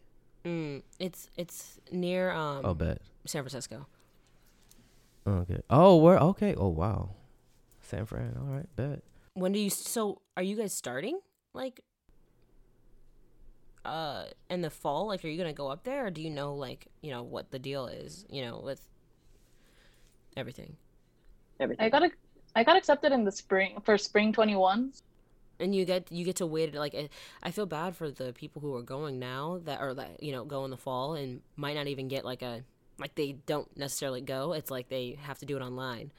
Mm, 0.46 0.82
it's 1.00 1.30
it's 1.38 1.80
near 1.92 2.32
um 2.32 2.62
Oh, 2.64 2.74
bet. 2.74 3.02
San 3.26 3.44
Francisco. 3.44 3.86
Okay. 5.26 5.62
Oh, 5.70 5.98
where? 5.98 6.18
Okay. 6.18 6.56
Oh, 6.56 6.70
wow. 6.70 7.12
San 7.82 8.06
Fran. 8.06 8.36
All 8.38 8.54
right, 8.54 8.68
bet. 8.76 9.04
When 9.34 9.52
do 9.52 9.60
you? 9.60 9.70
So 9.70 10.22
are 10.36 10.44
you 10.44 10.56
guys 10.56 10.74
starting 10.74 11.20
like? 11.54 11.82
Uh, 13.84 14.26
in 14.50 14.62
the 14.62 14.70
fall, 14.70 15.08
like, 15.08 15.26
are 15.26 15.28
you 15.28 15.38
gonna 15.38 15.54
go 15.54 15.68
up 15.68 15.84
there, 15.84 16.06
or 16.06 16.12
do 16.12 16.22
you 16.22 16.30
know, 16.30 16.54
like, 16.54 16.88
you 17.02 17.10
know, 17.10 17.24
what 17.24 17.50
the 17.50 17.58
deal 17.58 17.88
is, 17.88 18.26
you 18.30 18.44
know, 18.46 18.60
with 18.64 18.80
everything? 20.38 20.78
Everything. 21.60 21.86
I 21.86 21.90
got 21.90 22.04
a, 22.04 22.12
I 22.56 22.64
got 22.64 22.76
accepted 22.78 23.12
in 23.12 23.24
the 23.24 23.32
spring 23.32 23.80
for 23.84 23.98
spring 23.98 24.34
twenty 24.34 24.56
one. 24.56 24.94
and 25.60 25.76
you 25.76 25.86
get 25.86 26.12
you 26.12 26.26
get 26.26 26.38
to 26.38 26.46
wait 26.48 26.74
like 26.74 26.96
i 27.44 27.52
feel 27.52 27.68
bad 27.68 27.96
for 27.96 28.10
the 28.10 28.34
people 28.34 28.62
who 28.62 28.74
are 28.76 28.82
going 28.82 29.20
now 29.20 29.60
that 29.66 29.80
are 29.80 29.94
that 29.94 30.22
you 30.24 30.32
know 30.32 30.44
go 30.44 30.66
in 30.66 30.72
the 30.72 30.78
fall 30.78 31.14
and 31.14 31.42
might 31.56 31.76
not 31.76 31.88
even 31.88 32.08
get 32.08 32.26
like 32.26 32.42
a 32.42 32.64
like 33.02 33.14
they 33.16 33.34
don't 33.46 33.68
necessarily 33.78 34.22
go 34.22 34.54
it's 34.54 34.72
like 34.72 34.88
they 34.90 35.18
have 35.22 35.38
to 35.40 35.46
do 35.46 35.58
it 35.58 35.62
online 35.62 36.12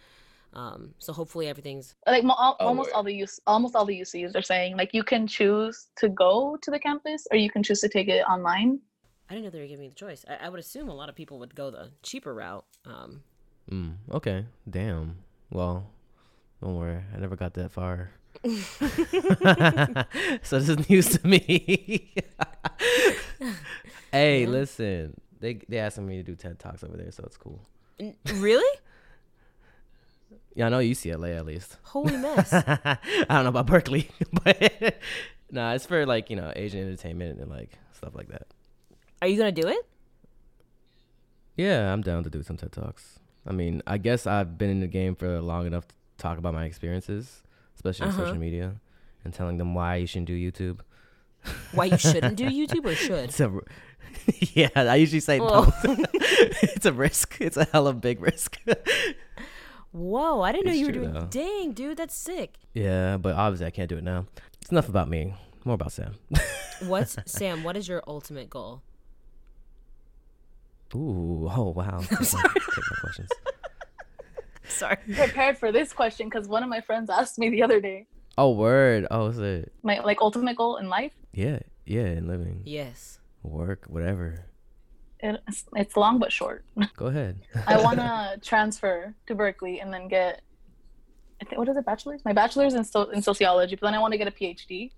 um 0.55 0.93
so 0.99 1.13
hopefully 1.15 1.49
everything's 1.49 1.95
Like 2.07 2.25
mo- 2.25 2.37
al- 2.39 2.57
Oh, 2.61 2.67
almost 2.67 2.93
all 2.93 3.03
the 3.03 3.19
UC, 3.23 3.41
almost 3.47 3.75
all 3.75 3.87
the 3.87 3.99
UCs 4.01 4.37
are 4.37 4.43
saying 4.43 4.77
like 4.77 4.91
you 4.93 5.03
can 5.03 5.27
choose 5.27 5.89
to 5.97 6.11
go 6.11 6.59
to 6.61 6.71
the 6.71 6.79
campus 6.79 7.27
or 7.31 7.39
you 7.39 7.51
can 7.51 7.63
choose 7.63 7.81
to 7.81 7.89
take 7.89 8.09
it 8.09 8.23
online. 8.29 8.79
i 9.31 9.35
didn't 9.35 9.45
know 9.47 9.51
they 9.51 9.61
were 9.61 9.67
giving 9.67 9.85
me 9.87 9.89
the 9.89 9.95
choice 9.95 10.27
i, 10.29 10.47
I 10.47 10.51
would 10.51 10.61
assume 10.61 10.91
a 10.91 10.95
lot 10.95 11.09
of 11.09 11.15
people 11.15 11.39
would 11.39 11.55
go 11.55 11.71
the 11.71 11.89
cheaper 12.03 12.35
route 12.35 12.67
um 12.85 13.23
Mm, 13.71 13.95
okay. 14.11 14.45
Damn. 14.69 15.19
Well, 15.49 15.87
don't 16.61 16.75
worry. 16.75 16.99
I 17.15 17.19
never 17.21 17.37
got 17.37 17.55
that 17.55 17.71
far. 17.71 18.11
so 20.43 20.59
this 20.59 20.69
is 20.69 20.89
news 20.91 21.17
to 21.17 21.27
me. 21.27 22.13
hey, 24.13 24.43
Yeah. 24.43 24.49
listen. 24.49 25.21
They 25.43 25.55
they 25.69 25.79
asking 25.79 26.07
me 26.07 26.17
to 26.17 26.23
do 26.23 26.35
TED 26.37 26.59
Talks 26.59 26.83
over 26.85 26.97
there, 26.97 27.11
so 27.13 27.23
it's 27.27 27.37
cool. 27.37 27.61
Really 28.35 28.79
Yeah, 30.55 30.67
I 30.67 30.69
know 30.71 30.79
UCLA 30.79 31.37
at 31.37 31.45
least. 31.47 31.77
holy 31.83 32.17
mess 32.27 32.53
I 32.53 32.99
don't 33.29 33.45
know 33.45 33.49
about 33.51 33.67
Berkeley, 33.67 34.09
but 34.45 34.97
nah, 35.51 35.73
it's 35.75 35.85
for 35.87 36.05
like 36.07 36.31
you 36.31 36.37
know 36.37 36.53
Asian 36.57 36.81
entertainment 36.81 37.41
and 37.41 37.51
like 37.51 37.71
stuff 37.93 38.15
like 38.15 38.29
that. 38.29 38.47
are 39.21 39.29
you 39.29 39.37
gonna 39.39 39.53
do 39.53 39.67
it 39.69 39.85
Yeah, 41.57 41.93
I'm 41.93 42.03
down 42.03 42.23
to 42.25 42.31
do 42.31 42.43
some 42.43 42.57
TED 42.57 42.73
Talks. 42.73 43.19
I 43.47 43.53
mean, 43.53 43.83
I 43.87 43.99
guess 43.99 44.27
I've 44.27 44.57
been 44.57 44.71
in 44.71 44.81
the 44.81 44.87
game 44.87 45.15
for 45.17 45.41
long 45.41 45.67
enough 45.67 45.89
to 45.89 45.95
talk 46.19 46.39
about 46.39 46.55
my 46.55 46.65
experiences, 46.65 47.43
especially 47.75 48.07
on 48.07 48.13
Uh-huh. 48.13 48.25
social 48.25 48.39
media, 48.39 48.77
and 49.25 49.35
telling 49.35 49.59
them 49.59 49.75
why 49.75 49.97
you 49.97 50.07
shouldn't 50.07 50.29
do 50.29 50.37
YouTube. 50.37 50.81
Why 51.73 51.85
you 51.87 51.99
shouldn't 51.99 52.37
do 52.37 52.45
youtube 52.47 52.85
or 52.85 52.95
should 52.95 53.25
It's 53.25 53.41
a, 53.41 53.49
r- 53.49 53.65
yeah, 54.55 54.69
I 54.77 54.97
usually 54.97 55.21
say 55.21 55.39
Whoa. 55.41 55.65
both. 55.65 55.75
it's 56.63 56.87
a 56.87 56.93
risk. 56.93 57.39
It's 57.41 57.57
a 57.57 57.65
hella 57.65 57.93
big 57.95 58.21
risk. 58.21 58.59
whoa 59.91 60.41
i 60.41 60.53
didn't 60.53 60.67
know 60.67 60.73
you 60.73 60.87
were 60.87 60.93
doing 60.93 61.13
though. 61.13 61.27
dang 61.31 61.73
dude 61.73 61.97
that's 61.99 62.15
sick 62.15 62.55
yeah, 62.75 63.17
but 63.19 63.35
obviously 63.37 63.67
I 63.67 63.71
can't 63.71 63.89
do 63.91 63.99
it 63.99 64.05
now. 64.05 64.25
It's 64.63 64.71
enough 64.71 64.89
about 64.89 65.07
me. 65.09 65.35
More 65.67 65.75
about 65.75 65.93
Sam. 65.93 66.15
what's 66.87 67.17
sam 67.27 67.63
what 67.63 67.77
is 67.77 67.87
your 67.89 68.03
ultimate 68.07 68.49
goal 68.49 68.83
Ooh, 70.95 71.49
oh 71.51 71.73
wow. 71.75 72.01
Take 72.01 72.11
my, 72.13 72.25
take 72.27 72.33
my 72.35 72.97
questions. 73.01 73.29
sorry 74.69 74.97
Prepared 75.15 75.57
for 75.59 75.73
this 75.73 75.93
question 75.93 76.29
because 76.29 76.49
one 76.49 76.63
of 76.63 76.69
my 76.69 76.81
friends 76.81 77.09
asked 77.11 77.39
me 77.39 77.49
the 77.51 77.63
other 77.63 77.81
day 77.81 78.07
Oh 78.39 78.53
word. 78.53 79.07
Oh, 79.11 79.27
is 79.27 79.39
it? 79.39 79.73
my 79.83 80.01
like 80.01 80.21
ultimate 80.21 80.57
goal 80.57 80.77
in 80.77 80.89
life. 80.89 81.13
Yeah, 81.33 81.61
yeah, 81.85 82.07
in 82.07 82.29
living, 82.29 82.63
yes 82.65 83.19
work, 83.43 83.85
whatever. 83.89 84.47
It's, 85.21 85.65
it's 85.77 85.97
long 85.97 86.19
but 86.19 86.33
short. 86.33 86.65
Go 86.97 87.07
ahead. 87.07 87.41
I 87.67 87.77
want 87.83 87.99
to 87.99 88.41
transfer 88.43 89.15
to 89.27 89.35
Berkeley 89.35 89.81
and 89.81 89.93
then 89.93 90.09
get, 90.09 90.43
I 91.41 91.45
think, 91.45 91.59
what 91.59 91.69
is 91.69 91.77
it, 91.77 91.85
bachelor's? 91.85 92.25
My 92.25 92.33
bachelor's 92.33 92.75
in, 92.75 92.85
so- 92.85 93.11
in 93.11 93.23
sociology, 93.23 93.77
but 93.77 93.87
then 93.87 93.95
I 93.95 93.99
want 93.99 94.13
to 94.13 94.19
get 94.19 94.29
a 94.29 94.33
PhD. 94.33 94.91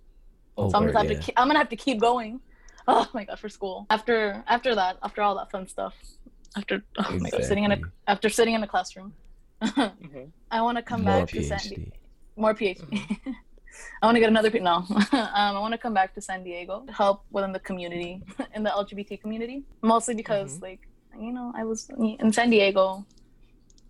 Oh, 0.57 0.71
so 0.71 0.77
I'm, 0.77 0.85
word, 0.85 0.93
gonna 0.93 1.05
have 1.05 1.13
yeah. 1.13 1.19
to 1.19 1.25
keep, 1.25 1.35
I'm 1.37 1.49
gonna 1.49 1.59
have 1.59 1.69
to 1.71 1.77
keep 1.77 2.01
going. 2.01 2.41
Oh 2.87 3.09
my 3.13 3.25
god, 3.25 3.41
for 3.41 3.49
school. 3.49 3.87
After 3.91 4.45
after 4.47 4.75
that, 4.77 4.99
after 5.03 5.21
all 5.21 5.35
that 5.37 5.51
fun 5.51 5.67
stuff, 5.67 5.95
after 6.57 6.85
oh 6.99 7.19
my 7.19 7.29
god, 7.31 7.43
sitting 7.43 7.65
in 7.65 7.73
a 7.73 7.75
Exactly. 7.75 7.93
after 8.07 8.29
sitting 8.29 8.55
in 8.55 8.63
a 8.63 8.67
classroom, 8.69 9.15
mm-hmm. 9.63 10.27
I 10.53 10.63
want 10.63 10.79
to 10.79 10.83
come 10.83 11.03
More 11.03 11.21
back 11.21 11.31
to 11.31 11.43
San 11.43 11.59
Diego. 11.59 11.83
PhD. 11.83 11.93
More 12.37 12.55
PhD. 12.55 12.83
I 14.03 14.07
want 14.07 14.17
to 14.17 14.21
get 14.21 14.29
another. 14.29 14.51
P- 14.51 14.61
no, 14.61 14.77
um, 14.91 15.07
I 15.13 15.59
want 15.59 15.73
to 15.73 15.79
come 15.79 15.95
back 15.95 16.15
to 16.15 16.21
San 16.21 16.45
Diego, 16.45 16.85
to 16.87 16.93
help 16.93 17.25
within 17.31 17.53
the 17.53 17.59
community, 17.61 18.23
in 18.55 18.63
the 18.63 18.71
LGBT 18.71 19.21
community, 19.21 19.65
mostly 19.83 20.15
because 20.15 20.61
like 20.63 20.81
you 21.19 21.33
know 21.33 21.53
I 21.57 21.65
was 21.65 21.91
in 22.21 22.33
San 22.33 22.51
Diego. 22.51 23.05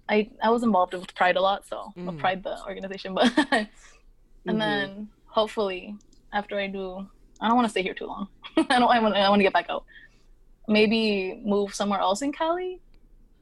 I 0.08 0.30
I 0.42 0.50
was 0.50 0.62
involved 0.62 0.92
with 0.94 1.14
Pride 1.14 1.36
a 1.36 1.40
lot, 1.40 1.66
so 1.66 1.92
well, 1.96 2.14
Mm. 2.14 2.18
Pride 2.18 2.42
the 2.42 2.56
organization, 2.64 3.14
but 3.14 3.32
and 4.46 4.60
then 4.60 5.08
hopefully 5.26 5.96
after 6.32 6.58
I 6.58 6.66
do, 6.66 7.06
I 7.40 7.48
don't 7.48 7.56
want 7.56 7.66
to 7.66 7.70
stay 7.70 7.82
here 7.82 7.94
too 7.94 8.06
long. 8.06 8.28
I 8.56 8.78
don't. 8.78 8.90
I 8.90 9.00
want. 9.00 9.14
I 9.16 9.28
want 9.28 9.40
to 9.40 9.44
get 9.44 9.52
back 9.52 9.68
out. 9.70 9.84
Maybe 10.68 11.40
move 11.44 11.74
somewhere 11.74 12.00
else 12.00 12.22
in 12.22 12.32
Cali, 12.32 12.80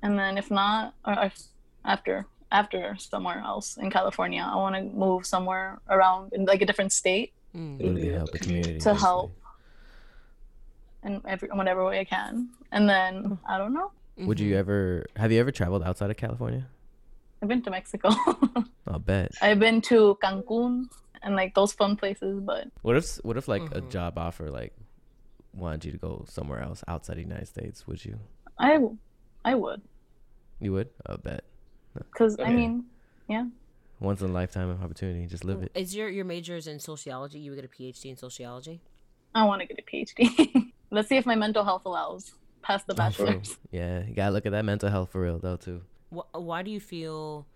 and 0.02 0.18
then 0.18 0.38
if 0.38 0.50
not, 0.50 0.94
or 1.06 1.30
after 1.84 2.26
after 2.52 2.94
somewhere 2.98 3.40
else 3.40 3.76
in 3.78 3.90
California, 3.90 4.44
I 4.46 4.54
want 4.56 4.76
to 4.76 4.82
move 4.82 5.26
somewhere 5.26 5.80
around 5.88 6.32
in 6.34 6.44
like 6.44 6.62
a 6.62 6.66
different 6.66 6.92
state 6.92 7.32
Mm. 7.54 7.78
Really 7.80 8.08
help 8.08 8.30
the 8.32 8.38
community. 8.38 8.78
To 8.80 8.94
help. 8.94 9.28
basically. 11.04 11.14
in 11.16 11.20
every 11.26 11.48
whatever 11.52 11.84
way 11.84 12.00
I 12.00 12.04
can, 12.04 12.48
and 12.70 12.88
then 12.88 13.38
I 13.44 13.58
don't 13.58 13.74
know. 13.74 13.90
Would 14.16 14.40
you 14.40 14.56
ever 14.56 15.04
have 15.16 15.30
you 15.32 15.38
ever 15.40 15.50
traveled 15.52 15.82
outside 15.82 16.10
of 16.10 16.16
California? 16.16 16.64
I've 17.42 17.48
been 17.48 17.60
to 17.64 17.70
Mexico. 17.70 18.08
I'll 18.88 18.98
bet. 19.00 19.32
I've 19.42 19.58
been 19.58 19.82
to 19.92 20.16
Cancun 20.22 20.86
and 21.22 21.36
like 21.36 21.54
those 21.54 21.72
fun 21.74 21.96
places, 21.96 22.40
but 22.40 22.68
What 22.80 22.96
if 22.96 23.16
what 23.22 23.36
if 23.36 23.48
like 23.48 23.62
a 23.74 23.82
Mhm. 23.82 23.90
job 23.90 24.16
offer 24.16 24.48
like 24.50 24.72
wanted 25.52 25.84
you 25.84 25.92
to 25.92 25.98
go 25.98 26.24
somewhere 26.28 26.60
else 26.62 26.82
outside 26.88 27.16
the 27.18 27.22
United 27.22 27.48
States? 27.48 27.86
Would 27.86 28.02
you? 28.04 28.16
I 28.58 28.78
I 29.44 29.54
would 29.56 29.82
You 30.60 30.72
would? 30.72 30.88
I'll 31.04 31.18
bet. 31.18 31.44
Because 31.94 32.38
I 32.38 32.50
mean, 32.50 32.84
yeah. 33.28 33.46
Once 34.00 34.20
in 34.20 34.30
a 34.30 34.32
lifetime 34.32 34.70
opportunity. 34.82 35.26
Just 35.26 35.44
live 35.44 35.62
it. 35.62 35.72
Is 35.74 35.94
your 35.94 36.08
your 36.08 36.24
major 36.24 36.56
is 36.56 36.66
in 36.66 36.80
sociology? 36.80 37.38
You 37.38 37.52
would 37.52 37.60
get 37.60 37.64
a 37.64 37.68
PhD 37.82 38.06
in 38.06 38.16
sociology. 38.16 38.80
I 39.34 39.44
want 39.44 39.62
to 39.62 39.66
get 39.66 39.78
a 39.78 39.82
PhD. 39.82 40.72
Let's 40.90 41.08
see 41.08 41.16
if 41.16 41.24
my 41.24 41.36
mental 41.36 41.64
health 41.64 41.82
allows 41.86 42.32
past 42.62 42.86
the 42.86 42.94
Oh, 42.94 42.96
bachelor's. 42.96 43.56
Yeah, 43.70 44.04
you 44.04 44.14
gotta 44.14 44.32
look 44.32 44.44
at 44.44 44.52
that 44.52 44.64
mental 44.64 44.90
health 44.90 45.10
for 45.12 45.20
real 45.22 45.38
though 45.38 45.56
too. 45.56 45.82
Why 46.10 46.62
do 46.62 46.70
you 46.70 46.80
feel 46.80 47.46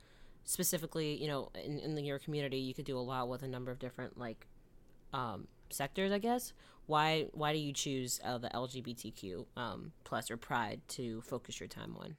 specifically? 0.44 1.20
You 1.20 1.28
know, 1.28 1.50
in, 1.62 1.78
in 1.78 2.04
your 2.04 2.18
community, 2.18 2.58
you 2.58 2.74
could 2.74 2.86
do 2.86 2.96
a 2.96 3.00
lot 3.00 3.28
with 3.28 3.42
a 3.42 3.48
number 3.48 3.70
of 3.70 3.78
different 3.78 4.16
like 4.16 4.46
um, 5.12 5.48
sectors. 5.70 6.12
I 6.12 6.18
guess. 6.18 6.52
Why 6.86 7.26
why 7.32 7.52
do 7.52 7.58
you 7.58 7.72
choose 7.72 8.20
uh, 8.24 8.38
the 8.38 8.48
LGBTQ 8.48 9.46
um, 9.56 9.92
plus 10.04 10.30
or 10.30 10.36
Pride 10.36 10.80
to 10.88 11.20
focus 11.22 11.58
your 11.58 11.68
time 11.68 11.96
on? 11.98 12.16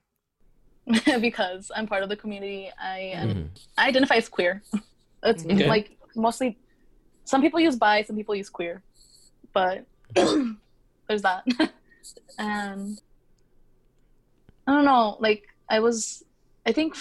because 1.22 1.72
I'm 1.76 1.88
part 1.88 2.04
of 2.04 2.10
the 2.10 2.16
community. 2.16 2.70
I 2.82 3.00
am, 3.00 3.28
Mhm. 3.30 3.50
I 3.78 3.88
identify 3.88 4.16
as 4.16 4.30
queer. 4.30 4.64
It's 5.24 5.44
Okay. 5.46 5.68
like 5.68 5.98
mostly 6.16 6.60
some 7.26 7.42
people 7.42 7.60
use 7.60 7.76
bi, 7.76 8.04
some 8.04 8.16
people 8.16 8.36
use 8.36 8.50
queer, 8.50 8.84
but 9.52 9.86
there's 10.16 11.24
that. 11.24 11.44
and 12.38 12.98
I 14.68 14.74
don't 14.74 14.86
know. 14.86 15.18
Like 15.20 15.44
I 15.70 15.80
was, 15.80 16.24
I 16.66 16.72
think 16.72 16.96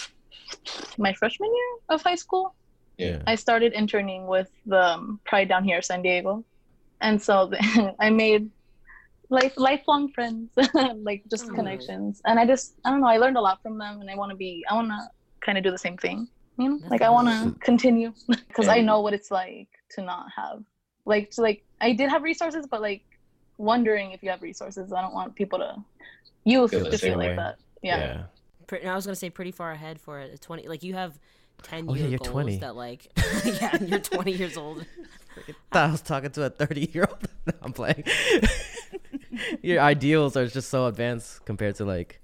my 0.98 1.12
freshman 1.12 1.50
year 1.54 1.70
of 1.90 2.02
high 2.02 2.14
school. 2.16 2.54
Yeah. 2.96 3.20
I 3.26 3.34
started 3.34 3.74
interning 3.74 4.26
with 4.26 4.48
the 4.64 4.82
um, 4.94 5.20
Pride 5.26 5.48
down 5.48 5.64
here, 5.64 5.82
San 5.82 6.00
Diego, 6.02 6.44
and 7.02 7.20
so 7.22 7.46
the, 7.48 7.58
I 8.00 8.08
made 8.10 8.48
life 9.28 9.54
lifelong 9.56 10.10
friends, 10.12 10.50
like 10.96 11.24
just 11.30 11.48
oh. 11.50 11.54
connections. 11.54 12.20
And 12.24 12.38
I 12.38 12.46
just 12.46 12.74
I 12.84 12.90
don't 12.90 13.00
know. 13.00 13.08
I 13.08 13.18
learned 13.18 13.36
a 13.36 13.40
lot 13.40 13.62
from 13.62 13.78
them, 13.78 14.00
and 14.00 14.10
I 14.10 14.14
want 14.14 14.30
to 14.30 14.36
be. 14.36 14.64
I 14.70 14.74
want 14.74 14.88
to 14.88 15.08
kind 15.40 15.58
of 15.58 15.64
do 15.64 15.70
the 15.70 15.78
same 15.78 15.96
thing. 15.96 16.28
You 16.58 16.70
know, 16.70 16.78
That's 16.78 16.90
like 16.90 17.02
I 17.02 17.10
want 17.10 17.28
to 17.28 17.58
continue 17.60 18.12
because 18.28 18.68
I 18.68 18.80
know 18.80 19.00
what 19.00 19.12
it's 19.12 19.30
like 19.30 19.68
to 19.90 20.02
not 20.02 20.26
have, 20.34 20.62
like 21.04 21.30
to 21.32 21.42
like 21.42 21.62
I 21.80 21.92
did 21.92 22.10
have 22.10 22.22
resources, 22.22 22.66
but 22.70 22.80
like 22.80 23.04
wondering 23.58 24.12
if 24.12 24.22
you 24.22 24.30
have 24.30 24.42
resources. 24.42 24.92
I 24.92 25.00
don't 25.02 25.14
want 25.14 25.34
people 25.34 25.58
to 25.58 25.76
youth 26.44 26.70
feel 26.70 26.90
to 26.90 26.98
feel 26.98 27.18
like 27.18 27.36
that. 27.36 27.58
Yeah. 27.82 28.24
yeah. 28.72 28.90
I 28.90 28.94
was 28.94 29.06
gonna 29.06 29.16
say 29.16 29.30
pretty 29.30 29.52
far 29.52 29.72
ahead 29.72 30.00
for 30.00 30.18
a 30.18 30.38
twenty. 30.38 30.66
Like 30.66 30.82
you 30.82 30.94
have 30.94 31.18
ten 31.62 31.86
oh, 31.88 31.94
year 31.94 32.08
yeah, 32.08 32.16
goals 32.18 32.30
20. 32.30 32.56
that 32.58 32.76
like 32.76 33.06
yeah, 33.44 33.82
you're 33.82 33.98
twenty 33.98 34.32
years 34.32 34.56
old. 34.56 34.84
I 35.36 35.52
thought 35.72 35.88
I 35.88 35.92
was 35.92 36.00
talking 36.02 36.30
to 36.30 36.44
a 36.44 36.50
thirty 36.50 36.90
year 36.92 37.06
old. 37.08 37.28
No, 37.46 37.52
I'm 37.62 37.72
playing. 37.72 38.04
Your 39.62 39.80
ideals 39.80 40.36
are 40.36 40.46
just 40.46 40.68
so 40.70 40.86
advanced 40.86 41.44
compared 41.44 41.76
to 41.76 41.84
like 41.84 42.20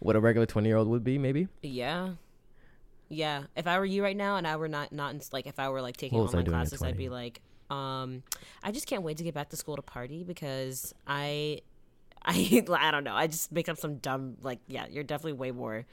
what 0.00 0.16
a 0.16 0.20
regular 0.20 0.46
twenty 0.46 0.68
year 0.68 0.76
old 0.76 0.88
would 0.88 1.04
be, 1.04 1.18
maybe. 1.18 1.48
Yeah. 1.62 2.10
Yeah. 3.08 3.44
If 3.56 3.66
I 3.66 3.78
were 3.78 3.84
you 3.84 4.02
right 4.02 4.16
now 4.16 4.36
and 4.36 4.46
I 4.46 4.56
were 4.56 4.68
not 4.68 4.92
not 4.92 5.14
in, 5.14 5.20
like 5.32 5.46
if 5.46 5.58
I 5.58 5.68
were 5.68 5.82
like 5.82 5.96
taking 5.96 6.18
online 6.18 6.44
classes, 6.46 6.82
I'd 6.82 6.96
be 6.96 7.08
like, 7.08 7.40
um, 7.70 8.22
I 8.62 8.72
just 8.72 8.86
can't 8.86 9.02
wait 9.02 9.18
to 9.18 9.24
get 9.24 9.34
back 9.34 9.50
to 9.50 9.56
school 9.56 9.76
to 9.76 9.82
party 9.82 10.24
because 10.24 10.94
I 11.06 11.60
I 12.22 12.64
I 12.78 12.90
don't 12.90 13.04
know. 13.04 13.14
I 13.14 13.26
just 13.26 13.52
make 13.52 13.68
up 13.68 13.78
some 13.78 13.96
dumb 13.98 14.36
like 14.42 14.60
yeah, 14.66 14.86
you're 14.90 15.04
definitely 15.04 15.34
way 15.34 15.52
more 15.52 15.86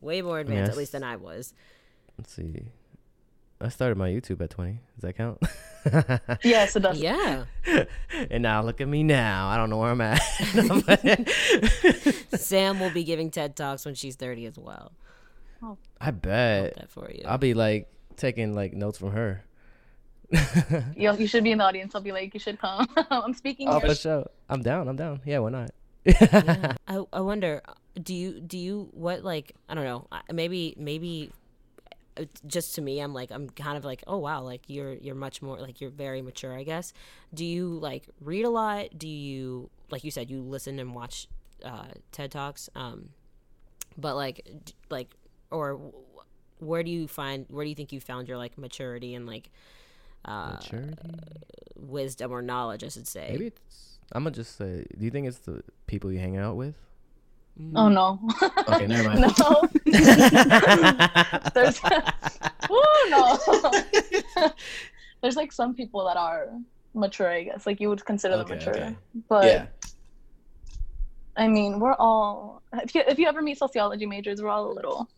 way 0.00 0.22
more 0.22 0.40
advanced 0.40 0.70
at 0.70 0.76
least 0.76 0.92
than 0.92 1.02
I 1.02 1.16
was. 1.16 1.54
Let's 2.18 2.32
see. 2.32 2.62
I 3.60 3.68
started 3.70 3.96
my 3.96 4.10
YouTube 4.10 4.40
at 4.42 4.50
20. 4.50 4.72
Does 4.72 4.80
that 4.98 5.16
count? 5.16 5.42
yes, 6.44 6.76
it 6.76 6.80
does. 6.80 7.00
Yeah. 7.00 7.46
and 8.30 8.42
now 8.42 8.62
look 8.62 8.80
at 8.82 8.88
me 8.88 9.02
now. 9.02 9.48
I 9.48 9.56
don't 9.56 9.70
know 9.70 9.78
where 9.78 9.90
I'm 9.90 10.00
at. 10.00 10.20
Sam 12.38 12.78
will 12.80 12.90
be 12.90 13.02
giving 13.02 13.30
TED 13.30 13.56
Talks 13.56 13.86
when 13.86 13.94
she's 13.94 14.14
30 14.16 14.46
as 14.46 14.58
well. 14.58 14.92
Oh, 15.62 15.78
I 15.98 16.10
bet. 16.10 16.76
That 16.76 16.90
for 16.90 17.10
you. 17.10 17.22
I'll 17.26 17.38
be 17.38 17.54
like 17.54 17.88
taking 18.16 18.54
like 18.54 18.74
notes 18.74 18.98
from 18.98 19.12
her. 19.12 19.42
you, 20.94 21.16
you 21.16 21.26
should 21.26 21.44
be 21.44 21.52
in 21.52 21.58
the 21.58 21.64
audience. 21.64 21.94
I'll 21.94 22.02
be 22.02 22.12
like, 22.12 22.34
you 22.34 22.40
should 22.40 22.58
come. 22.58 22.86
I'm 23.10 23.32
speaking. 23.32 23.68
Oh, 23.68 23.78
here. 23.78 23.88
for 23.88 23.94
sure. 23.94 24.26
I'm 24.50 24.62
down. 24.62 24.86
I'm 24.88 24.96
down. 24.96 25.22
Yeah, 25.24 25.38
why 25.38 25.50
not? 25.50 25.70
yeah. 26.04 26.74
I, 26.86 27.02
I 27.12 27.20
wonder, 27.20 27.62
do 28.02 28.14
you, 28.14 28.40
do 28.40 28.58
you, 28.58 28.90
what, 28.92 29.24
like, 29.24 29.52
I 29.68 29.74
don't 29.74 29.84
know, 29.84 30.06
maybe, 30.30 30.74
maybe 30.76 31.30
uh, 31.32 31.45
just 32.46 32.74
to 32.74 32.80
me 32.80 33.00
i'm 33.00 33.12
like 33.12 33.30
i'm 33.30 33.48
kind 33.50 33.76
of 33.76 33.84
like 33.84 34.02
oh 34.06 34.16
wow 34.18 34.42
like 34.42 34.62
you're 34.68 34.94
you're 34.94 35.14
much 35.14 35.42
more 35.42 35.58
like 35.58 35.80
you're 35.80 35.90
very 35.90 36.22
mature 36.22 36.56
i 36.56 36.62
guess. 36.62 36.92
Do 37.34 37.44
you 37.44 37.78
like 37.78 38.08
read 38.20 38.44
a 38.44 38.50
lot? 38.50 38.96
Do 38.96 39.08
you 39.08 39.70
like 39.90 40.04
you 40.04 40.10
said 40.10 40.30
you 40.30 40.40
listen 40.40 40.78
and 40.78 40.94
watch 40.94 41.28
uh 41.64 41.86
ted 42.12 42.30
talks 42.30 42.68
um 42.74 43.10
but 43.96 44.14
like 44.14 44.46
like 44.90 45.14
or 45.50 45.80
where 46.58 46.82
do 46.82 46.90
you 46.90 47.08
find 47.08 47.46
where 47.48 47.64
do 47.64 47.68
you 47.68 47.74
think 47.74 47.92
you 47.92 48.00
found 48.00 48.28
your 48.28 48.38
like 48.38 48.56
maturity 48.58 49.14
and 49.14 49.26
like 49.26 49.50
uh, 50.24 50.52
maturity? 50.52 50.94
wisdom 51.76 52.32
or 52.32 52.42
knowledge 52.42 52.82
i 52.82 52.88
should 52.88 53.06
say? 53.06 53.28
Maybe 53.32 53.46
it's 53.46 53.98
i'm 54.12 54.24
gonna 54.24 54.34
just 54.34 54.56
say 54.56 54.86
do 54.96 55.04
you 55.04 55.10
think 55.10 55.26
it's 55.26 55.38
the 55.38 55.62
people 55.86 56.12
you 56.12 56.18
hang 56.18 56.36
out 56.36 56.56
with 56.56 56.74
Oh 57.74 57.88
mm. 57.88 57.92
no. 57.94 58.20
Okay, 58.68 58.86
never 58.86 59.08
mind. 59.08 59.20
no. 59.38 59.68
There's 61.54 61.80
oh 62.70 63.08
no. 63.10 64.52
There's 65.22 65.36
like 65.36 65.52
some 65.52 65.74
people 65.74 66.04
that 66.06 66.16
are 66.16 66.48
mature, 66.94 67.30
I 67.30 67.44
guess. 67.44 67.66
Like 67.66 67.80
you 67.80 67.88
would 67.88 68.04
consider 68.04 68.34
okay, 68.34 68.48
them 68.48 68.58
mature. 68.58 68.76
Okay. 68.76 68.96
But 69.28 69.44
yeah. 69.44 69.66
I 71.36 71.48
mean, 71.48 71.80
we're 71.80 71.94
all 71.94 72.62
if 72.74 72.94
you 72.94 73.02
if 73.06 73.18
you 73.18 73.26
ever 73.26 73.40
meet 73.40 73.58
sociology 73.58 74.06
majors, 74.06 74.42
we're 74.42 74.50
all 74.50 74.70
a 74.70 74.74
little 74.74 75.08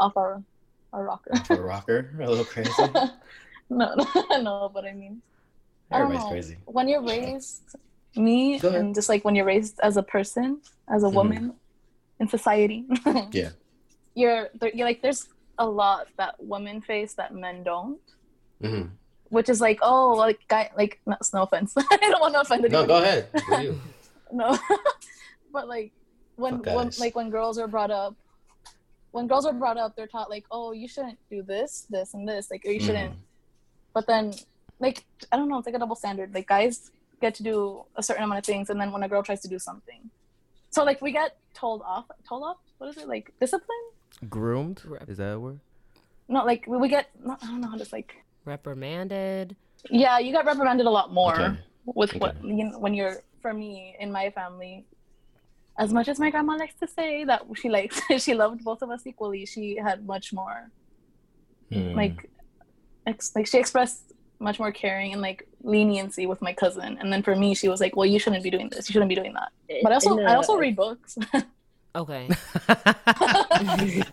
off 0.00 0.16
our 0.16 0.42
our 0.92 1.04
rocker. 1.04 1.30
Off 1.34 1.50
our 1.50 1.62
rocker? 1.62 2.10
A 2.20 2.28
little 2.28 2.44
crazy. 2.44 2.70
no, 3.70 3.94
no, 3.94 4.38
no, 4.40 4.70
but 4.74 4.84
I 4.84 4.92
mean 4.92 5.22
Everybody's 5.92 6.28
crazy. 6.28 6.56
When 6.66 6.88
you're 6.88 7.02
raised 7.02 7.76
me 8.16 8.60
and 8.60 8.94
just 8.94 9.08
like 9.08 9.24
when 9.24 9.34
you're 9.34 9.44
raised 9.44 9.80
as 9.82 9.96
a 9.96 10.02
person 10.02 10.60
as 10.88 11.02
a 11.02 11.06
mm-hmm. 11.06 11.16
woman 11.16 11.54
in 12.20 12.28
society. 12.28 12.84
Yeah. 13.32 13.50
You're 14.14 14.50
you're 14.74 14.86
like 14.86 15.00
there's 15.00 15.28
a 15.58 15.66
lot 15.66 16.08
that 16.18 16.34
women 16.38 16.80
face 16.82 17.14
that 17.14 17.34
men 17.34 17.62
don't. 17.62 17.98
Mm-hmm. 18.62 18.94
which 19.30 19.48
is 19.48 19.60
like 19.60 19.80
oh 19.82 20.12
like 20.12 20.38
guy 20.46 20.70
like 20.76 21.00
no, 21.06 21.16
no 21.32 21.42
offense. 21.42 21.74
I 21.76 21.96
don't 21.96 22.20
want 22.20 22.34
to 22.34 22.40
offend 22.40 22.64
anyone. 22.64 22.86
no 22.86 22.86
go 22.86 23.02
ahead. 23.02 23.28
no. 24.32 24.58
But 25.52 25.68
like 25.68 25.92
when, 26.36 26.62
when 26.62 26.90
like 26.98 27.16
when 27.16 27.30
girls 27.30 27.58
are 27.58 27.68
brought 27.68 27.90
up 27.90 28.14
when 29.10 29.26
girls 29.26 29.46
are 29.46 29.52
brought 29.52 29.78
up 29.78 29.96
they're 29.96 30.06
taught 30.06 30.30
like 30.30 30.44
oh 30.50 30.72
you 30.72 30.86
shouldn't 30.86 31.18
do 31.30 31.42
this 31.42 31.86
this 31.88 32.14
and 32.14 32.28
this. 32.28 32.50
Like 32.50 32.64
or 32.66 32.72
you 32.72 32.80
shouldn't. 32.80 33.14
Mm. 33.14 33.24
but 33.94 34.06
then 34.06 34.32
like 34.78 35.04
i 35.30 35.36
don't 35.36 35.48
know 35.48 35.58
it's 35.58 35.66
like 35.66 35.74
a 35.74 35.78
double 35.78 35.96
standard. 35.96 36.34
Like 36.34 36.46
guys 36.46 36.90
get 37.22 37.34
to 37.36 37.42
do 37.42 37.84
a 37.96 38.02
certain 38.02 38.24
amount 38.24 38.40
of 38.40 38.44
things 38.44 38.68
and 38.68 38.78
then 38.80 38.92
when 38.92 39.02
a 39.02 39.08
girl 39.08 39.22
tries 39.22 39.40
to 39.42 39.48
do 39.48 39.58
something. 39.58 40.10
So 40.70 40.84
like 40.84 41.00
we 41.00 41.12
get 41.12 41.36
told 41.54 41.80
off 41.82 42.06
told 42.28 42.42
off? 42.42 42.58
What 42.78 42.90
is 42.90 42.96
it? 42.98 43.08
Like 43.08 43.32
discipline? 43.40 43.84
Groomed? 44.28 44.82
Is 45.08 45.18
that 45.18 45.34
a 45.34 45.40
word? 45.40 45.60
Not 46.28 46.44
like 46.46 46.66
we, 46.66 46.76
we 46.76 46.88
get 46.88 47.10
not, 47.24 47.42
i 47.42 47.46
don't 47.46 47.60
know 47.60 47.68
how 47.68 47.78
to 47.78 47.86
like 47.92 48.14
reprimanded. 48.44 49.56
Yeah 49.90 50.18
you 50.18 50.32
got 50.32 50.44
reprimanded 50.44 50.86
a 50.86 50.90
lot 50.90 51.12
more 51.12 51.40
okay. 51.40 51.58
with 51.86 52.10
okay. 52.10 52.18
what 52.18 52.44
you 52.44 52.64
know, 52.64 52.78
when 52.78 52.94
you're 52.94 53.16
for 53.40 53.54
me 53.54 53.96
in 53.98 54.12
my 54.12 54.30
family 54.30 54.86
as 55.78 55.92
much 55.92 56.06
as 56.08 56.20
my 56.20 56.30
grandma 56.30 56.54
likes 56.56 56.74
to 56.74 56.86
say 56.86 57.24
that 57.24 57.42
she 57.54 57.68
likes 57.68 58.00
she 58.18 58.34
loved 58.34 58.62
both 58.62 58.82
of 58.82 58.90
us 58.90 59.06
equally 59.06 59.46
she 59.46 59.76
had 59.76 60.06
much 60.06 60.32
more. 60.32 60.70
Hmm. 61.72 61.94
like 61.94 62.28
ex- 63.06 63.32
like 63.34 63.46
she 63.46 63.58
expressed 63.58 64.11
much 64.42 64.58
more 64.58 64.72
caring 64.72 65.12
and 65.12 65.22
like 65.22 65.46
leniency 65.62 66.26
with 66.26 66.42
my 66.42 66.52
cousin. 66.52 66.98
And 67.00 67.12
then 67.12 67.22
for 67.22 67.34
me, 67.34 67.54
she 67.54 67.68
was 67.68 67.80
like, 67.80 67.96
"Well, 67.96 68.06
you 68.06 68.18
shouldn't 68.18 68.42
be 68.42 68.50
doing 68.50 68.68
this. 68.68 68.88
You 68.88 68.92
shouldn't 68.92 69.08
be 69.08 69.14
doing 69.14 69.32
that." 69.34 69.50
Eh, 69.70 69.80
but 69.82 69.92
I 69.92 69.94
also 69.94 70.18
I 70.20 70.34
also 70.34 70.56
read 70.56 70.76
books. 70.76 71.16
okay. 71.94 72.28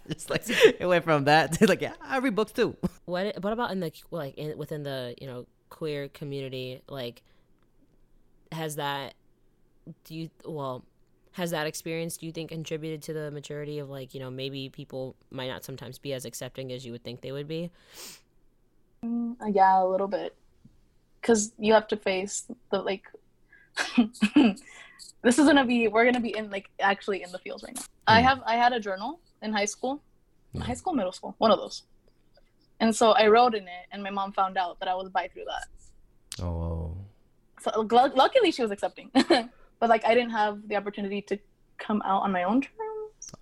it's 0.08 0.30
like 0.30 0.44
it 0.48 0.88
went 0.88 1.04
from 1.04 1.26
that 1.26 1.54
to 1.54 1.68
like, 1.68 1.82
yeah, 1.82 1.94
I 2.02 2.20
read 2.20 2.36
books 2.36 2.52
too. 2.52 2.76
What 3.06 3.42
what 3.42 3.54
about 3.54 3.72
in 3.72 3.80
the 3.80 3.92
like 4.12 4.36
in, 4.38 4.58
within 4.58 4.84
the 4.84 5.16
you 5.20 5.28
know 5.28 5.48
queer 5.70 6.08
community? 6.10 6.82
Like, 6.88 7.24
has 8.52 8.76
that 8.76 9.14
do 10.04 10.16
you 10.16 10.30
well? 10.46 10.86
Has 11.34 11.52
that 11.52 11.68
experience, 11.68 12.18
do 12.18 12.26
you 12.26 12.32
think, 12.32 12.50
contributed 12.50 13.04
to 13.04 13.14
the 13.14 13.32
maturity 13.32 13.80
of 13.80 13.90
like, 13.90 14.14
you 14.14 14.20
know, 14.20 14.32
maybe 14.32 14.68
people 14.68 15.16
might 15.32 15.48
not 15.48 15.64
sometimes 15.64 15.98
be 16.00 16.12
as 16.12 16.26
accepting 16.26 16.72
as 16.74 16.86
you 16.86 16.92
would 16.92 17.04
think 17.04 17.22
they 17.22 17.32
would 17.32 17.48
be? 17.48 17.72
Mm, 19.04 19.36
yeah, 19.54 19.84
a 19.84 19.86
little 19.86 20.08
bit. 20.08 20.36
Because 21.22 21.52
you 21.58 21.74
have 21.74 21.88
to 21.90 21.98
face 21.98 22.46
the 22.72 22.82
like. 22.82 23.04
this 25.24 25.40
is 25.40 25.46
gonna 25.46 25.66
be. 25.66 25.88
We're 25.88 26.06
gonna 26.06 26.20
be 26.20 26.36
in 26.36 26.50
like 26.50 26.70
actually 26.80 27.24
in 27.24 27.32
the 27.32 27.40
field 27.40 27.64
right 27.64 27.76
now. 27.76 27.82
Mm. 27.82 27.88
I 28.08 28.22
have. 28.22 28.42
I 28.46 28.56
had 28.56 28.74
a 28.74 28.80
journal 28.80 29.20
in 29.42 29.54
high 29.54 29.66
school, 29.66 30.02
mm. 30.56 30.62
high 30.62 30.74
school, 30.74 30.94
middle 30.94 31.12
school, 31.12 31.36
one 31.38 31.52
of 31.52 31.60
those. 31.60 31.84
And 32.80 32.96
so 32.96 33.12
I 33.12 33.28
wrote 33.28 33.56
in 33.56 33.64
it, 33.64 33.86
and 33.92 34.02
my 34.02 34.10
mom 34.10 34.32
found 34.32 34.58
out 34.58 34.80
that 34.80 34.88
I 34.88 34.96
was 34.96 35.10
bi 35.10 35.28
through 35.28 35.46
that. 35.46 36.44
Oh. 36.44 36.96
So 37.62 37.72
l- 37.72 38.12
luckily, 38.16 38.52
she 38.52 38.62
was 38.62 38.72
accepting, 38.72 39.12
but 39.14 39.90
like 39.90 40.06
I 40.06 40.14
didn't 40.14 40.32
have 40.32 40.68
the 40.68 40.78
opportunity 40.78 41.22
to 41.24 41.38
come 41.78 42.02
out 42.06 42.22
on 42.24 42.32
my 42.32 42.44
own 42.44 42.62
terms. 42.62 42.89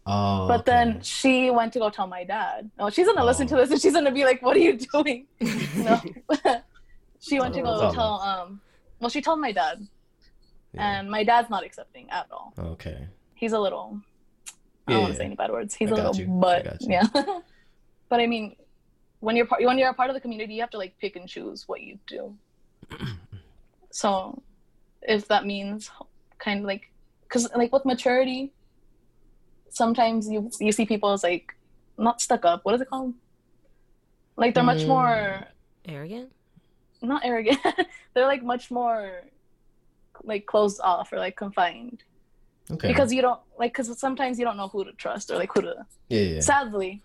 Oh. 0.06 0.48
But 0.48 0.62
okay. 0.62 0.72
then 0.72 1.02
she 1.02 1.50
went 1.50 1.74
to 1.74 1.80
go 1.80 1.90
tell 1.90 2.08
my 2.08 2.24
dad. 2.24 2.70
Oh, 2.80 2.90
she's 2.90 3.08
gonna 3.08 3.24
oh. 3.24 3.26
listen 3.26 3.48
to 3.48 3.56
this 3.56 3.72
and 3.72 3.82
she's 3.82 3.94
gonna 3.94 4.12
be 4.12 4.24
like, 4.24 4.42
"What 4.42 4.56
are 4.56 4.60
you 4.60 4.78
doing?" 4.78 5.28
no. 5.76 6.02
she 7.20 7.40
went 7.40 7.54
to 7.56 7.62
go 7.62 7.92
tell. 7.94 8.22
Um. 8.22 8.62
Well, 9.00 9.10
she 9.10 9.22
told 9.22 9.40
my 9.40 9.52
dad, 9.52 9.86
yeah. 10.74 11.00
and 11.00 11.12
my 11.12 11.24
dad's 11.24 11.50
not 11.50 11.64
accepting 11.64 12.10
at 12.10 12.28
all. 12.32 12.54
Okay. 12.58 13.08
He's 13.36 13.54
a 13.54 13.60
little. 13.60 14.02
I 14.88 14.94
don't 14.94 15.02
want 15.02 15.14
to 15.14 15.18
say 15.20 15.26
any 15.26 15.36
bad 15.36 15.52
words. 15.52 15.76
He's 15.76 15.92
I 15.92 15.92
a 15.92 15.96
little, 15.96 16.16
you. 16.16 16.28
but 16.28 16.78
yeah. 16.82 17.04
but 18.10 18.20
I 18.20 18.28
mean, 18.28 18.56
when 19.20 19.36
you're 19.36 19.46
part, 19.46 19.62
when 19.64 19.78
you're 19.78 19.90
a 19.90 19.94
part 19.94 20.10
of 20.10 20.14
the 20.14 20.22
community, 20.22 20.54
you 20.54 20.62
have 20.62 20.70
to 20.72 20.78
like 20.78 20.98
pick 21.00 21.16
and 21.16 21.28
choose 21.28 21.68
what 21.68 21.82
you 21.82 22.00
do. 22.08 22.34
so, 23.92 24.42
if 25.02 25.28
that 25.28 25.46
means 25.46 25.92
kind 26.40 26.62
of 26.62 26.66
like, 26.66 26.90
because 27.24 27.50
like 27.54 27.74
with 27.74 27.86
maturity, 27.86 28.54
sometimes 29.70 30.30
you 30.30 30.50
you 30.60 30.72
see 30.72 30.86
people 30.86 31.12
as 31.12 31.24
like 31.24 31.56
not 31.98 32.22
stuck 32.22 32.46
up. 32.46 32.64
What 32.64 32.76
is 32.76 32.82
it 32.82 32.90
called? 32.90 33.14
Like 34.36 34.54
they're 34.54 34.64
much 34.64 34.82
mm. 34.82 34.88
more 34.88 35.48
arrogant. 35.86 36.32
Not 37.02 37.26
arrogant. 37.26 37.60
they're 38.14 38.26
like 38.26 38.44
much 38.44 38.72
more 38.72 39.24
like 40.24 40.46
closed 40.46 40.82
off 40.82 41.12
or 41.12 41.18
like 41.18 41.36
confined. 41.36 42.04
Okay. 42.70 42.88
Because 42.88 43.14
you 43.14 43.22
don't 43.22 43.40
like 43.58 43.74
because 43.74 43.98
sometimes 43.98 44.38
you 44.38 44.46
don't 44.46 44.58
know 44.58 44.68
who 44.68 44.84
to 44.84 44.92
trust 44.94 45.32
or 45.32 45.38
like 45.38 45.52
who 45.54 45.62
to. 45.62 45.86
Yeah, 46.10 46.22
yeah. 46.22 46.40
Sadly, 46.42 47.02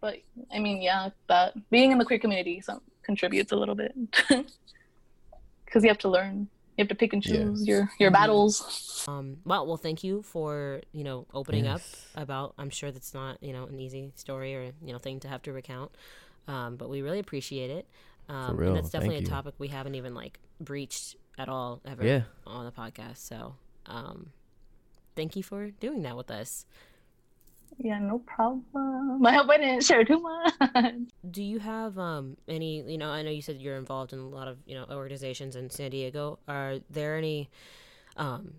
but 0.00 0.18
I 0.52 0.58
mean, 0.58 0.80
yeah, 0.82 1.10
that 1.28 1.54
being 1.70 1.90
in 1.90 1.98
the 1.98 2.04
queer 2.04 2.18
community 2.18 2.60
some 2.60 2.80
contributes 3.02 3.52
a 3.52 3.56
little 3.56 3.74
bit 3.74 3.94
because 5.64 5.82
you 5.82 5.88
have 5.88 5.98
to 5.98 6.08
learn. 6.08 6.48
You 6.76 6.82
have 6.82 6.88
to 6.88 6.94
pick 6.94 7.12
and 7.12 7.22
choose 7.22 7.66
yeah. 7.66 7.74
your 7.74 7.90
your 7.98 8.10
mm-hmm. 8.10 8.14
battles. 8.14 9.04
Um. 9.06 9.38
Well, 9.44 9.66
well, 9.66 9.76
thank 9.76 10.02
you 10.02 10.22
for 10.22 10.80
you 10.92 11.04
know 11.04 11.26
opening 11.32 11.66
yes. 11.66 12.06
up 12.16 12.22
about. 12.22 12.54
I'm 12.58 12.70
sure 12.70 12.90
that's 12.90 13.14
not 13.14 13.42
you 13.42 13.52
know 13.52 13.64
an 13.66 13.78
easy 13.78 14.12
story 14.16 14.54
or 14.54 14.72
you 14.84 14.92
know 14.92 14.98
thing 14.98 15.20
to 15.20 15.28
have 15.28 15.42
to 15.42 15.52
recount. 15.52 15.92
Um, 16.48 16.76
but 16.76 16.90
we 16.90 17.02
really 17.02 17.20
appreciate 17.20 17.70
it. 17.70 17.86
Um, 18.28 18.58
and 18.58 18.76
that's 18.76 18.90
definitely 18.90 19.16
thank 19.16 19.28
a 19.28 19.30
topic 19.30 19.54
we 19.58 19.68
haven't 19.68 19.94
even 19.94 20.14
like 20.14 20.38
breached 20.60 21.16
at 21.38 21.48
all 21.48 21.80
ever 21.86 22.04
yeah. 22.04 22.22
on 22.46 22.64
the 22.64 22.72
podcast. 22.72 23.18
So, 23.18 23.54
um, 23.86 24.30
thank 25.14 25.36
you 25.36 25.42
for 25.42 25.70
doing 25.70 26.02
that 26.02 26.16
with 26.16 26.30
us. 26.30 26.64
Yeah, 27.78 27.98
no 27.98 28.18
problem. 28.20 29.24
I 29.26 29.34
hope 29.34 29.48
I 29.50 29.58
didn't 29.58 29.84
share 29.84 30.04
too 30.04 30.20
much. 30.20 30.94
Do 31.30 31.42
you 31.42 31.58
have 31.58 31.98
um 31.98 32.36
any? 32.46 32.82
You 32.82 32.98
know, 32.98 33.10
I 33.10 33.22
know 33.22 33.30
you 33.30 33.42
said 33.42 33.60
you're 33.60 33.76
involved 33.76 34.12
in 34.12 34.18
a 34.18 34.28
lot 34.28 34.48
of 34.48 34.58
you 34.66 34.74
know 34.74 34.86
organizations 34.90 35.56
in 35.56 35.70
San 35.70 35.90
Diego. 35.90 36.38
Are 36.46 36.78
there 36.90 37.16
any, 37.16 37.50
um, 38.16 38.54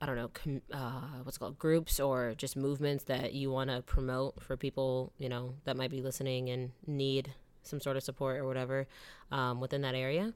I 0.00 0.06
don't 0.06 0.16
know, 0.16 0.28
com- 0.28 0.62
uh, 0.72 1.22
what's 1.22 1.38
called 1.38 1.58
groups 1.58 2.00
or 2.00 2.34
just 2.36 2.56
movements 2.56 3.04
that 3.04 3.32
you 3.32 3.50
want 3.50 3.70
to 3.70 3.82
promote 3.82 4.42
for 4.42 4.56
people 4.56 5.12
you 5.18 5.28
know 5.28 5.54
that 5.64 5.76
might 5.76 5.90
be 5.90 6.02
listening 6.02 6.50
and 6.50 6.70
need 6.86 7.32
some 7.62 7.80
sort 7.80 7.96
of 7.96 8.02
support 8.02 8.38
or 8.38 8.46
whatever 8.46 8.86
um, 9.32 9.60
within 9.60 9.80
that 9.82 9.94
area? 9.94 10.34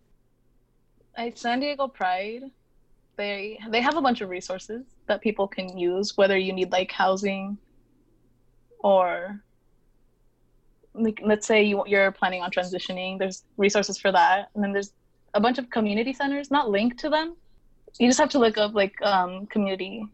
At 1.17 1.39
San 1.39 1.61
Diego 1.61 1.89
Pride, 1.89 2.51
they 3.17 3.59
they 3.69 3.81
have 3.81 3.97
a 3.97 4.03
bunch 4.03 4.21
of 4.21 4.29
resources 4.31 4.85
that 5.07 5.21
people 5.21 5.47
can 5.47 5.77
use. 5.79 6.17
Whether 6.17 6.37
you 6.39 6.53
need 6.53 6.73
like 6.73 6.91
housing, 6.91 7.59
or 8.85 9.41
like 10.93 11.21
let's 11.25 11.47
say 11.47 11.65
you 11.65 11.83
you're 11.87 12.13
planning 12.13 12.43
on 12.43 12.51
transitioning, 12.51 13.19
there's 13.19 13.43
resources 13.57 13.99
for 13.99 14.13
that, 14.13 14.51
and 14.55 14.63
then 14.63 14.73
there's 14.73 14.93
a 15.33 15.41
bunch 15.41 15.59
of 15.59 15.69
community 15.71 16.13
centers 16.13 16.51
not 16.51 16.71
linked 16.71 16.99
to 17.01 17.09
them. 17.09 17.35
You 17.99 18.07
just 18.09 18.21
have 18.21 18.29
to 18.31 18.39
look 18.39 18.59
up 18.59 18.75
like 18.75 18.95
um, 19.03 19.47
community, 19.47 20.07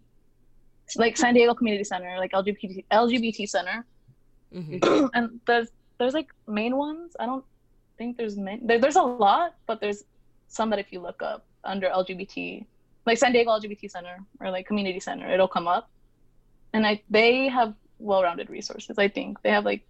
like 0.96 1.16
San 1.16 1.34
Diego 1.34 1.52
Community 1.52 1.84
Center, 1.84 2.16
like 2.18 2.32
LGBT 2.32 2.84
LGBT 2.92 3.48
Center, 3.48 3.84
mm-hmm. 4.54 5.06
and 5.14 5.40
there's 5.46 5.68
there's 5.98 6.14
like 6.14 6.28
main 6.46 6.76
ones. 6.76 7.16
I 7.18 7.26
don't 7.26 7.44
think 7.98 8.16
there's 8.16 8.36
main, 8.36 8.64
there, 8.64 8.78
there's 8.78 8.96
a 8.96 9.02
lot, 9.02 9.56
but 9.66 9.80
there's 9.80 10.04
some 10.46 10.70
that 10.70 10.78
if 10.78 10.92
you 10.92 11.00
look 11.00 11.22
up 11.22 11.44
under 11.64 11.88
LGBT, 11.88 12.64
like 13.04 13.18
San 13.18 13.32
Diego 13.32 13.50
LGBT 13.50 13.90
Center 13.90 14.16
or 14.38 14.50
like 14.52 14.64
Community 14.66 15.00
Center, 15.00 15.28
it'll 15.28 15.48
come 15.48 15.66
up. 15.66 15.90
And 16.72 16.86
I 16.86 17.02
they 17.10 17.48
have 17.48 17.74
well-rounded 18.00 18.50
resources. 18.50 18.98
I 18.98 19.08
think 19.08 19.40
they 19.42 19.50
have 19.50 19.64
like. 19.64 19.86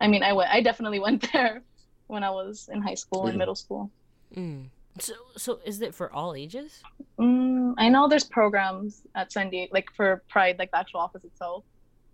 I 0.00 0.08
mean, 0.08 0.22
I 0.22 0.32
went. 0.32 0.50
I 0.50 0.60
definitely 0.60 0.98
went 1.06 1.30
there 1.32 1.62
when 2.06 2.24
I 2.24 2.30
was 2.30 2.68
in 2.72 2.82
high 2.82 2.94
school 2.94 3.26
and 3.26 3.38
middle 3.38 3.54
school. 3.54 3.90
Mm. 4.34 4.66
So, 4.98 5.14
so 5.36 5.58
is 5.64 5.80
it 5.80 5.94
for 5.94 6.12
all 6.12 6.34
ages? 6.34 6.82
Mm, 7.18 7.74
I 7.78 7.88
know 7.88 8.08
there's 8.08 8.24
programs 8.24 9.02
at 9.14 9.32
San 9.32 9.50
Diego, 9.50 9.70
like 9.72 9.90
for 9.92 10.22
Pride, 10.28 10.56
like 10.58 10.70
the 10.70 10.78
actual 10.78 11.00
office 11.00 11.24
itself 11.24 11.64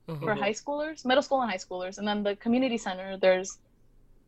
mm-hmm. 0.09 0.25
for 0.25 0.35
high 0.35 0.53
schoolers, 0.53 1.05
middle 1.05 1.23
school 1.23 1.43
and 1.43 1.51
high 1.51 1.59
schoolers. 1.59 1.99
And 1.99 2.09
then 2.09 2.23
the 2.23 2.37
community 2.37 2.79
center, 2.79 3.19
there's 3.19 3.59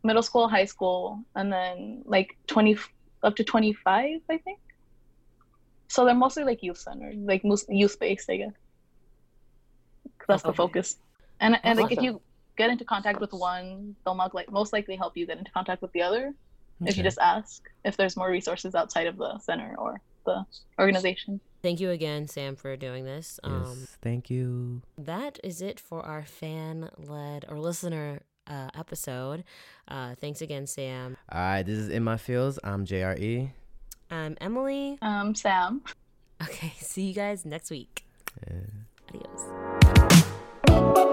middle 0.03 0.23
school, 0.23 0.49
high 0.49 0.67
school, 0.67 1.21
and 1.35 1.53
then 1.53 2.03
like 2.05 2.37
20 2.47 2.77
up 3.23 3.37
to 3.37 3.45
25, 3.45 4.21
I 4.29 4.37
think. 4.39 4.59
So 5.89 6.05
they're 6.05 6.15
mostly 6.15 6.45
like 6.45 6.63
youth 6.63 6.79
centered, 6.79 7.17
like 7.25 7.45
most 7.45 7.69
youth 7.69 7.99
based, 7.99 8.29
I 8.31 8.37
guess. 8.37 8.53
That's 10.29 10.45
okay. 10.45 10.51
the 10.51 10.57
focus. 10.57 10.97
And 11.41 11.59
and 11.63 11.79
like 11.79 11.93
if 11.93 12.03
you 12.03 12.21
get 12.57 12.71
into 12.71 12.85
contact 12.85 13.21
with 13.21 13.33
one, 13.33 13.97
they'll 14.05 14.17
like 14.33 14.51
most 14.51 14.73
likely 14.73 14.97
help 14.97 15.17
you 15.17 15.27
get 15.27 15.39
into 15.39 15.51
contact 15.51 15.83
with 15.83 15.93
the 15.93 16.03
other. 16.03 16.35
Okay. 16.81 16.91
If 16.91 16.97
you 16.97 17.03
just 17.03 17.19
ask 17.19 17.63
if 17.85 17.97
there's 17.97 18.17
more 18.17 18.31
resources 18.31 18.75
outside 18.75 19.07
of 19.07 19.17
the 19.17 19.39
center 19.39 19.75
or 19.79 20.01
the 20.25 20.45
organization. 20.79 21.41
Thank 21.63 21.81
you 21.81 21.91
again, 21.91 22.27
Sam, 22.27 22.57
for 22.57 22.77
doing 22.77 23.05
this. 23.05 23.39
Yes, 23.45 23.53
um, 23.53 23.87
thank 24.01 24.31
you. 24.31 24.83
That 24.99 25.39
is 25.45 25.63
it 25.63 25.79
for 25.79 26.05
our 26.05 26.25
fan 26.25 26.91
led 26.99 27.45
or 27.49 27.59
listener 27.59 28.23
uh, 28.49 28.69
episode. 28.77 29.45
Uh, 29.87 30.15
thanks 30.21 30.41
again, 30.41 30.67
Sam. 30.67 31.17
All 31.31 31.41
right, 31.41 31.63
this 31.63 31.79
is 31.79 31.89
In 31.89 32.03
My 32.03 32.17
Fields. 32.17 32.59
I'm 32.65 32.85
JRE. 32.85 33.51
I'm 34.11 34.37
Emily. 34.41 34.99
I'm 35.01 35.35
Sam. 35.35 35.83
Okay, 36.43 36.73
see 36.79 37.03
you 37.03 37.15
guys 37.15 37.45
next 37.45 37.71
week. 37.71 38.05
Yeah. 38.47 38.57
Adios. 39.15 39.62
Thank 39.95 41.12